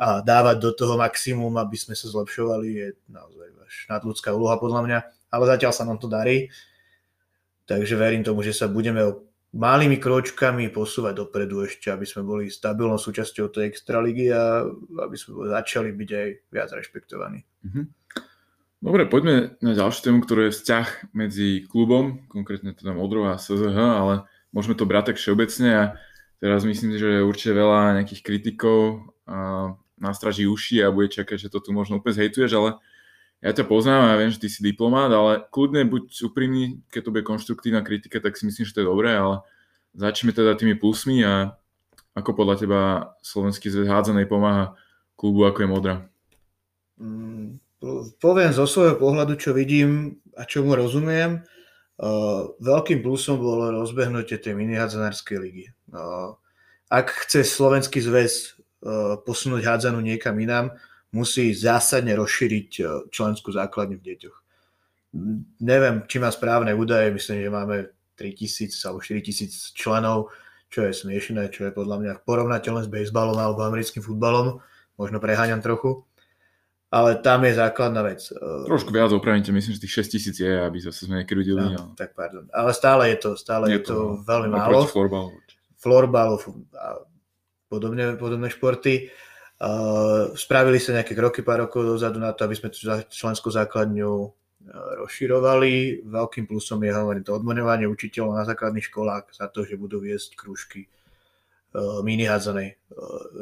a 0.00 0.24
dávať 0.24 0.56
do 0.64 0.70
toho 0.72 0.96
maximum, 0.96 1.52
aby 1.60 1.76
sme 1.76 1.92
sa 1.92 2.08
zlepšovali, 2.08 2.68
je 2.72 2.88
naozaj 3.12 3.48
až 3.68 3.74
nadľudská 3.92 4.32
úloha 4.32 4.56
podľa 4.56 4.80
mňa, 4.88 4.98
ale 5.28 5.44
zatiaľ 5.44 5.72
sa 5.76 5.84
nám 5.84 6.00
to 6.00 6.08
darí, 6.08 6.48
takže 7.68 8.00
verím 8.00 8.24
tomu, 8.24 8.40
že 8.40 8.56
sa 8.56 8.70
budeme 8.70 9.28
malými 9.50 9.98
kročkami 9.98 10.70
posúvať 10.70 11.26
dopredu 11.26 11.66
ešte, 11.66 11.90
aby 11.90 12.06
sme 12.06 12.22
boli 12.22 12.44
stabilnou 12.48 12.96
súčasťou 12.96 13.50
tej 13.50 13.66
extraligy 13.66 14.30
a 14.30 14.62
aby 15.04 15.16
sme 15.18 15.50
začali 15.50 15.90
byť 15.90 16.10
aj 16.14 16.28
viac 16.54 16.70
rešpektovaní. 16.70 17.42
Mm-hmm. 17.66 17.84
Dobre, 18.80 19.04
poďme 19.04 19.60
na 19.60 19.76
ďalšiu 19.76 20.00
tému, 20.08 20.18
ktorá 20.24 20.48
je 20.48 20.56
vzťah 20.56 21.12
medzi 21.12 21.68
klubom, 21.68 22.24
konkrétne 22.32 22.72
teda 22.72 22.96
Modrou 22.96 23.28
a 23.28 23.36
SZH, 23.36 23.76
ale 23.76 24.24
môžeme 24.56 24.72
to 24.72 24.88
brať 24.88 25.12
tak 25.12 25.20
všeobecne 25.20 25.68
a 25.68 25.84
teraz 26.40 26.64
myslím, 26.64 26.96
že 26.96 27.20
určite 27.20 27.60
veľa 27.60 28.00
nejakých 28.00 28.24
kritikov 28.24 29.12
a 29.28 29.72
nastraží 30.00 30.48
uši 30.48 30.80
a 30.80 30.88
bude 30.88 31.12
čakať, 31.12 31.36
že 31.36 31.52
to 31.52 31.60
tu 31.60 31.76
možno 31.76 32.00
úplne 32.00 32.16
zhejtuješ, 32.16 32.56
ale 32.56 32.80
ja 33.44 33.52
ťa 33.52 33.68
poznám 33.68 34.00
a 34.00 34.10
ja 34.12 34.20
viem, 34.20 34.32
že 34.32 34.40
ty 34.40 34.48
si 34.48 34.64
diplomát, 34.64 35.12
ale 35.12 35.44
kľudne 35.52 35.84
buď 35.84 36.16
úprimný, 36.32 36.80
keď 36.88 37.00
to 37.04 37.12
bude 37.12 37.24
konštruktívna 37.28 37.84
kritika, 37.84 38.16
tak 38.16 38.40
si 38.40 38.48
myslím, 38.48 38.64
že 38.64 38.72
to 38.72 38.80
je 38.80 38.88
dobré, 38.88 39.12
ale 39.12 39.44
začneme 39.92 40.32
teda 40.32 40.56
tými 40.56 40.72
plusmi 40.80 41.20
a 41.20 41.52
ako 42.16 42.32
podľa 42.32 42.56
teba 42.56 42.80
Slovenský 43.20 43.68
zväz 43.68 43.92
hádzanej 43.92 44.24
pomáha 44.24 44.72
klubu 45.20 45.44
ako 45.44 45.58
je 45.60 45.68
Modra? 45.68 45.94
Mm, 46.96 47.60
poviem 48.20 48.52
zo 48.52 48.68
svojho 48.68 49.00
pohľadu, 49.00 49.40
čo 49.40 49.56
vidím 49.56 50.20
a 50.36 50.44
čo 50.44 50.60
mu 50.60 50.76
rozumiem. 50.76 51.40
Uh, 52.00 52.56
veľkým 52.64 53.04
plusom 53.04 53.36
bolo 53.36 53.68
rozbehnutie 53.76 54.40
tej 54.40 54.56
minihadzanárskej 54.56 55.36
ligy. 55.36 55.66
Uh, 55.92 56.32
ak 56.88 57.12
chce 57.28 57.44
Slovenský 57.44 58.00
zväz 58.00 58.56
uh, 58.56 59.20
posunúť 59.20 59.68
hádzanú 59.68 60.00
niekam 60.00 60.36
inám, 60.40 60.72
musí 61.12 61.52
zásadne 61.52 62.16
rozšíriť 62.16 62.70
členskú 63.10 63.50
základňu 63.50 63.98
v 63.98 64.06
deťoch. 64.06 64.36
Neviem, 65.60 66.06
či 66.06 66.22
má 66.22 66.30
správne 66.30 66.70
údaje, 66.70 67.10
myslím, 67.10 67.42
že 67.42 67.50
máme 67.50 67.76
3000 68.14 68.70
alebo 68.86 69.02
4000 69.02 69.74
členov, 69.74 70.30
čo 70.70 70.86
je 70.86 70.94
smiešné, 70.94 71.50
čo 71.50 71.66
je 71.66 71.74
podľa 71.74 71.96
mňa 71.98 72.12
porovnateľné 72.22 72.86
s 72.86 72.92
bejsbalom 72.92 73.34
alebo 73.34 73.66
americkým 73.66 74.06
futbalom. 74.06 74.62
Možno 74.94 75.18
preháňam 75.18 75.58
trochu 75.64 76.06
ale 76.90 77.22
tam 77.22 77.46
je 77.46 77.54
základná 77.54 78.02
vec. 78.02 78.26
Eh, 78.34 78.66
Trošku 78.66 78.90
viac 78.90 79.14
opravite, 79.14 79.54
myslím, 79.54 79.78
že 79.78 79.86
tých 79.86 80.10
6 80.10 80.14
tisíc 80.18 80.36
je, 80.42 80.50
aby 80.50 80.82
zase 80.82 81.06
sme 81.06 81.22
niekedy 81.22 81.38
udeli. 81.46 81.78
No, 81.78 81.94
tak 81.94 82.18
pardon. 82.18 82.50
Ale 82.50 82.74
stále 82.74 83.14
je 83.14 83.16
to, 83.22 83.30
stále 83.38 83.70
je, 83.70 83.78
je 83.78 83.86
to, 83.86 83.94
to 83.94 84.26
veľmi 84.26 84.50
málo. 84.50 84.90
Florbalu. 84.90 85.30
Florbalu 85.78 86.36
a 86.74 86.98
podobné, 87.70 88.18
podobné 88.18 88.50
športy. 88.50 89.06
Uh, 89.60 90.32
spravili 90.40 90.80
sa 90.80 90.96
nejaké 90.96 91.12
kroky 91.12 91.44
pár 91.44 91.68
rokov 91.68 91.84
dozadu 91.84 92.16
na 92.16 92.32
to, 92.32 92.48
aby 92.48 92.56
sme 92.56 92.72
členskú 93.06 93.52
základňu 93.52 94.12
uh, 94.24 94.32
rozširovali. 95.04 96.02
Veľkým 96.10 96.48
plusom 96.50 96.80
je 96.80 96.90
hovorím 96.90 97.22
to 97.22 97.36
odmoňovanie 97.36 97.86
učiteľov 97.86 98.40
na 98.40 98.44
základných 98.48 98.88
školách 98.88 99.36
za 99.36 99.46
to, 99.52 99.62
že 99.62 99.78
budú 99.78 100.02
viesť 100.02 100.34
krúžky 100.34 100.90
minihádzanej. 102.02 102.82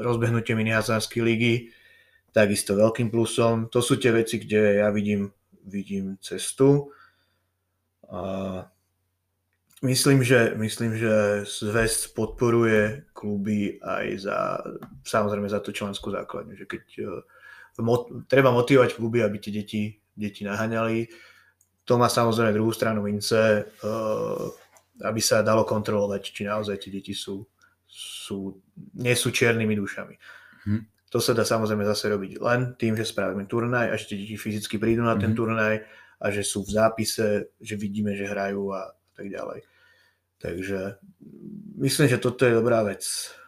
Rozbehnutie 0.05 0.53
minihádzanej 0.53 1.17
ligy 1.25 1.73
takisto 2.33 2.77
veľkým 2.77 3.09
plusom. 3.09 3.69
To 3.73 3.81
sú 3.81 3.97
tie 3.97 4.13
veci, 4.13 4.39
kde 4.39 4.85
ja 4.85 4.89
vidím, 4.93 5.33
vidím 5.65 6.17
cestu. 6.21 6.93
A 8.09 8.65
myslím, 9.83 10.25
že, 10.25 10.55
myslím, 10.57 10.97
že 10.97 11.45
zväz 11.45 12.13
podporuje 12.17 13.05
kluby 13.13 13.77
aj 13.83 14.07
za, 14.19 14.39
samozrejme 15.05 15.49
za 15.49 15.61
tú 15.61 15.73
členskú 15.73 16.11
základňu, 16.11 16.57
že 16.57 16.65
keď 16.65 16.85
uh, 17.05 17.23
mo, 17.85 18.09
treba 18.27 18.55
motivovať 18.55 18.97
kluby, 18.97 19.23
aby 19.23 19.37
tie 19.39 19.53
deti, 19.53 19.83
deti 20.17 20.43
naháňali. 20.43 21.09
To 21.85 21.97
má 21.97 22.09
samozrejme 22.09 22.53
druhú 22.53 22.73
stranu 22.73 23.05
mince, 23.05 23.65
uh, 23.65 24.47
aby 25.05 25.21
sa 25.23 25.47
dalo 25.47 25.63
kontrolovať, 25.63 26.21
či 26.33 26.43
naozaj 26.49 26.77
tie 26.81 26.91
deti 26.91 27.15
sú, 27.15 27.47
sú, 27.87 28.59
nie 28.99 29.15
sú 29.15 29.31
čiernymi 29.31 29.75
dušami. 29.79 30.15
Hmm. 30.69 30.85
To 31.09 31.19
sa 31.25 31.33
dá 31.33 31.45
samozrejme 31.45 31.89
zase 31.89 32.13
robiť 32.13 32.37
len 32.41 32.77
tým, 32.77 32.93
že 32.93 33.09
spravíme 33.09 33.49
turnaj 33.49 33.89
a 33.89 33.95
že 33.97 34.13
deti 34.13 34.37
fyzicky 34.37 34.77
prídu 34.77 35.01
na 35.01 35.17
ten 35.17 35.33
mm-hmm. 35.33 35.41
turnaj 35.41 35.75
a 36.21 36.27
že 36.29 36.43
sú 36.45 36.67
v 36.67 36.75
zápise, 36.77 37.55
že 37.57 37.75
vidíme, 37.81 38.13
že 38.13 38.29
hrajú 38.29 38.75
a 38.77 38.93
tak 39.17 39.33
ďalej. 39.33 39.65
Takže 40.39 41.01
myslím, 41.81 42.07
že 42.13 42.19
toto 42.21 42.45
je 42.45 42.53
dobrá 42.53 42.85
vec. 42.85 43.03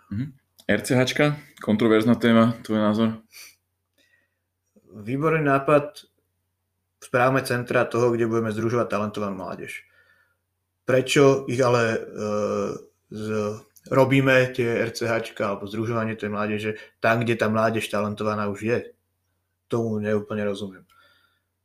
Mm-hmm. 0.08 0.28
RCHčka, 0.70 1.36
kontroverzná 1.60 2.14
téma, 2.14 2.54
tvoj 2.62 2.78
názor? 2.78 3.08
Výborný 4.90 5.42
nápad, 5.42 6.06
správame 7.02 7.42
centra 7.42 7.84
toho, 7.84 8.14
kde 8.14 8.30
budeme 8.30 8.54
združovať 8.54 8.86
talentovanú 8.86 9.34
mládež. 9.34 9.82
Prečo 10.86 11.46
ich 11.50 11.58
ale 11.58 11.82
e, 11.94 11.98
z 13.10 13.26
robíme 13.90 14.54
tie 14.54 14.86
RCH 14.86 15.34
alebo 15.42 15.66
združovanie 15.66 16.14
tej 16.14 16.30
mládeže 16.30 16.70
tam, 17.02 17.26
kde 17.26 17.34
tá 17.34 17.50
mládež 17.50 17.90
talentovaná 17.90 18.46
už 18.46 18.60
je. 18.62 18.78
Tomu 19.66 19.98
neúplne 19.98 20.46
rozumiem. 20.46 20.86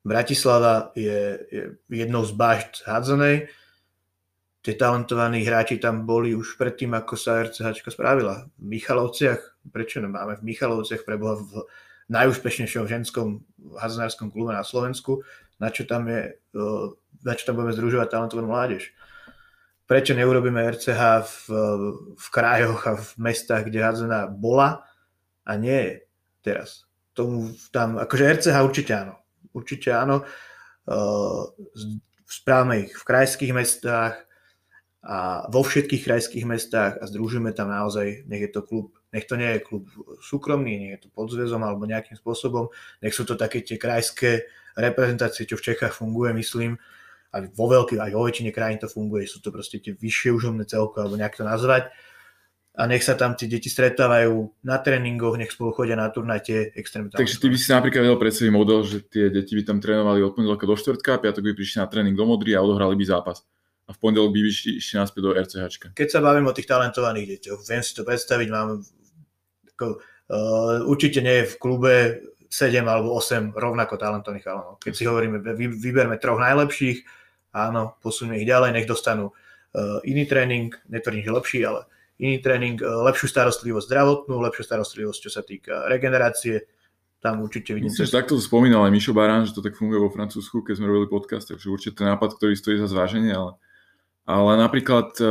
Bratislava 0.02 0.94
je, 0.98 1.46
je 1.50 1.64
jednou 1.90 2.26
z 2.26 2.34
bašt 2.34 2.86
hádzanej. 2.86 3.50
Tie 4.66 4.74
talentovaní 4.74 5.46
hráči 5.46 5.78
tam 5.78 6.10
boli 6.10 6.34
už 6.34 6.58
predtým, 6.58 6.98
ako 6.98 7.14
sa 7.14 7.46
RCH 7.46 7.86
spravila. 7.94 8.50
V 8.58 8.66
Michalovciach, 8.74 9.62
prečo 9.70 10.02
nemáme 10.02 10.42
v 10.42 10.46
Michalovciach 10.50 11.06
preboha 11.06 11.38
v 11.38 11.70
najúspešnejšom 12.10 12.86
ženskom 12.86 13.46
hádzanárskom 13.78 14.30
klube 14.34 14.54
na 14.54 14.66
Slovensku, 14.66 15.26
na 15.58 15.74
čo 15.74 15.86
tam, 15.90 16.10
je, 16.10 16.38
na 17.22 17.34
čo 17.34 17.44
tam 17.50 17.62
budeme 17.62 17.74
združovať 17.74 18.08
talentovanú 18.10 18.50
mládež 18.50 18.94
prečo 19.86 20.18
neurobíme 20.18 20.66
RCH 20.76 21.02
v, 21.26 21.38
v 22.18 22.28
krajoch 22.34 22.82
a 22.90 22.94
v 22.98 23.08
mestách, 23.22 23.70
kde 23.70 23.86
hádzaná 23.86 24.20
bola 24.34 24.86
a 25.46 25.52
nie 25.56 25.78
je 25.78 25.94
teraz. 26.42 26.90
Tomu 27.14 27.54
tam, 27.70 28.02
akože 28.02 28.42
RCH 28.42 28.58
určite 28.66 28.92
áno. 28.98 29.16
Určite 29.54 29.94
áno. 29.94 30.26
Uh, 30.86 31.50
správame 32.26 32.90
ich 32.90 32.94
v 32.94 33.08
krajských 33.08 33.54
mestách 33.54 34.26
a 35.06 35.46
vo 35.54 35.62
všetkých 35.62 36.02
krajských 36.02 36.46
mestách 36.50 36.98
a 36.98 37.06
združíme 37.06 37.54
tam 37.54 37.70
naozaj, 37.70 38.26
nech 38.26 38.50
je 38.50 38.52
to 38.52 38.66
klub, 38.66 38.90
nech 39.14 39.30
to 39.30 39.38
nie 39.38 39.54
je 39.54 39.62
klub 39.62 39.86
súkromný, 40.18 40.82
nech 40.82 40.92
je 40.98 41.02
to 41.06 41.10
pod 41.14 41.30
zväzom 41.30 41.62
alebo 41.62 41.86
nejakým 41.86 42.18
spôsobom, 42.18 42.74
nech 43.06 43.14
sú 43.14 43.22
to 43.22 43.38
také 43.38 43.62
tie 43.62 43.78
krajské 43.78 44.50
reprezentácie, 44.74 45.46
čo 45.46 45.62
v 45.62 45.66
Čechách 45.72 45.94
funguje, 45.94 46.34
myslím, 46.34 46.82
aj 47.36 47.52
vo 47.52 47.68
veľkých, 47.68 48.00
aj 48.00 48.12
vo 48.16 48.24
väčšine 48.24 48.56
krajín 48.56 48.80
to 48.80 48.88
funguje, 48.88 49.28
sú 49.28 49.44
to 49.44 49.52
proste 49.52 49.84
tie 49.84 49.92
vyššie 49.92 50.32
užovné 50.32 50.64
celko, 50.64 51.04
alebo 51.04 51.20
nejak 51.20 51.36
to 51.36 51.44
nazvať 51.44 51.92
a 52.76 52.84
nech 52.92 53.04
sa 53.08 53.16
tam 53.16 53.40
tí 53.40 53.48
deti 53.48 53.72
stretávajú 53.72 54.52
na 54.68 54.78
tréningoch, 54.84 55.40
nech 55.40 55.52
spolu 55.52 55.72
chodia 55.72 55.96
na 55.96 56.12
turnajte 56.12 56.76
extrémne. 56.76 57.08
Takže 57.08 57.40
ty 57.40 57.48
by 57.48 57.58
si 57.58 57.72
napríklad 57.72 58.04
vedel 58.04 58.20
predstaviť 58.20 58.52
model, 58.52 58.80
že 58.84 59.00
tie 59.08 59.32
deti 59.32 59.56
by 59.56 59.64
tam 59.64 59.80
trénovali 59.80 60.20
od 60.20 60.36
pondelka 60.36 60.68
do 60.68 60.76
štvrtka, 60.76 61.24
piatok 61.24 61.44
by 61.52 61.52
prišli 61.56 61.80
na 61.80 61.88
tréning 61.88 62.16
do 62.20 62.28
Modry 62.28 62.52
a 62.52 62.60
odohrali 62.60 63.00
by 63.00 63.06
zápas. 63.08 63.48
A 63.88 63.96
v 63.96 63.98
pondelok 64.02 64.36
by 64.36 64.40
išli, 64.44 64.82
išli 64.84 64.96
naspäť 65.00 65.22
do 65.24 65.32
RCH. 65.32 65.96
Keď 65.96 66.10
sa 66.12 66.20
bavím 66.20 66.52
o 66.52 66.56
tých 66.56 66.68
talentovaných 66.68 67.40
deťoch, 67.40 67.60
viem 67.64 67.84
si 67.86 67.96
to 67.96 68.04
predstaviť, 68.04 68.48
mám 68.52 68.84
ako, 69.72 69.86
uh, 69.96 70.84
určite 70.90 71.24
nie 71.24 71.46
je 71.46 71.50
v 71.54 71.56
klube 71.56 71.94
7 72.52 72.84
alebo 72.84 73.16
8 73.16 73.56
rovnako 73.56 73.96
talentovaných 73.96 74.44
chalanov. 74.44 74.76
Keď 74.84 74.94
si 74.94 75.04
hovoríme, 75.08 75.40
vy, 75.40 75.72
vyberme 75.72 76.20
troch 76.20 76.42
najlepších, 76.44 77.08
áno, 77.56 77.96
posunieme 78.04 78.44
ich 78.44 78.48
ďalej, 78.48 78.76
nech 78.76 78.88
dostanú 78.88 79.32
uh, 79.32 80.04
iný 80.04 80.28
tréning, 80.28 80.76
netvrdím, 80.92 81.24
že 81.24 81.32
lepší, 81.32 81.60
ale 81.64 81.88
iný 82.20 82.40
tréning, 82.40 82.80
e, 82.80 82.86
lepšiu 82.86 83.28
starostlivosť 83.28 83.88
zdravotnú, 83.92 84.40
lepšiu 84.40 84.64
starostlivosť, 84.64 85.20
čo 85.20 85.32
sa 85.32 85.44
týka 85.44 85.88
regenerácie, 85.92 86.64
tam 87.20 87.42
určite 87.42 87.76
vidím. 87.76 87.92
Myslím, 87.92 88.08
že 88.08 88.16
takto 88.22 88.38
to 88.38 88.44
spomínal 88.44 88.86
aj 88.88 88.94
Mišo 88.94 89.12
Barán, 89.12 89.44
že 89.44 89.56
to 89.56 89.66
tak 89.66 89.76
funguje 89.76 90.00
vo 90.00 90.14
Francúzsku, 90.14 90.62
keď 90.64 90.80
sme 90.80 90.88
robili 90.88 91.10
podcast, 91.10 91.50
takže 91.50 91.74
určite 91.74 92.06
nápad, 92.06 92.38
ktorý 92.38 92.54
stojí 92.56 92.78
za 92.80 92.88
zváženie, 92.88 93.34
ale, 93.34 93.60
ale 94.30 94.52
napríklad 94.62 95.12
e, 95.20 95.26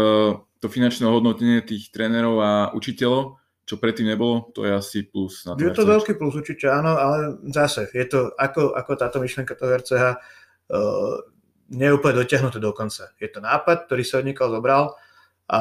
to 0.61 0.67
finančné 0.67 1.09
hodnotenie 1.09 1.65
tých 1.65 1.89
trénerov 1.89 2.37
a 2.43 2.51
učiteľov, 2.77 3.41
čo 3.65 3.81
predtým 3.81 4.13
nebolo, 4.13 4.53
to 4.53 4.69
je 4.69 4.73
asi 4.77 4.99
plus. 5.09 5.49
Na 5.49 5.57
je 5.57 5.73
to 5.73 5.89
veľký 5.89 6.21
plus 6.21 6.37
určite, 6.37 6.69
áno, 6.69 7.01
ale 7.01 7.41
zase 7.49 7.89
je 7.97 8.05
to 8.05 8.29
ako, 8.37 8.77
ako 8.77 8.93
táto 9.01 9.25
myšlenka 9.25 9.57
toho 9.57 9.73
RCH 9.81 10.05
uh, 11.69 11.73
e, 11.73 11.77
nie 11.77 11.89
je 11.89 11.97
úplne 11.97 12.21
dotiahnuté 12.21 12.61
do 12.61 12.77
konca. 12.77 13.09
Je 13.17 13.29
to 13.33 13.41
nápad, 13.41 13.89
ktorý 13.89 14.03
sa 14.05 14.21
od 14.21 14.53
zobral 14.53 14.83
a 15.49 15.61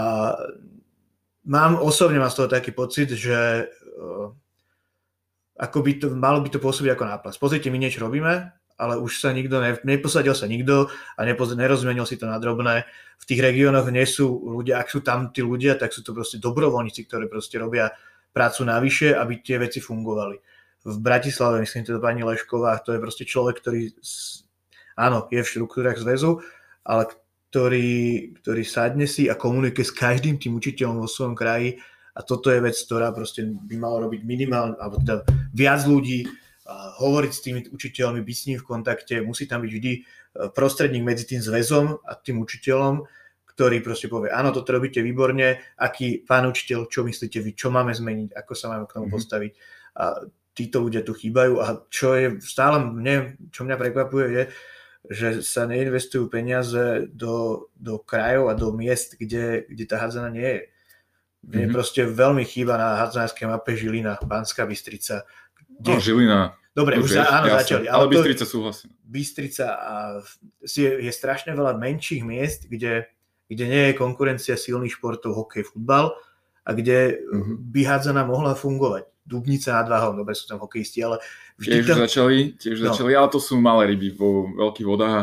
mám 1.48 1.80
osobne 1.80 2.20
mám 2.20 2.32
z 2.32 2.44
toho 2.44 2.50
taký 2.52 2.72
pocit, 2.76 3.12
že 3.16 3.68
uh, 3.72 4.32
ako 5.60 5.78
by 5.86 5.92
to, 6.02 6.08
malo 6.16 6.42
by 6.42 6.50
to 6.50 6.60
pôsobiť 6.60 6.92
ako 6.98 7.06
náplast. 7.06 7.38
Pozrite, 7.38 7.70
my 7.70 7.78
niečo 7.78 8.02
robíme, 8.02 8.52
ale 8.78 8.98
už 8.98 9.22
sa 9.22 9.30
nikto, 9.32 9.62
ne, 9.62 9.78
neposadil 9.86 10.34
sa 10.34 10.50
nikto 10.50 10.90
a 10.90 11.22
nepoz, 11.24 11.54
nerozmenil 11.54 12.10
si 12.10 12.18
to 12.18 12.26
na 12.26 12.42
drobné. 12.42 12.90
V 13.22 13.26
tých 13.30 13.40
regiónoch 13.40 13.88
nie 13.94 14.04
sú 14.10 14.28
ľudia, 14.28 14.82
ak 14.82 14.90
sú 14.90 15.06
tam 15.06 15.30
tí 15.30 15.46
ľudia, 15.46 15.78
tak 15.78 15.94
sú 15.94 16.02
to 16.02 16.12
proste 16.12 16.42
dobrovoľníci, 16.42 17.06
ktorí 17.06 17.30
proste 17.30 17.62
robia 17.62 17.94
prácu 18.34 18.66
navyše, 18.66 19.14
aby 19.14 19.40
tie 19.46 19.62
veci 19.62 19.78
fungovali. 19.78 20.36
V 20.84 20.98
Bratislave, 21.00 21.64
myslím, 21.64 21.86
to 21.86 22.02
pani 22.02 22.26
Lešková, 22.26 22.82
to 22.84 22.98
je 22.98 23.00
proste 23.00 23.24
človek, 23.24 23.62
ktorý 23.62 23.94
áno, 25.00 25.28
je 25.30 25.42
v 25.42 25.52
štruktúrach 25.52 25.98
zväzu, 26.00 26.42
ale 26.84 27.10
ktorý, 27.50 27.92
ktorý 28.42 28.64
sadne 28.66 29.06
si 29.06 29.30
a 29.30 29.38
komunikuje 29.38 29.86
s 29.86 29.94
každým 29.94 30.42
tým 30.42 30.58
učiteľom 30.58 31.02
vo 31.02 31.10
svojom 31.10 31.38
kraji. 31.38 31.78
A 32.14 32.22
toto 32.22 32.54
je 32.54 32.62
vec, 32.62 32.78
ktorá 32.78 33.10
proste 33.10 33.46
by 33.46 33.76
mala 33.78 34.06
robiť 34.06 34.22
minimálne, 34.22 34.78
alebo 34.78 35.02
teda 35.02 35.26
viac 35.54 35.82
ľudí, 35.86 36.30
hovoriť 36.74 37.32
s 37.32 37.44
tými 37.44 37.60
učiteľmi, 37.70 38.24
byť 38.24 38.38
s 38.38 38.46
ním 38.48 38.58
v 38.60 38.68
kontakte, 38.68 39.16
musí 39.20 39.44
tam 39.50 39.68
byť 39.68 39.72
vždy 39.72 39.94
e, 39.94 40.02
prostredník 40.56 41.04
medzi 41.04 41.28
tým 41.28 41.44
zväzom 41.44 42.00
a 42.08 42.16
tým 42.16 42.40
učiteľom, 42.40 43.04
ktorý 43.54 43.84
proste 43.84 44.08
povie, 44.08 44.32
áno, 44.32 44.56
toto 44.56 44.72
robíte 44.74 45.04
výborne, 45.04 45.60
aký 45.78 46.24
pán 46.24 46.48
učiteľ, 46.48 46.88
čo 46.88 47.04
myslíte 47.04 47.44
vy, 47.44 47.52
čo 47.54 47.68
máme 47.70 47.92
zmeniť, 47.92 48.34
ako 48.34 48.54
sa 48.56 48.72
máme 48.72 48.88
k 48.88 48.96
tomu 48.96 49.06
mm-hmm. 49.06 49.16
postaviť. 49.20 49.52
A 49.94 50.04
títo 50.58 50.78
ľudia 50.82 51.06
tu 51.06 51.14
chýbajú. 51.14 51.54
A 51.62 51.86
čo 51.92 52.18
je 52.18 52.42
stále 52.42 52.82
mne, 52.82 53.38
čo 53.54 53.62
mňa 53.68 53.78
prekvapuje, 53.78 54.26
je, 54.32 54.44
že 55.12 55.44
sa 55.44 55.68
neinvestujú 55.68 56.32
peniaze 56.32 57.12
do, 57.12 57.68
do 57.76 58.00
krajov 58.00 58.48
a 58.48 58.54
do 58.56 58.72
miest, 58.72 59.20
kde, 59.20 59.68
kde 59.68 59.84
tá 59.84 60.00
hádzana 60.00 60.32
nie 60.32 60.48
je. 60.48 60.64
Mne 61.44 61.68
mm-hmm. 61.68 61.76
proste 61.76 62.02
veľmi 62.08 62.44
chýba 62.48 62.80
na 62.80 63.04
hádzanárskej 63.04 63.52
mape 63.52 63.76
Žilina, 63.76 64.16
Banská 64.24 64.64
Bystrica. 64.64 65.28
Kde... 65.68 65.92
No, 65.92 66.00
Žilina. 66.00 66.40
Dobre, 66.72 66.98
už, 66.98 67.06
už 67.06 67.20
za, 67.20 67.28
áno, 67.28 67.52
jasne, 67.52 67.60
začali. 67.60 67.86
Ale, 67.92 68.08
ale 68.08 68.12
Bystrica 68.16 68.46
súhlasím. 68.48 68.90
Bystrica 69.04 69.66
a 69.78 69.94
je, 70.64 70.90
je 71.04 71.12
strašne 71.12 71.52
veľa 71.54 71.76
menších 71.78 72.24
miest, 72.24 72.66
kde, 72.72 73.06
kde 73.52 73.66
nie 73.68 73.84
je 73.92 74.00
konkurencia 74.00 74.56
silných 74.56 74.98
športov, 74.98 75.36
hokej, 75.36 75.68
futbal 75.68 76.16
a 76.64 76.70
kde 76.72 77.20
mm-hmm. 77.20 77.56
by 77.76 77.82
hádzana 77.86 78.24
mohla 78.24 78.56
fungovať. 78.56 79.06
Dubnica 79.24 79.80
nad 79.80 79.88
Váhom, 79.88 80.20
dobre 80.20 80.36
sú 80.36 80.46
tam 80.46 80.60
hokejisti, 80.60 81.00
ale 81.00 81.24
vždy 81.56 81.80
tiež 81.80 81.88
tam... 81.88 81.98
začali, 82.04 82.38
tiež 82.60 82.78
no. 82.84 82.92
začali, 82.92 83.12
ale 83.16 83.28
to 83.32 83.40
sú 83.40 83.56
malé 83.56 83.96
ryby 83.96 84.12
vo 84.12 84.52
veľkých 84.52 84.88
vodách 84.88 85.14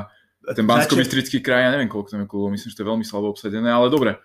a 0.49 0.53
ten 0.57 0.65
bansko 0.65 0.97
bystrický 0.97 1.45
kraj, 1.45 1.69
ja 1.69 1.71
neviem, 1.71 1.91
koľko 1.91 2.17
tam 2.17 2.25
je 2.25 2.29
klubov, 2.29 2.49
myslím, 2.57 2.69
že 2.73 2.77
to 2.81 2.83
je 2.83 2.91
veľmi 2.91 3.05
slabo 3.05 3.29
obsadené, 3.29 3.69
ale 3.69 3.93
dobre. 3.93 4.17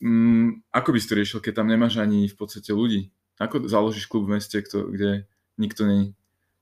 Mm, 0.00 0.62
ako 0.72 0.88
by 0.94 0.98
si 1.02 1.08
to 1.10 1.18
riešil, 1.18 1.38
keď 1.42 1.52
tam 1.60 1.68
nemáš 1.68 1.98
ani 1.98 2.30
v 2.30 2.36
podstate 2.38 2.70
ľudí? 2.70 3.10
Ako 3.36 3.66
založíš 3.66 4.06
klub 4.06 4.30
v 4.30 4.38
meste, 4.38 4.62
kto, 4.62 4.88
kde 4.88 5.26
nikto 5.58 5.84
není? 5.84 6.14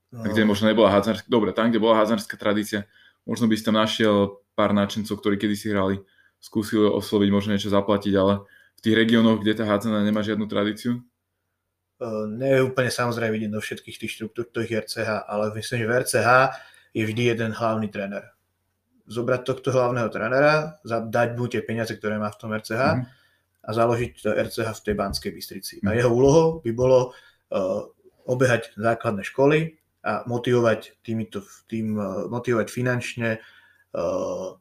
No. 0.09 0.25
A 0.25 0.33
kde 0.33 0.41
možno 0.43 0.67
nebola 0.67 0.89
hádzanárska, 0.89 1.29
dobre, 1.29 1.53
tam, 1.53 1.69
kde 1.69 1.79
bola 1.79 2.01
hádzanárska 2.01 2.33
tradícia, 2.35 2.89
možno 3.29 3.45
by 3.45 3.55
si 3.55 3.63
tam 3.63 3.77
našiel 3.77 4.41
pár 4.57 4.73
náčencov, 4.73 5.21
ktorí 5.21 5.37
kedysi 5.37 5.69
hrali, 5.69 6.01
skúsili 6.41 6.83
osloviť, 6.89 7.29
možno 7.29 7.53
niečo 7.53 7.69
zaplatiť, 7.69 8.13
ale 8.17 8.43
v 8.75 8.81
tých 8.81 8.95
regiónoch, 8.95 9.39
kde 9.39 9.53
tá 9.53 9.63
hádzana 9.69 10.01
nemá 10.01 10.25
žiadnu 10.25 10.49
tradíciu, 10.49 11.05
Eh, 11.99 12.25
nie 12.31 12.51
je 12.55 12.63
úplne 12.63 12.87
samozrejme 12.87 13.35
vidieť 13.35 13.51
do 13.51 13.59
všetkých 13.59 13.99
tých 13.99 14.11
štruktúr 14.15 14.47
tých 14.47 14.87
RCH, 14.87 15.27
ale 15.27 15.51
myslím, 15.51 15.83
že 15.83 15.87
v 15.87 15.95
RCH 15.99 16.29
je 16.95 17.03
vždy 17.03 17.23
jeden 17.35 17.51
hlavný 17.51 17.91
tréner. 17.91 18.23
Zobrať 19.03 19.43
tohto 19.43 19.75
hlavného 19.75 20.07
trénera, 20.07 20.79
dať 20.87 21.29
mu 21.35 21.51
tie 21.51 21.59
peniaze, 21.59 21.91
ktoré 21.91 22.15
má 22.15 22.31
v 22.31 22.39
tom 22.39 22.55
RCH 22.55 22.81
mm. 22.95 23.03
a 23.67 23.69
založiť 23.75 24.09
to 24.15 24.31
RCH 24.31 24.69
v 24.79 24.83
tej 24.87 24.95
Banskej 24.95 25.31
Bystrici. 25.35 25.75
Mm. 25.83 25.87
A 25.91 25.91
jeho 25.99 26.11
úlohou 26.13 26.47
by 26.63 26.71
bolo 26.71 27.11
uh, 27.11 27.83
obehať 28.29 28.77
základné 28.77 29.25
školy 29.25 29.81
a 30.05 30.23
motivovať, 30.29 31.01
týmito, 31.01 31.41
tým, 31.65 31.97
uh, 31.97 32.29
motivovať 32.29 32.69
finančne 32.69 33.41
uh, 33.41 34.53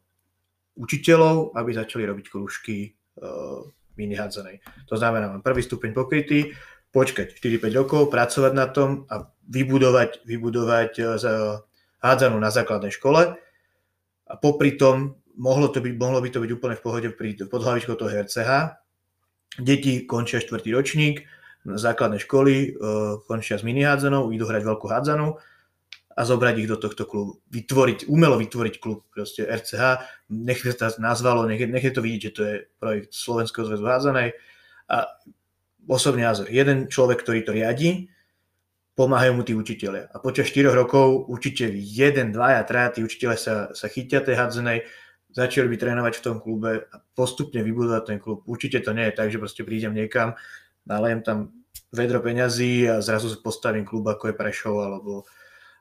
učiteľov, 0.81 1.53
aby 1.55 1.71
začali 1.77 2.09
robiť 2.09 2.27
krúžky 2.33 2.97
uh, 3.21 3.69
mini 4.01 4.17
hádzanej. 4.17 4.65
To 4.89 4.97
znamená, 4.97 5.29
mám 5.29 5.45
prvý 5.45 5.61
stupeň 5.61 5.93
pokrytý, 5.93 6.57
počkať 6.93 7.37
4-5 7.37 7.79
rokov, 7.79 8.01
pracovať 8.09 8.53
na 8.57 8.67
tom 8.69 9.05
a 9.13 9.29
vybudovať, 9.49 10.25
vybudovať 10.25 10.93
e, 10.99 11.03
hádzanú 12.01 12.37
na 12.41 12.49
základnej 12.49 12.93
škole. 12.93 13.37
A 14.29 14.33
popri 14.37 14.77
tom 14.77 15.21
mohlo, 15.39 15.71
to 15.71 15.81
byť, 15.81 15.95
mohlo 15.97 16.19
by 16.21 16.29
to 16.29 16.43
byť 16.43 16.51
úplne 16.53 16.77
v 16.77 16.85
pohode 16.85 17.09
pri, 17.15 17.39
pod 17.49 17.65
hlavičkou 17.65 17.95
toho 17.97 18.11
RCH. 18.11 18.51
Deti 19.59 20.05
končia 20.05 20.43
štvrtý 20.43 20.75
ročník 20.75 21.25
na 21.65 21.81
základnej 21.81 22.23
školy, 22.23 22.77
uh, 22.77 23.19
končia 23.25 23.57
s 23.57 23.65
mini 23.65 23.83
hádzanou, 23.83 24.31
idú 24.31 24.47
hrať 24.47 24.63
veľkú 24.63 24.87
hádzanú 24.87 25.35
a 26.19 26.21
zobrať 26.27 26.55
ich 26.63 26.69
do 26.71 26.79
tohto 26.79 27.07
klubu. 27.07 27.43
Vytvoriť, 27.51 28.11
umelo 28.11 28.39
vytvoriť 28.39 28.75
klub, 28.83 29.07
proste 29.11 29.47
RCH, 29.47 30.03
nech 30.35 30.61
sa 30.63 30.91
to 30.91 30.99
nazvalo, 31.03 31.47
nech, 31.47 31.63
nech 31.63 31.83
je 31.83 31.95
to 31.95 32.03
vidieť, 32.03 32.23
že 32.31 32.35
to 32.35 32.43
je 32.43 32.55
projekt 32.79 33.11
Slovenského 33.15 33.65
zväzu 33.67 33.87
hádzanej 33.87 34.29
a 34.91 34.99
osobný 35.89 36.23
názor, 36.23 36.53
jeden 36.53 36.87
človek, 36.87 37.25
ktorý 37.25 37.41
to 37.43 37.57
riadi, 37.57 38.13
pomáhajú 38.99 39.33
mu 39.33 39.43
tí 39.47 39.55
učiteľia. 39.55 40.11
A 40.11 40.19
počas 40.19 40.51
4 40.51 40.75
rokov 40.75 41.31
určite 41.31 41.71
jeden, 41.71 42.35
dvaja, 42.35 42.67
traja 42.67 42.99
tí 42.99 43.01
učiteľia 43.07 43.39
sa, 43.39 43.55
sa 43.71 43.87
chytia 43.87 44.21
tej 44.21 44.37
hadzenej, 44.37 44.85
začali 45.31 45.71
by 45.71 45.77
trénovať 45.79 46.15
v 46.19 46.25
tom 46.25 46.37
klube 46.43 46.91
a 46.91 46.97
postupne 47.15 47.63
vybudovať 47.63 48.03
ten 48.05 48.19
klub. 48.19 48.43
Určite 48.45 48.83
to 48.83 48.91
nie 48.91 49.07
je 49.09 49.15
tak, 49.15 49.31
že 49.31 49.39
proste 49.39 49.63
prídem 49.63 49.95
niekam, 49.95 50.35
nalejem 50.83 51.23
tam 51.23 51.39
vedro 51.95 52.19
peňazí 52.21 52.91
a 52.91 53.01
zrazu 53.01 53.33
postavím 53.41 53.87
klub 53.87 54.05
ako 54.11 54.29
je 54.29 54.35
Prešov 54.35 54.77
alebo, 54.77 55.25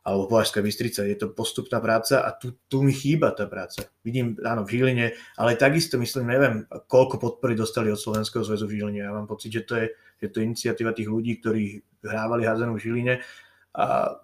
alebo 0.08 0.32
Považská 0.32 0.64
Bystrica. 0.64 1.04
Je 1.04 1.20
to 1.20 1.36
postupná 1.36 1.84
práca 1.84 2.24
a 2.24 2.32
tu, 2.32 2.56
tu 2.72 2.80
mi 2.80 2.96
chýba 2.96 3.36
tá 3.36 3.44
práca. 3.44 3.92
Vidím, 4.08 4.40
áno, 4.40 4.64
v 4.64 4.80
Žiline, 4.80 5.12
ale 5.36 5.60
takisto 5.60 6.00
myslím, 6.00 6.32
neviem, 6.32 6.64
koľko 6.88 7.20
podpory 7.20 7.60
dostali 7.60 7.92
od 7.92 8.00
Slovenského 8.00 8.40
zväzu 8.48 8.72
v 8.72 8.80
Žiline. 8.80 9.04
Ja 9.04 9.12
mám 9.12 9.28
pocit, 9.28 9.52
že 9.52 9.68
to 9.68 9.76
je, 9.76 9.92
že 10.24 10.32
to 10.32 10.40
je 10.40 10.48
iniciatíva 10.48 10.96
tých 10.96 11.12
ľudí, 11.12 11.44
ktorí 11.44 11.84
hrávali 12.08 12.48
hádzanú 12.48 12.80
v 12.80 12.84
Žiline 12.88 13.14
a 13.76 14.16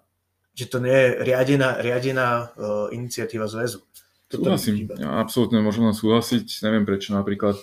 že 0.56 0.72
to 0.72 0.80
nie 0.80 0.96
je 0.96 1.08
riadená, 1.20 1.76
riadená 1.84 2.28
uh, 2.56 2.88
iniciatíva 2.88 3.44
zväzu. 3.44 3.84
Súhlasím, 4.32 4.88
ja 4.96 5.20
absolútne 5.20 5.60
môžem 5.60 5.84
len 5.84 5.94
súhlasiť. 5.94 6.64
Neviem 6.64 6.88
prečo 6.88 7.12
napríklad 7.12 7.60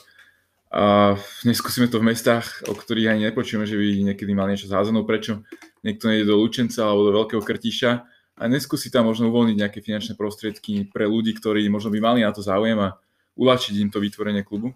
a 0.71 1.15
neskúsime 1.49 1.91
to 1.91 1.99
v 1.99 2.13
mestách, 2.13 2.63
o 2.69 2.77
ktorých 2.77 3.11
ani 3.17 3.33
nepočujeme, 3.33 3.65
že 3.67 3.75
by 3.75 4.13
niekedy 4.13 4.31
mali 4.31 4.55
niečo 4.55 4.69
s 4.69 4.75
házanou. 4.77 5.03
Prečo 5.03 5.43
niekto 5.81 6.09
nejde 6.09 6.29
do 6.29 6.37
Lučenca 6.37 6.85
alebo 6.85 7.09
do 7.09 7.15
Veľkého 7.21 7.41
Krtiša 7.41 7.91
a 8.37 8.43
neskúsi 8.49 8.89
tam 8.89 9.09
možno 9.09 9.29
uvoľniť 9.29 9.57
nejaké 9.57 9.79
finančné 9.85 10.17
prostriedky 10.17 10.89
pre 10.89 11.05
ľudí, 11.05 11.35
ktorí 11.37 11.67
možno 11.69 11.93
by 11.93 11.99
mali 12.01 12.19
na 12.25 12.33
to 12.33 12.41
záujem 12.41 12.77
a 12.79 12.97
uľahčiť 13.37 13.73
im 13.81 13.89
to 13.93 14.01
vytvorenie 14.01 14.41
klubu. 14.41 14.73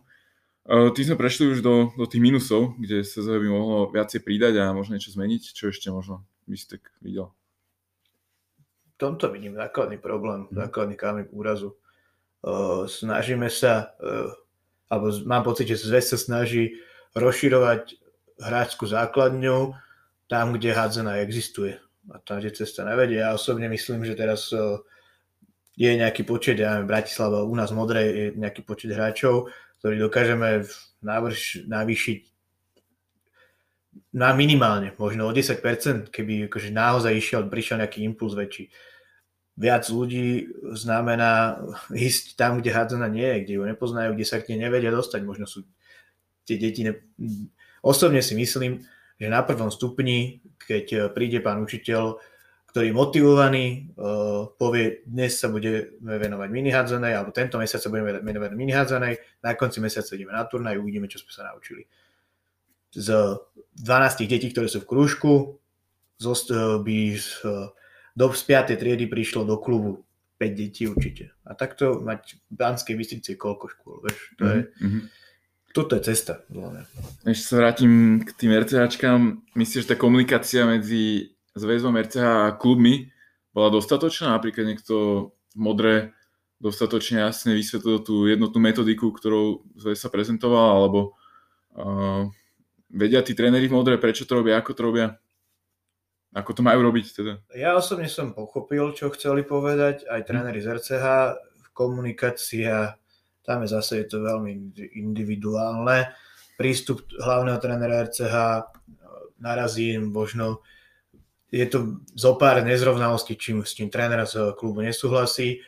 Uh, 0.65 0.89
tým 0.89 1.13
sme 1.13 1.21
prešli 1.21 1.53
už 1.53 1.61
do, 1.61 1.93
do 1.93 2.09
tých 2.09 2.21
minusov, 2.21 2.73
kde 2.81 3.05
sa 3.05 3.21
by 3.21 3.47
mohlo 3.49 3.93
viacej 3.93 4.25
pridať 4.25 4.65
a 4.65 4.73
možno 4.73 4.97
niečo 4.97 5.13
zmeniť. 5.13 5.53
Čo 5.53 5.69
ešte 5.69 5.93
možno 5.93 6.25
by 6.49 6.57
si 6.57 6.65
tak 6.65 6.89
videl? 7.05 7.29
V 8.93 8.97
tomto 8.97 9.29
vidím 9.29 9.53
základný 9.53 10.01
problém, 10.01 10.49
mhm. 10.49 10.65
základný 10.65 10.97
kameň 10.97 11.25
úrazu. 11.29 11.77
Uh, 12.45 12.89
snažíme 12.89 13.49
sa, 13.49 13.93
uh, 14.01 14.33
alebo 14.89 15.13
mám 15.25 15.45
pocit, 15.45 15.69
že 15.69 15.81
zväz 15.85 16.13
sa 16.13 16.17
snaží 16.17 16.81
rozširovať 17.13 17.97
hráčskú 18.41 18.85
základňu 18.89 19.73
tam, 20.25 20.53
kde 20.53 20.73
hádzená 20.73 21.21
existuje. 21.21 21.77
A 22.13 22.21
tam, 22.21 22.37
kde 22.39 22.53
cesta 22.53 22.85
nevedie. 22.85 23.21
Ja 23.21 23.33
osobne 23.33 23.65
myslím, 23.69 24.05
že 24.05 24.13
teraz 24.13 24.53
uh, 24.53 24.77
je 25.73 25.91
nejaký 25.91 26.23
počet, 26.23 26.61
ja 26.61 26.77
neviem, 26.77 26.89
Bratislava, 26.89 27.43
u 27.43 27.55
nás 27.57 27.73
Modrej 27.75 28.07
je 28.07 28.25
nejaký 28.37 28.61
počet 28.63 28.93
hráčov, 28.93 29.49
ktorý 29.81 30.07
dokážeme 30.07 30.63
navrš, 31.03 31.65
navýšiť 31.67 32.19
na 34.15 34.31
minimálne, 34.31 34.95
možno 34.95 35.27
o 35.27 35.35
10%, 35.35 35.59
keby 36.07 36.47
akože 36.47 36.71
naozaj 36.71 37.11
išiel, 37.15 37.51
prišiel 37.51 37.83
nejaký 37.83 38.03
impuls 38.07 38.31
väčší. 38.31 38.71
Viac 39.55 39.87
ľudí 39.87 40.51
znamená 40.75 41.59
ísť 41.91 42.39
tam, 42.39 42.59
kde 42.59 42.75
hádzaná 42.75 43.07
nie 43.11 43.23
je, 43.23 43.41
kde 43.43 43.53
ju 43.59 43.63
nepoznajú, 43.67 44.15
kde 44.15 44.25
sa 44.27 44.39
k 44.39 44.55
nej 44.55 44.67
nevedia 44.67 44.91
dostať. 44.91 45.21
Možno 45.23 45.47
sú 45.47 45.67
tie 46.47 46.59
deti... 46.59 46.87
Ne... 46.87 46.99
Osobne 47.83 48.19
si 48.19 48.35
myslím, 48.35 48.83
že 49.15 49.27
na 49.31 49.41
prvom 49.43 49.71
stupni, 49.71 50.43
keď 50.59 51.11
príde 51.15 51.39
pán 51.39 51.63
učiteľ, 51.63 52.19
ktorý 52.75 52.91
motivovaný 52.91 53.95
uh, 53.95 54.51
povie, 54.59 55.07
dnes 55.07 55.39
sa 55.39 55.47
budeme 55.47 55.95
venovať 55.95 56.49
minihádzanej, 56.51 57.15
alebo 57.15 57.31
tento 57.31 57.55
mesiac 57.55 57.79
sa 57.79 57.87
budeme 57.87 58.19
venovať 58.19 58.51
minihádzanej, 58.51 59.13
na 59.47 59.55
konci 59.55 59.79
mesiaca 59.79 60.11
ideme 60.11 60.35
na 60.35 60.43
turnaj, 60.43 60.75
uvidíme, 60.75 61.07
čo 61.07 61.23
sme 61.23 61.31
sa 61.31 61.47
naučili. 61.47 61.87
Z 62.91 63.39
12 63.79 64.27
detí, 64.27 64.51
ktoré 64.51 64.67
sú 64.67 64.83
v 64.83 64.91
krúžku, 64.91 65.55
zost, 66.19 66.51
by 66.51 66.99
do, 68.11 68.27
z 68.35 68.43
5. 68.43 68.75
triedy 68.75 69.07
prišlo 69.07 69.47
do 69.47 69.55
klubu 69.55 70.03
5 70.39 70.51
detí 70.51 70.83
určite. 70.87 71.31
A 71.47 71.55
takto 71.55 72.03
mať 72.03 72.39
v 72.51 72.55
Banskej 72.59 72.95
Bystrici 72.99 73.39
koľko 73.39 73.71
škôl, 73.71 74.03
vieš, 74.03 74.19
to 74.35 74.43
mm-hmm. 74.43 74.83
mhm. 74.83 74.99
Toto 75.75 75.99
je 75.99 76.07
cesta. 76.07 76.39
Ešte 77.27 77.45
sa 77.51 77.55
vrátim 77.59 78.23
k 78.23 78.31
tým 78.31 78.55
RCHčkám. 78.55 79.43
Myslíš, 79.59 79.83
že 79.83 79.91
tá 79.91 79.95
komunikácia 79.99 80.63
medzi 80.63 81.35
zväzom 81.51 81.99
RCH 81.99 82.23
a 82.23 82.55
klubmi 82.55 83.11
bola 83.51 83.67
dostatočná? 83.75 84.39
Napríklad 84.39 84.71
niekto 84.71 84.95
v 85.51 85.59
modre 85.59 85.93
dostatočne 86.63 87.27
jasne 87.27 87.51
vysvetlil 87.59 87.99
tú 88.07 88.23
jednotnú 88.23 88.63
metodiku, 88.63 89.11
ktorou 89.11 89.67
zväz 89.75 89.99
sa 89.99 90.07
prezentoval, 90.07 90.79
alebo 90.79 90.99
uh, 91.75 92.31
vedia 92.87 93.19
tí 93.19 93.35
tréneri 93.35 93.67
v 93.67 93.75
modre, 93.75 93.99
prečo 93.99 94.23
to 94.23 94.39
robia, 94.39 94.55
ako 94.55 94.71
to 94.71 94.81
robia? 94.81 95.07
Ako 96.31 96.55
to 96.55 96.63
majú 96.63 96.87
robiť 96.87 97.05
teda? 97.11 97.33
Ja 97.51 97.75
osobne 97.75 98.07
som 98.07 98.31
pochopil, 98.31 98.95
čo 98.95 99.11
chceli 99.11 99.43
povedať, 99.43 100.07
aj 100.07 100.23
tréneri 100.23 100.63
z 100.63 100.79
RCH, 100.79 101.05
komunikácia, 101.75 102.95
tam 103.45 103.61
je 103.63 103.69
zase 103.71 104.03
je 104.03 104.07
to 104.09 104.25
veľmi 104.25 104.73
individuálne. 104.97 106.09
Prístup 106.57 107.05
hlavného 107.21 107.61
trénera 107.61 108.09
RCH 108.09 108.35
narazí 109.39 109.95
možno 110.01 110.65
je 111.55 111.65
to 111.69 112.03
zo 112.17 112.35
pár 112.35 112.65
nezrovnalostí, 112.65 113.39
čím, 113.39 113.63
s 113.63 113.77
čím 113.77 113.87
tréner 113.87 114.27
z 114.27 114.51
klubu 114.59 114.83
nesúhlasí 114.83 115.63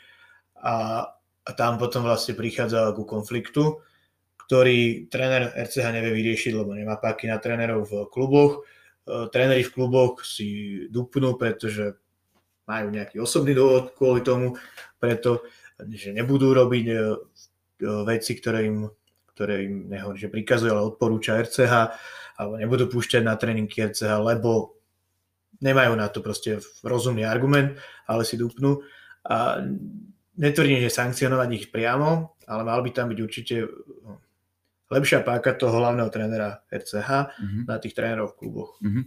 a, 0.60 1.08
a 1.46 1.50
tam 1.56 1.80
potom 1.80 2.04
vlastne 2.04 2.36
prichádza 2.36 2.92
ku 2.92 3.08
konfliktu, 3.08 3.80
ktorý 4.48 5.08
tréner 5.08 5.54
RCH 5.56 5.88
nevie 5.96 6.12
vyriešiť, 6.12 6.52
lebo 6.56 6.76
nemá 6.76 7.00
páky 7.00 7.32
na 7.32 7.40
trénerov 7.40 7.88
v 7.88 7.94
kluboch. 8.12 8.68
E, 9.08 9.32
tréneri 9.32 9.64
v 9.64 9.74
kluboch 9.76 10.28
si 10.28 10.84
dupnú, 10.92 11.40
pretože 11.40 11.96
majú 12.68 12.92
nejaký 12.92 13.24
osobný 13.24 13.56
dôvod 13.56 13.96
kvôli 13.96 14.24
tomu, 14.28 14.60
preto, 15.00 15.46
že 15.88 16.12
nebudú 16.12 16.52
robiť 16.52 16.86
e, 16.90 16.96
veci, 17.82 18.32
ktoré 18.38 18.66
im, 18.66 18.90
ktoré 19.34 19.66
im 19.66 19.90
nehovorí, 19.90 20.18
že 20.18 20.34
prikazuje, 20.34 20.74
ale 20.74 20.88
odporúča 20.88 21.38
RCH, 21.38 21.74
alebo 22.38 22.54
nebudú 22.58 22.90
púšťať 22.90 23.22
na 23.26 23.38
tréningy 23.38 23.94
RCH, 23.94 24.18
lebo 24.22 24.78
nemajú 25.62 25.94
na 25.98 26.08
to 26.10 26.22
proste 26.22 26.62
rozumný 26.86 27.26
argument, 27.26 27.78
ale 28.06 28.22
si 28.26 28.38
dupnú. 28.38 28.86
A 29.26 29.62
netvrdím, 30.38 30.82
že 30.86 30.94
sankcionovať 30.94 31.50
ich 31.54 31.66
priamo, 31.74 32.38
ale 32.46 32.62
mal 32.64 32.80
by 32.86 32.90
tam 32.94 33.10
byť 33.10 33.20
určite 33.20 33.66
no, 34.06 34.22
lepšia 34.94 35.26
páka 35.26 35.58
toho 35.58 35.82
hlavného 35.82 36.10
trénera 36.14 36.64
RCH 36.70 37.10
mm-hmm. 37.36 37.64
na 37.68 37.76
tých 37.82 37.94
trénerov 37.98 38.34
v 38.34 38.38
kluboch. 38.40 38.78
Mm-hmm. 38.80 39.04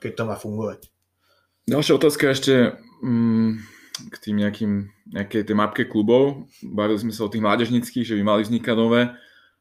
Keď 0.00 0.12
to 0.16 0.22
má 0.24 0.34
fungovať. 0.40 0.88
Ďalšia 1.68 1.94
otázka 2.00 2.24
ešte 2.32 2.74
mm, 3.04 3.79
k 4.08 4.16
tým 4.16 4.40
nejakým, 4.40 4.72
nejakej 5.12 5.42
tej 5.44 5.56
mapke 5.56 5.84
klubov. 5.84 6.48
Bavili 6.64 6.96
sme 6.96 7.12
sa 7.12 7.28
o 7.28 7.32
tých 7.32 7.44
mládežnických, 7.44 8.06
že 8.06 8.16
by 8.16 8.22
mali 8.24 8.40
vznikať 8.46 8.76
nové, 8.78 9.12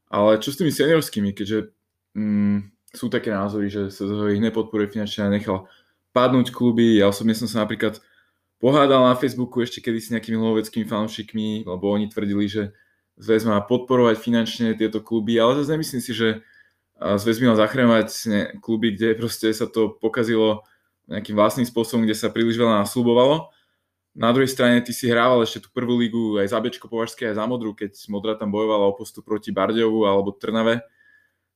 ale 0.07 0.39
čo 0.39 0.55
s 0.55 0.59
tými 0.61 0.71
seniorskými, 0.71 1.35
keďže 1.35 1.75
mm, 2.15 2.57
sú 2.95 3.11
také 3.11 3.29
názory, 3.29 3.67
že 3.69 3.93
sa 3.93 4.05
ich 4.31 4.41
nepodporuje 4.41 4.89
finančne 4.89 5.27
a 5.27 5.33
nechal 5.33 5.69
padnúť 6.15 6.49
kluby. 6.49 6.97
Ja 6.97 7.11
osobne 7.11 7.37
som 7.37 7.45
sa 7.45 7.61
napríklad 7.67 8.01
pohádal 8.57 9.05
na 9.05 9.15
Facebooku 9.19 9.61
ešte 9.61 9.83
kedy 9.83 9.99
s 9.99 10.11
nejakými 10.15 10.39
loveckými 10.39 10.85
fanúšikmi, 10.87 11.69
lebo 11.69 11.85
oni 11.91 12.09
tvrdili, 12.09 12.49
že 12.49 12.73
zväz 13.19 13.45
má 13.45 13.59
podporovať 13.61 14.15
finančne 14.17 14.73
tieto 14.73 15.03
kluby, 15.03 15.37
ale 15.37 15.59
zase 15.59 15.75
nemyslím 15.75 16.01
si, 16.01 16.11
že 16.15 16.41
zväz 16.97 17.39
by 17.39 17.45
mal 17.51 17.57
zachráňovať 17.59 18.07
kluby, 18.59 18.95
kde 18.95 19.15
proste 19.15 19.51
sa 19.53 19.67
to 19.67 19.95
pokazilo 19.99 20.63
nejakým 21.09 21.33
vlastným 21.33 21.65
spôsobom, 21.65 22.05
kde 22.05 22.15
sa 22.15 22.29
príliš 22.29 22.59
veľa 22.59 22.85
nasľubovalo. 22.85 23.49
Na 24.19 24.35
druhej 24.35 24.51
strane 24.51 24.83
ty 24.83 24.91
si 24.91 25.07
hrával 25.07 25.47
ešte 25.47 25.63
tú 25.63 25.71
prvú 25.71 25.95
lígu 25.95 26.43
aj 26.43 26.51
za 26.51 26.59
Bečko 26.59 26.91
Považské, 26.91 27.31
aj 27.31 27.39
za 27.39 27.45
Modru, 27.47 27.71
keď 27.71 27.95
Modra 28.11 28.35
tam 28.35 28.51
bojovala 28.51 28.91
o 28.91 28.97
postup 28.99 29.23
proti 29.23 29.55
Bardejovu 29.55 30.03
alebo 30.03 30.35
Trnave. 30.35 30.83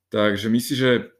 Takže 0.08 0.48
myslíš, 0.48 0.80
že 0.80 1.12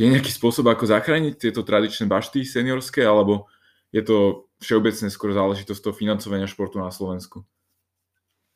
je 0.00 0.06
nejaký 0.08 0.32
spôsob, 0.32 0.64
ako 0.72 0.88
zachrániť 0.88 1.36
tieto 1.36 1.60
tradičné 1.60 2.08
bašty 2.08 2.48
seniorské, 2.48 3.04
alebo 3.04 3.52
je 3.92 4.00
to 4.00 4.48
všeobecne 4.64 5.12
skôr 5.12 5.36
záležitosť 5.36 5.80
toho 5.84 5.92
financovania 5.92 6.48
športu 6.48 6.80
na 6.80 6.88
Slovensku? 6.88 7.44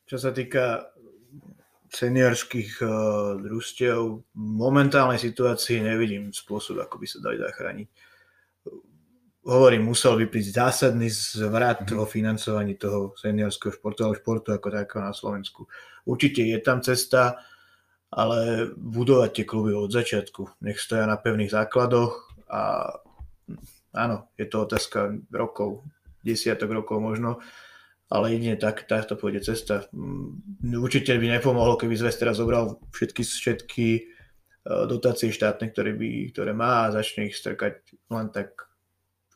Čo 0.09 0.17
sa 0.17 0.33
týka 0.33 0.89
seniorských 1.93 2.81
uh, 2.81 2.89
družstiev, 3.37 4.25
v 4.25 4.25
momentálnej 4.33 5.21
situácii 5.21 5.85
nevidím 5.85 6.33
spôsob, 6.33 6.81
ako 6.81 6.97
by 6.97 7.05
sa 7.05 7.21
dali 7.21 7.37
zachrániť. 7.37 7.87
Hovorím, 9.49 9.89
musel 9.89 10.13
by 10.13 10.29
prísť 10.29 10.61
zásadný 10.61 11.09
zvrat 11.09 11.81
mm-hmm. 11.81 11.97
o 11.97 12.05
financovaní 12.05 12.77
toho 12.77 13.17
seniorského 13.17 13.73
športu 13.73 14.05
alebo 14.05 14.21
športu 14.21 14.53
ako 14.53 14.69
takého 14.69 15.01
na 15.01 15.09
Slovensku. 15.09 15.65
Určite 16.05 16.45
je 16.45 16.61
tam 16.61 16.85
cesta, 16.85 17.41
ale 18.13 18.69
budovať 18.77 19.29
tie 19.33 19.45
kluby 19.49 19.73
od 19.73 19.89
začiatku. 19.89 20.61
Nech 20.61 20.77
stoja 20.77 21.09
na 21.09 21.17
pevných 21.17 21.49
základoch 21.49 22.37
a 22.45 22.93
áno, 23.97 24.29
je 24.37 24.45
to 24.45 24.69
otázka 24.69 25.17
rokov, 25.33 25.81
desiatok 26.21 26.69
rokov 26.69 27.01
možno, 27.01 27.41
ale 28.05 28.37
jedine 28.37 28.53
tak, 28.53 28.85
takto 28.85 29.17
pôjde 29.17 29.49
cesta. 29.49 29.89
Mm, 29.97 30.77
určite 30.77 31.17
by 31.17 31.25
nepomohlo, 31.41 31.73
keby 31.73 31.97
zväz 31.97 32.21
teraz 32.21 32.37
zobral 32.37 32.77
všetky, 32.93 33.25
všetky 33.25 33.87
e, 33.97 34.01
dotácie 34.85 35.33
štátne, 35.33 35.73
ktoré, 35.73 35.97
by, 35.97 36.37
ktoré 36.37 36.53
má 36.53 36.85
a 36.85 36.93
začne 36.93 37.33
ich 37.33 37.37
strkať 37.37 37.81
len 38.13 38.29
tak 38.29 38.68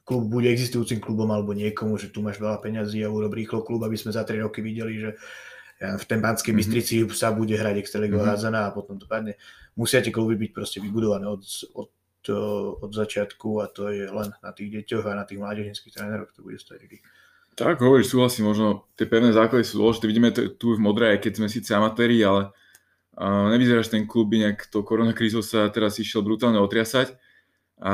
klub 0.03 0.27
bude 0.27 0.51
existujúcim 0.51 0.99
klubom 0.99 1.31
alebo 1.31 1.55
niekomu, 1.55 1.95
že 1.95 2.11
tu 2.11 2.19
máš 2.19 2.39
veľa 2.39 2.59
peňazí 2.59 2.99
a 3.03 3.11
urob 3.11 3.31
rýchlo 3.31 3.63
klub, 3.63 3.83
aby 3.87 3.95
sme 3.95 4.11
za 4.11 4.27
3 4.27 4.43
roky 4.43 4.59
videli, 4.59 4.99
že 4.99 5.15
v 5.83 6.03
tej 6.05 6.19
Banskej 6.19 6.51
mm-hmm. 6.53 6.59
Bystrici 6.59 6.95
sa 7.11 7.35
bude 7.35 7.55
hrať 7.57 7.75
Extraliga 7.79 8.19
mm-hmm. 8.19 8.29
hádzaná 8.29 8.61
a 8.69 8.75
potom 8.75 8.95
to 8.95 9.09
padne. 9.09 9.35
Musia 9.75 9.99
tie 9.99 10.13
kluby 10.13 10.37
byť 10.37 10.51
proste 10.53 10.77
vybudované 10.79 11.27
od, 11.27 11.43
od, 11.75 11.89
od 12.79 12.91
začiatku 12.93 13.59
a 13.59 13.67
to 13.67 13.89
je 13.89 14.05
len 14.07 14.29
na 14.39 14.51
tých 14.53 14.69
deťoch 14.79 15.05
a 15.09 15.17
na 15.17 15.25
tých 15.27 15.41
mládežnických 15.41 15.93
tréneroch, 15.97 16.31
to 16.31 16.45
bude 16.45 16.61
stať 16.61 16.87
vždy. 16.87 16.97
Tak 17.53 17.85
hovoríš, 17.85 18.09
súhlasím, 18.09 18.49
možno 18.49 18.89
tie 18.97 19.05
pevné 19.05 19.29
základy 19.29 19.61
sú 19.61 19.77
dôležité. 19.77 20.09
Vidíme 20.09 20.33
to 20.33 20.49
tu 20.57 20.73
v 20.73 20.81
Modrej, 20.81 21.17
aj 21.17 21.19
keď 21.21 21.33
sme 21.37 21.47
síce 21.53 21.69
amatéri, 21.77 22.17
ale 22.25 22.49
uh, 22.49 23.45
nevyzerá, 23.53 23.85
že 23.85 23.93
ten 23.93 24.09
klub 24.09 24.33
by 24.33 24.49
nejak 24.49 24.73
to 24.73 24.81
koronakrízou 24.81 25.45
sa 25.45 25.69
teraz 25.69 26.01
išiel 26.01 26.25
brutálne 26.25 26.57
otriasať. 26.57 27.13
A 27.83 27.91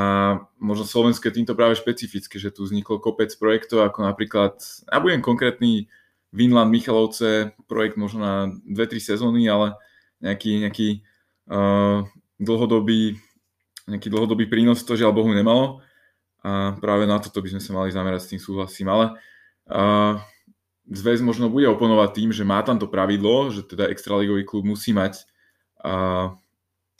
možno 0.62 0.86
Slovensko 0.86 1.26
je 1.26 1.42
týmto 1.42 1.58
práve 1.58 1.74
špecifické, 1.74 2.38
že 2.38 2.54
tu 2.54 2.62
vzniklo 2.62 3.02
kopec 3.02 3.34
projektov, 3.34 3.82
ako 3.82 4.06
napríklad, 4.06 4.62
ja 4.86 4.98
budem 5.02 5.18
konkrétny, 5.18 5.90
Vinland 6.30 6.70
Michalovce, 6.70 7.58
projekt 7.66 7.98
možno 7.98 8.22
na 8.22 8.34
2-3 8.70 9.02
sezóny, 9.02 9.50
ale 9.50 9.74
nejaký, 10.22 10.62
nejaký 10.62 10.88
uh, 11.50 12.06
dlhodobý 12.38 13.18
nejaký 13.90 14.06
dlhodobý 14.06 14.46
prínos 14.46 14.86
to 14.86 14.94
žiaľ 14.94 15.10
Bohu 15.10 15.34
nemalo. 15.34 15.82
a 16.46 16.78
práve 16.78 17.04
na 17.04 17.18
toto 17.18 17.42
by 17.42 17.52
sme 17.52 17.60
sa 17.60 17.74
mali 17.74 17.90
zamerať, 17.90 18.20
s 18.22 18.30
tým 18.30 18.40
súhlasím, 18.40 18.88
ale 18.88 19.18
uh, 19.68 20.16
zväz 20.88 21.20
možno 21.20 21.50
bude 21.50 21.68
oponovať 21.68 22.10
tým, 22.16 22.30
že 22.32 22.46
má 22.46 22.62
tam 22.62 22.78
to 22.78 22.88
pravidlo, 22.88 23.50
že 23.52 23.66
teda 23.66 23.90
extraligový 23.90 24.46
klub 24.46 24.64
musí 24.64 24.94
mať 24.94 25.26
uh, 25.84 26.32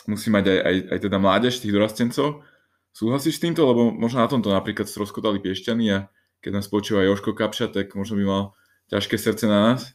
musí 0.04 0.28
mať 0.28 0.44
aj, 0.50 0.58
aj, 0.60 0.76
aj 0.92 0.98
teda 1.08 1.16
mládež 1.22 1.54
tých 1.62 1.72
dorastencov. 1.72 2.42
Súhlasíš 2.90 3.38
s 3.38 3.42
týmto? 3.42 3.66
Lebo 3.66 3.94
možno 3.94 4.22
na 4.22 4.28
tomto 4.30 4.50
napríklad 4.50 4.90
stroskotali 4.90 5.38
Piešťany 5.38 5.86
a 5.94 5.98
keď 6.40 6.50
nás 6.56 6.66
počúva 6.72 7.04
Joško 7.04 7.36
Kapša, 7.36 7.70
tak 7.70 7.92
možno 7.94 8.16
by 8.16 8.24
mal 8.24 8.42
ťažké 8.90 9.20
srdce 9.20 9.44
na 9.46 9.72
nás. 9.72 9.94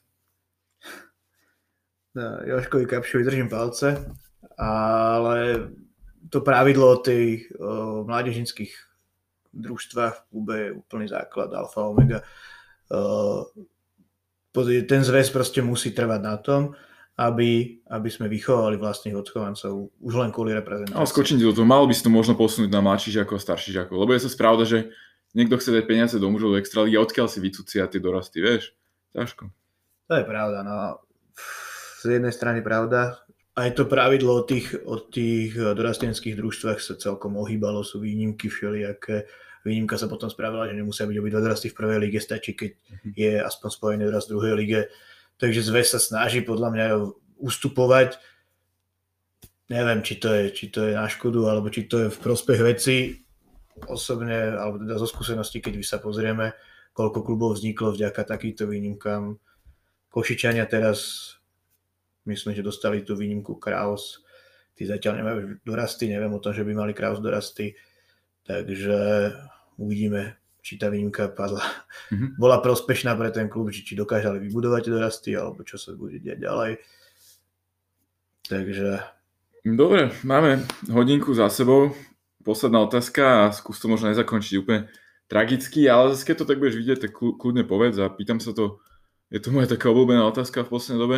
No, 2.16 2.40
Joškovi 2.48 2.88
Kapšovi 2.88 3.28
držím 3.28 3.50
palce, 3.52 4.08
ale 4.56 5.68
to 6.32 6.40
pravidlo 6.40 6.96
o 6.96 7.02
tej 7.04 7.52
o, 7.60 8.08
mládežnických 8.08 8.72
družstvách 9.52 10.16
v 10.16 10.26
klube 10.32 10.56
je 10.56 10.70
úplný 10.80 11.12
základ, 11.12 11.52
alfa, 11.52 11.84
omega. 11.84 12.24
O, 12.88 13.52
ten 14.88 15.02
zväz 15.04 15.28
proste 15.28 15.60
musí 15.60 15.92
trvať 15.92 16.22
na 16.24 16.36
tom, 16.40 16.72
aby, 17.16 17.80
aby 17.88 18.10
sme 18.12 18.28
vychovali 18.28 18.76
vlastných 18.76 19.16
odchovancov 19.16 19.88
už 20.04 20.14
len 20.20 20.36
kvôli 20.36 20.52
reprezentácii. 20.52 21.00
Ale 21.00 21.08
skočím 21.08 21.40
do 21.40 21.56
toho, 21.56 21.64
malo 21.64 21.88
by 21.88 21.96
si 21.96 22.04
to 22.04 22.12
možno 22.12 22.36
posunúť 22.36 22.68
na 22.68 22.84
mladší 22.84 23.16
žiakov 23.16 23.40
a 23.40 23.46
starší 23.46 23.72
žiakov, 23.72 23.96
lebo 24.04 24.12
je 24.12 24.28
to 24.28 24.32
správda, 24.32 24.68
že 24.68 24.92
niekto 25.32 25.56
chce 25.56 25.72
dať 25.80 25.84
peniaze 25.88 26.16
do 26.20 26.28
mužov 26.28 26.56
do 26.56 26.60
extraligy 26.60 27.00
a 27.00 27.04
odkiaľ 27.08 27.32
si 27.32 27.40
vycúcia 27.40 27.88
tie 27.88 28.04
dorasty, 28.04 28.44
vieš? 28.44 28.76
Ťažko. 29.16 29.48
To 30.12 30.14
je 30.14 30.26
pravda, 30.28 30.60
no. 30.68 31.00
Z 32.04 32.20
jednej 32.20 32.36
strany 32.36 32.60
pravda, 32.60 33.24
aj 33.56 33.80
to 33.80 33.88
pravidlo 33.88 34.44
o 34.44 34.44
tých, 34.44 34.76
o 34.84 35.00
tých 35.00 35.56
dorastenských 35.56 36.36
družstvách 36.36 36.84
sa 36.84 37.00
celkom 37.00 37.40
ohýbalo, 37.40 37.88
sú 37.88 38.04
výnimky 38.04 38.52
všelijaké. 38.52 39.24
Výnimka 39.64 39.96
sa 39.96 40.12
potom 40.12 40.28
spravila, 40.28 40.68
že 40.68 40.76
nemusia 40.76 41.08
byť 41.08 41.18
obidva 41.18 41.40
dorasty 41.42 41.72
v 41.72 41.78
prvej 41.80 42.00
lige, 42.04 42.20
stačí, 42.20 42.54
keď 42.54 42.72
mhm. 42.76 43.12
je 43.16 43.32
aspoň 43.40 43.70
spojený 43.72 44.04
dorast 44.12 44.28
v 44.28 44.34
druhej 44.36 44.54
lige. 44.60 44.82
Takže 45.36 45.62
zväz 45.68 45.92
sa 45.92 46.00
snaží 46.00 46.40
podľa 46.40 46.70
mňa 46.72 46.86
ustupovať. 47.44 48.16
Neviem, 49.68 50.06
či 50.06 50.22
to, 50.22 50.30
je, 50.30 50.44
či 50.54 50.66
to 50.70 50.86
je 50.88 50.94
na 50.94 51.10
škodu, 51.10 51.50
alebo 51.50 51.74
či 51.74 51.90
to 51.90 52.06
je 52.06 52.14
v 52.14 52.22
prospech 52.22 52.62
veci 52.62 53.26
osobne, 53.90 54.56
alebo 54.56 54.80
teda 54.80 54.96
zo 54.96 55.08
skúsenosti, 55.10 55.60
keď 55.60 55.84
sa 55.84 56.00
pozrieme, 56.00 56.56
koľko 56.96 57.28
klubov 57.28 57.60
vzniklo 57.60 57.92
vďaka 57.92 58.24
takýmto 58.24 58.72
výnimkám. 58.72 59.36
Košičania 60.08 60.64
teraz, 60.72 61.32
myslím, 62.24 62.56
že 62.56 62.64
dostali 62.64 63.04
tú 63.04 63.20
výnimku 63.20 63.60
Kraus. 63.60 64.24
Tí 64.80 64.88
zatiaľ 64.88 65.14
nemajú 65.20 65.38
dorasty, 65.68 66.08
neviem 66.08 66.32
o 66.32 66.40
tom, 66.40 66.56
že 66.56 66.64
by 66.64 66.72
mali 66.72 66.96
Kraus 66.96 67.20
dorasty. 67.20 67.76
Takže 68.48 68.96
uvidíme, 69.76 70.40
či 70.66 70.82
tá 70.82 70.90
výnimka 70.90 71.30
padla. 71.30 71.62
Mm-hmm. 72.10 72.30
Bola 72.42 72.58
prospešná 72.58 73.14
pre 73.14 73.30
ten 73.30 73.46
klub, 73.46 73.70
či, 73.70 73.86
či 73.86 73.94
dokážali 73.94 74.42
vybudovať 74.42 74.90
dorasty, 74.90 75.38
alebo 75.38 75.62
čo 75.62 75.78
sa 75.78 75.94
bude 75.94 76.18
diať 76.18 76.42
ďalej. 76.42 76.82
Takže... 78.50 78.90
Dobre, 79.62 80.10
máme 80.26 80.66
hodinku 80.90 81.38
za 81.38 81.54
sebou 81.54 81.94
posledná 82.46 82.82
otázka 82.86 83.50
a 83.50 83.54
skús 83.54 83.82
to 83.82 83.90
možno 83.90 84.14
nezakončiť 84.14 84.62
úplne 84.62 84.90
tragicky, 85.26 85.90
ale 85.90 86.14
zase 86.14 86.30
keď 86.30 86.36
to 86.38 86.50
tak 86.50 86.62
budeš 86.62 86.78
vidieť, 86.78 87.00
tak 87.10 87.12
kľudne 87.18 87.66
povedz 87.66 87.98
a 87.98 88.14
pýtam 88.14 88.38
sa 88.38 88.54
to, 88.54 88.78
je 89.34 89.42
to 89.42 89.50
moja 89.50 89.66
taká 89.66 89.90
obľúbená 89.90 90.22
otázka 90.30 90.62
v 90.62 90.70
poslednej 90.70 91.02
dobe, 91.02 91.18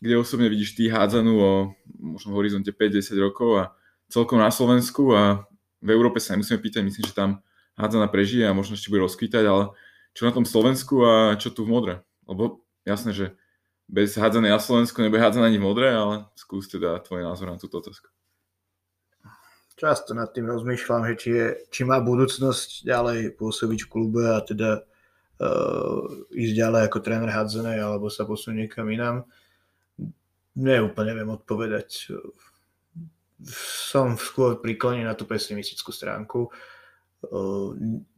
kde 0.00 0.16
osobne 0.16 0.48
vidíš 0.48 0.72
ty 0.72 0.88
hádzanú 0.88 1.32
o 1.36 1.52
možno 2.00 2.32
v 2.32 2.38
horizonte 2.40 2.72
5-10 2.72 3.20
rokov 3.20 3.50
a 3.60 3.64
celkom 4.08 4.40
na 4.40 4.48
Slovensku 4.48 5.12
a 5.12 5.44
v 5.84 5.88
Európe 5.92 6.16
sa 6.16 6.32
nemusíme 6.32 6.56
pýtať, 6.56 6.80
myslím, 6.88 7.04
že 7.04 7.12
tam 7.12 7.44
hádzaná 7.76 8.06
prežije 8.08 8.44
a 8.48 8.56
možno 8.56 8.76
ešte 8.76 8.92
bude 8.92 9.04
rozkvítať, 9.04 9.44
ale 9.46 9.72
čo 10.12 10.28
na 10.28 10.32
tom 10.32 10.44
Slovensku 10.44 11.02
a 11.04 11.12
čo 11.40 11.52
tu 11.52 11.64
v 11.64 11.72
Modre? 11.72 11.94
Lebo 12.28 12.64
jasné, 12.84 13.16
že 13.16 13.26
bez 13.88 14.16
hádzanej 14.16 14.52
na 14.52 14.60
Slovensku 14.60 15.00
nebude 15.00 15.20
hádzaná 15.20 15.48
ani 15.48 15.60
v 15.60 15.66
Modre, 15.66 15.88
ale 15.92 16.14
skús 16.36 16.68
teda 16.68 17.00
tvoj 17.00 17.24
názor 17.24 17.48
na 17.48 17.60
túto 17.60 17.80
otázku 17.80 18.12
často 19.82 20.14
nad 20.14 20.30
tým 20.30 20.46
rozmýšľam, 20.46 21.10
že 21.10 21.14
či, 21.18 21.30
je, 21.34 21.46
či 21.74 21.82
má 21.82 21.98
budúcnosť 21.98 22.86
ďalej 22.86 23.34
pôsobiť 23.34 23.80
v 23.82 23.90
klube 23.90 24.22
a 24.30 24.38
teda 24.38 24.86
uh, 24.86 26.06
ísť 26.30 26.54
ďalej 26.54 26.82
ako 26.86 26.98
tréner 27.02 27.26
hádzenej 27.34 27.82
alebo 27.82 28.06
sa 28.06 28.22
posunúť 28.22 28.70
niekam 28.70 28.86
inám. 28.86 29.26
Neúplne 30.54 31.12
viem 31.18 31.34
odpovedať. 31.34 32.14
Som 33.90 34.14
skôr 34.22 34.62
priklonený 34.62 35.02
na 35.02 35.18
tú 35.18 35.26
pesimistickú 35.26 35.90
stránku. 35.90 36.46
Uh, 36.46 36.81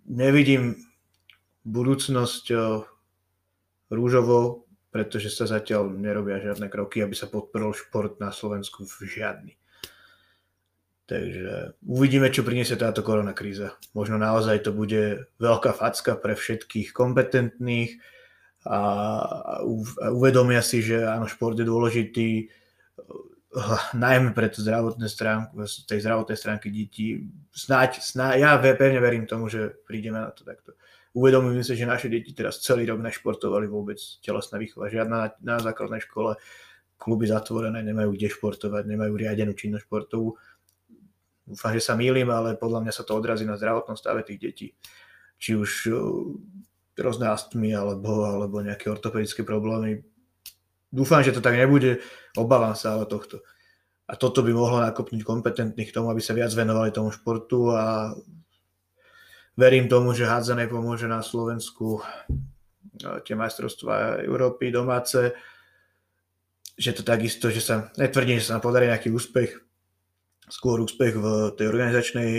nevidím 0.09 0.80
budúcnosť 1.64 2.44
rúžovo, 3.92 4.64
pretože 4.94 5.28
sa 5.34 5.50
zatiaľ 5.50 5.90
nerobia 5.90 6.38
žiadne 6.38 6.70
kroky, 6.70 7.02
aby 7.02 7.18
sa 7.18 7.26
podporil 7.26 7.74
šport 7.74 8.16
na 8.22 8.30
Slovensku 8.30 8.86
v 8.86 8.94
žiadny. 9.05 9.52
Takže 11.05 11.76
uvidíme, 11.84 12.32
čo 12.32 12.46
priniesie 12.46 12.80
táto 12.80 13.05
korona 13.05 13.36
kríza. 13.36 13.76
Možno 13.92 14.16
naozaj 14.16 14.64
to 14.64 14.72
bude 14.72 15.28
veľká 15.36 15.76
facka 15.76 16.16
pre 16.16 16.32
všetkých 16.32 16.96
kompetentných 16.96 18.00
a 18.64 18.80
uvedomia 20.09 20.64
si, 20.64 20.80
že 20.80 21.05
áno, 21.05 21.28
šport 21.28 21.61
je 21.61 21.68
dôležitý, 21.68 22.48
najmä 23.94 24.34
pre 24.34 24.50
zdravotné 24.50 25.07
stránku, 25.07 25.62
tej 25.86 26.00
zdravotnej 26.02 26.38
stránky 26.38 26.68
detí. 26.74 27.30
Snáď, 27.55 28.02
snáď, 28.02 28.34
ja 28.42 28.50
pevne 28.59 28.98
verím 28.98 29.30
tomu, 29.30 29.46
že 29.46 29.74
prídeme 29.86 30.18
na 30.18 30.34
to 30.34 30.42
takto. 30.42 30.74
Uvedomujem 31.14 31.62
si, 31.62 31.78
že 31.78 31.86
naše 31.86 32.11
deti 32.11 32.34
teraz 32.34 32.59
celý 32.59 32.90
rok 32.90 32.98
nešportovali 32.98 33.70
vôbec 33.70 34.02
telesná 34.18 34.59
výchova. 34.59 34.90
Žiadna 34.90 35.16
na, 35.16 35.28
na 35.38 35.57
základnej 35.62 36.02
škole, 36.02 36.34
kluby 36.98 37.30
zatvorené, 37.30 37.86
nemajú 37.86 38.18
kde 38.18 38.34
športovať, 38.34 38.82
nemajú 38.90 39.14
riadenú 39.14 39.55
činnosť 39.55 39.86
športovú 39.86 40.34
dúfam, 41.46 41.72
že 41.76 41.84
sa 41.84 41.94
mýlim, 41.94 42.28
ale 42.32 42.57
podľa 42.57 42.88
mňa 42.88 42.92
sa 42.92 43.05
to 43.05 43.12
odrazí 43.16 43.44
na 43.44 43.61
zdravotnom 43.61 43.96
stave 43.96 44.24
tých 44.24 44.40
detí. 44.40 44.68
Či 45.36 45.50
už 45.61 45.70
uh, 45.92 45.96
rôzne 46.96 47.28
astmy 47.28 47.76
alebo, 47.76 48.24
alebo 48.24 48.64
nejaké 48.64 48.88
ortopedické 48.88 49.44
problémy. 49.44 50.00
Dúfam, 50.95 51.26
že 51.26 51.34
to 51.34 51.42
tak 51.42 51.59
nebude, 51.59 51.99
obávam 52.38 52.78
sa 52.78 52.95
ale 52.95 53.11
tohto. 53.11 53.42
A 54.07 54.14
toto 54.14 54.47
by 54.47 54.55
mohlo 54.55 54.78
nakopnúť 54.78 55.26
kompetentných 55.26 55.90
k 55.90 55.97
tomu, 55.97 56.14
aby 56.14 56.22
sa 56.22 56.38
viac 56.38 56.55
venovali 56.55 56.95
tomu 56.95 57.11
športu 57.11 57.74
a 57.74 58.14
verím 59.59 59.90
tomu, 59.90 60.14
že 60.14 60.30
hádzané 60.30 60.70
pomôže 60.70 61.11
na 61.11 61.18
Slovensku 61.18 61.99
tie 63.26 63.34
majstrovstvá 63.34 64.22
Európy 64.22 64.70
domáce, 64.70 65.34
že 66.78 66.95
to 66.95 67.03
takisto, 67.03 67.51
že 67.51 67.59
sa, 67.59 67.90
netvrdím, 67.99 68.38
že 68.38 68.51
sa 68.51 68.59
nám 68.59 68.62
podarí 68.62 68.86
nejaký 68.86 69.11
úspech, 69.11 69.51
skôr 70.47 70.78
úspech 70.78 71.18
v 71.18 71.26
tej 71.59 71.66
organizačnej 71.70 72.30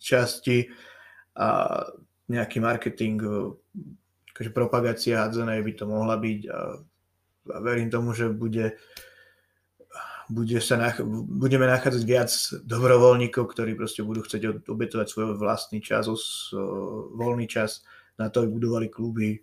časti 0.00 0.70
a 1.36 1.82
nejaký 2.28 2.60
marketing, 2.60 3.20
akože 4.32 4.50
propagácia 4.54 5.24
hádzanej 5.24 5.60
by 5.60 5.72
to 5.76 5.84
mohla 5.84 6.16
byť 6.16 6.40
a 6.48 6.58
verím 7.48 7.88
tomu, 7.90 8.12
že 8.12 8.28
bude, 8.28 8.76
bude 10.28 10.58
sa 10.60 10.76
nach- 10.76 11.04
budeme 11.26 11.64
nachádzať 11.66 12.02
viac 12.04 12.30
dobrovoľníkov, 12.64 13.44
ktorí 13.48 13.74
proste 13.74 14.04
budú 14.04 14.22
chcieť 14.22 14.68
obetovať 14.68 15.06
svoj 15.08 15.40
vlastný 15.40 15.80
čas, 15.80 16.08
voľný 17.16 17.48
čas 17.48 17.82
na 18.20 18.28
to, 18.28 18.44
aby 18.44 18.50
budovali 18.52 18.86
kluby, 18.92 19.40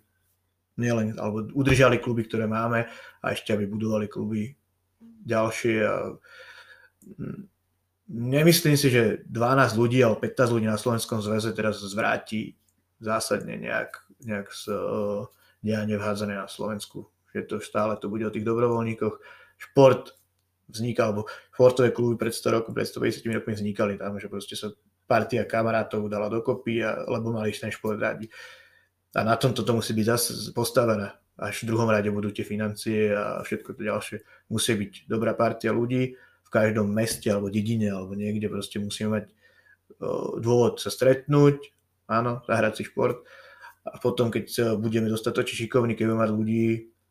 nielen, 0.76 1.16
alebo 1.16 1.48
udržali 1.56 1.98
kluby, 1.98 2.28
ktoré 2.28 2.44
máme 2.44 2.84
a 3.24 3.26
ešte 3.32 3.56
aby 3.56 3.64
budovali 3.64 4.06
kluby 4.06 4.52
ďalšie 5.26 5.76
a 5.82 6.14
nemyslím 8.08 8.76
si, 8.78 8.88
že 8.90 9.26
12 9.26 9.74
ľudí 9.74 9.98
alebo 10.02 10.22
15 10.22 10.54
ľudí 10.54 10.66
na 10.70 10.78
Slovenskom 10.78 11.18
zväze 11.22 11.50
teraz 11.56 11.82
zvráti 11.82 12.54
zásadne 13.02 13.58
nejak, 13.58 13.90
nejak 14.22 14.48
z 14.54 14.72
uh, 14.72 15.26
dianie 15.60 15.98
vhádzané 15.98 16.38
na 16.38 16.48
Slovensku. 16.48 17.10
Že 17.36 17.42
to 17.44 17.56
stále 17.60 17.92
to 18.00 18.08
bude 18.08 18.24
o 18.24 18.32
tých 18.32 18.48
dobrovoľníkoch. 18.48 19.14
Šport 19.60 20.16
vzniká, 20.72 21.12
alebo 21.12 21.28
športové 21.54 21.92
kluby 21.92 22.16
pred 22.16 22.32
100 22.32 22.56
rokov, 22.56 22.70
pred 22.72 22.88
150 22.88 23.36
rokmi 23.36 23.52
vznikali 23.54 23.94
tam, 24.00 24.18
že 24.18 24.26
proste 24.26 24.58
sa 24.58 24.72
partia 25.06 25.46
kamarátov 25.46 26.10
dala 26.10 26.26
dokopy, 26.26 26.82
a, 26.82 27.06
lebo 27.06 27.30
mali 27.30 27.54
ten 27.54 27.70
šport 27.70 28.00
radi. 28.00 28.26
A 29.14 29.22
na 29.22 29.38
tomto 29.38 29.62
to 29.62 29.72
musí 29.76 29.94
byť 29.94 30.06
zase 30.06 30.30
postavené. 30.50 31.14
Až 31.36 31.62
v 31.62 31.68
druhom 31.70 31.86
rade 31.86 32.08
budú 32.08 32.32
tie 32.32 32.42
financie 32.42 33.12
a 33.12 33.44
všetko 33.44 33.76
to 33.76 33.80
ďalšie. 33.84 34.16
Musí 34.50 34.72
byť 34.72 34.92
dobrá 35.06 35.36
partia 35.36 35.70
ľudí, 35.70 36.16
v 36.46 36.48
každom 36.48 36.86
meste 36.86 37.26
alebo 37.26 37.50
dedine 37.50 37.90
alebo 37.90 38.14
niekde 38.14 38.46
proste 38.46 38.78
musíme 38.78 39.18
mať 39.18 39.24
dôvod 40.38 40.78
sa 40.78 40.94
stretnúť, 40.94 41.74
áno, 42.06 42.46
zahrať 42.46 42.72
si 42.78 42.82
šport 42.86 43.26
a 43.86 43.98
potom, 43.98 44.30
keď 44.30 44.78
budeme 44.78 45.10
dostatočne 45.10 45.66
šikovní, 45.66 45.98
keď 45.98 46.10
budeme 46.10 46.22
mať 46.22 46.32
ľudí, 46.34 46.66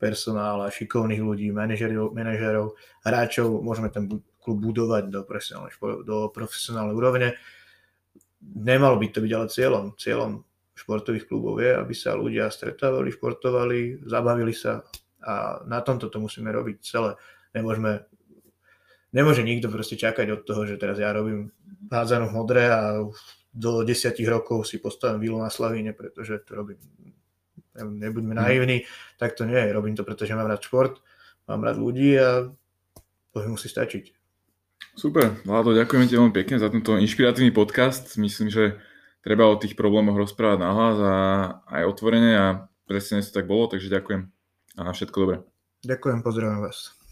personál 0.05 0.61
šikovných 0.69 1.21
ľudí, 1.25 1.49
manažerov, 1.49 2.13
manažerov, 2.13 2.77
hráčov, 3.01 3.65
môžeme 3.65 3.89
ten 3.89 4.05
klub 4.37 4.57
budovať 4.61 5.09
do 5.09 5.25
profesionálnej, 5.25 5.73
do 6.05 6.29
profesionálnej 6.29 6.93
úrovne. 6.93 7.27
nemalo 8.45 9.01
by 9.01 9.09
to 9.09 9.25
byť 9.25 9.31
ale 9.33 9.47
cieľom. 9.49 9.85
Cieľom 9.97 10.45
športových 10.77 11.25
klubov 11.25 11.57
je, 11.57 11.73
aby 11.73 11.93
sa 11.97 12.13
ľudia 12.13 12.53
stretávali, 12.53 13.09
športovali, 13.09 14.05
zabavili 14.05 14.53
sa 14.53 14.85
a 15.25 15.65
na 15.65 15.81
tomto 15.81 16.13
to 16.13 16.21
musíme 16.21 16.53
robiť 16.53 16.77
celé. 16.85 17.17
Nemôžeme, 17.57 18.05
nemôže 19.09 19.41
nikto 19.41 19.73
proste 19.73 19.97
čakať 19.97 20.29
od 20.29 20.41
toho, 20.45 20.69
že 20.69 20.77
teraz 20.77 21.01
ja 21.01 21.09
robím 21.09 21.49
hádzanú 21.89 22.29
v 22.29 22.35
modre 22.37 22.63
a 22.69 23.01
do 23.55 23.81
desiatich 23.87 24.27
rokov 24.27 24.67
si 24.67 24.77
postavím 24.77 25.23
vilu 25.23 25.37
na 25.41 25.49
Slavíne, 25.49 25.95
pretože 25.95 26.43
to 26.45 26.61
robím. 26.61 26.77
Nebuďme 27.75 28.33
mhm. 28.33 28.41
naivní, 28.41 28.77
tak 29.19 29.35
to 29.35 29.43
nie 29.43 29.59
je. 29.59 29.73
Robím 29.73 29.95
to, 29.95 30.03
pretože 30.03 30.35
mám 30.35 30.47
rád 30.47 30.63
šport, 30.63 31.03
mám 31.47 31.63
rád 31.63 31.77
ľudí 31.77 32.15
a 32.15 32.51
to 33.35 33.37
mi 33.43 33.51
musí 33.51 33.67
stačiť. 33.67 34.15
Super, 34.95 35.35
Vlado, 35.43 35.75
ďakujem 35.75 36.07
ti 36.07 36.15
veľmi 36.15 36.31
pekne 36.31 36.55
za 36.55 36.71
tento 36.71 36.95
inšpiratívny 36.95 37.51
podcast. 37.51 38.15
Myslím, 38.15 38.47
že 38.47 38.79
treba 39.19 39.43
o 39.51 39.59
tých 39.59 39.75
problémoch 39.75 40.15
rozprávať 40.15 40.63
nahlas 40.63 40.97
a 41.03 41.15
aj 41.67 41.83
otvorene 41.83 42.31
a 42.31 42.45
presne 42.87 43.19
to 43.19 43.35
tak 43.35 43.43
bolo, 43.43 43.67
takže 43.67 43.91
ďakujem 43.91 44.31
a 44.79 44.81
všetko 44.95 45.17
dobré. 45.19 45.37
Ďakujem, 45.83 46.19
pozdravím 46.23 46.63
vás. 46.63 47.04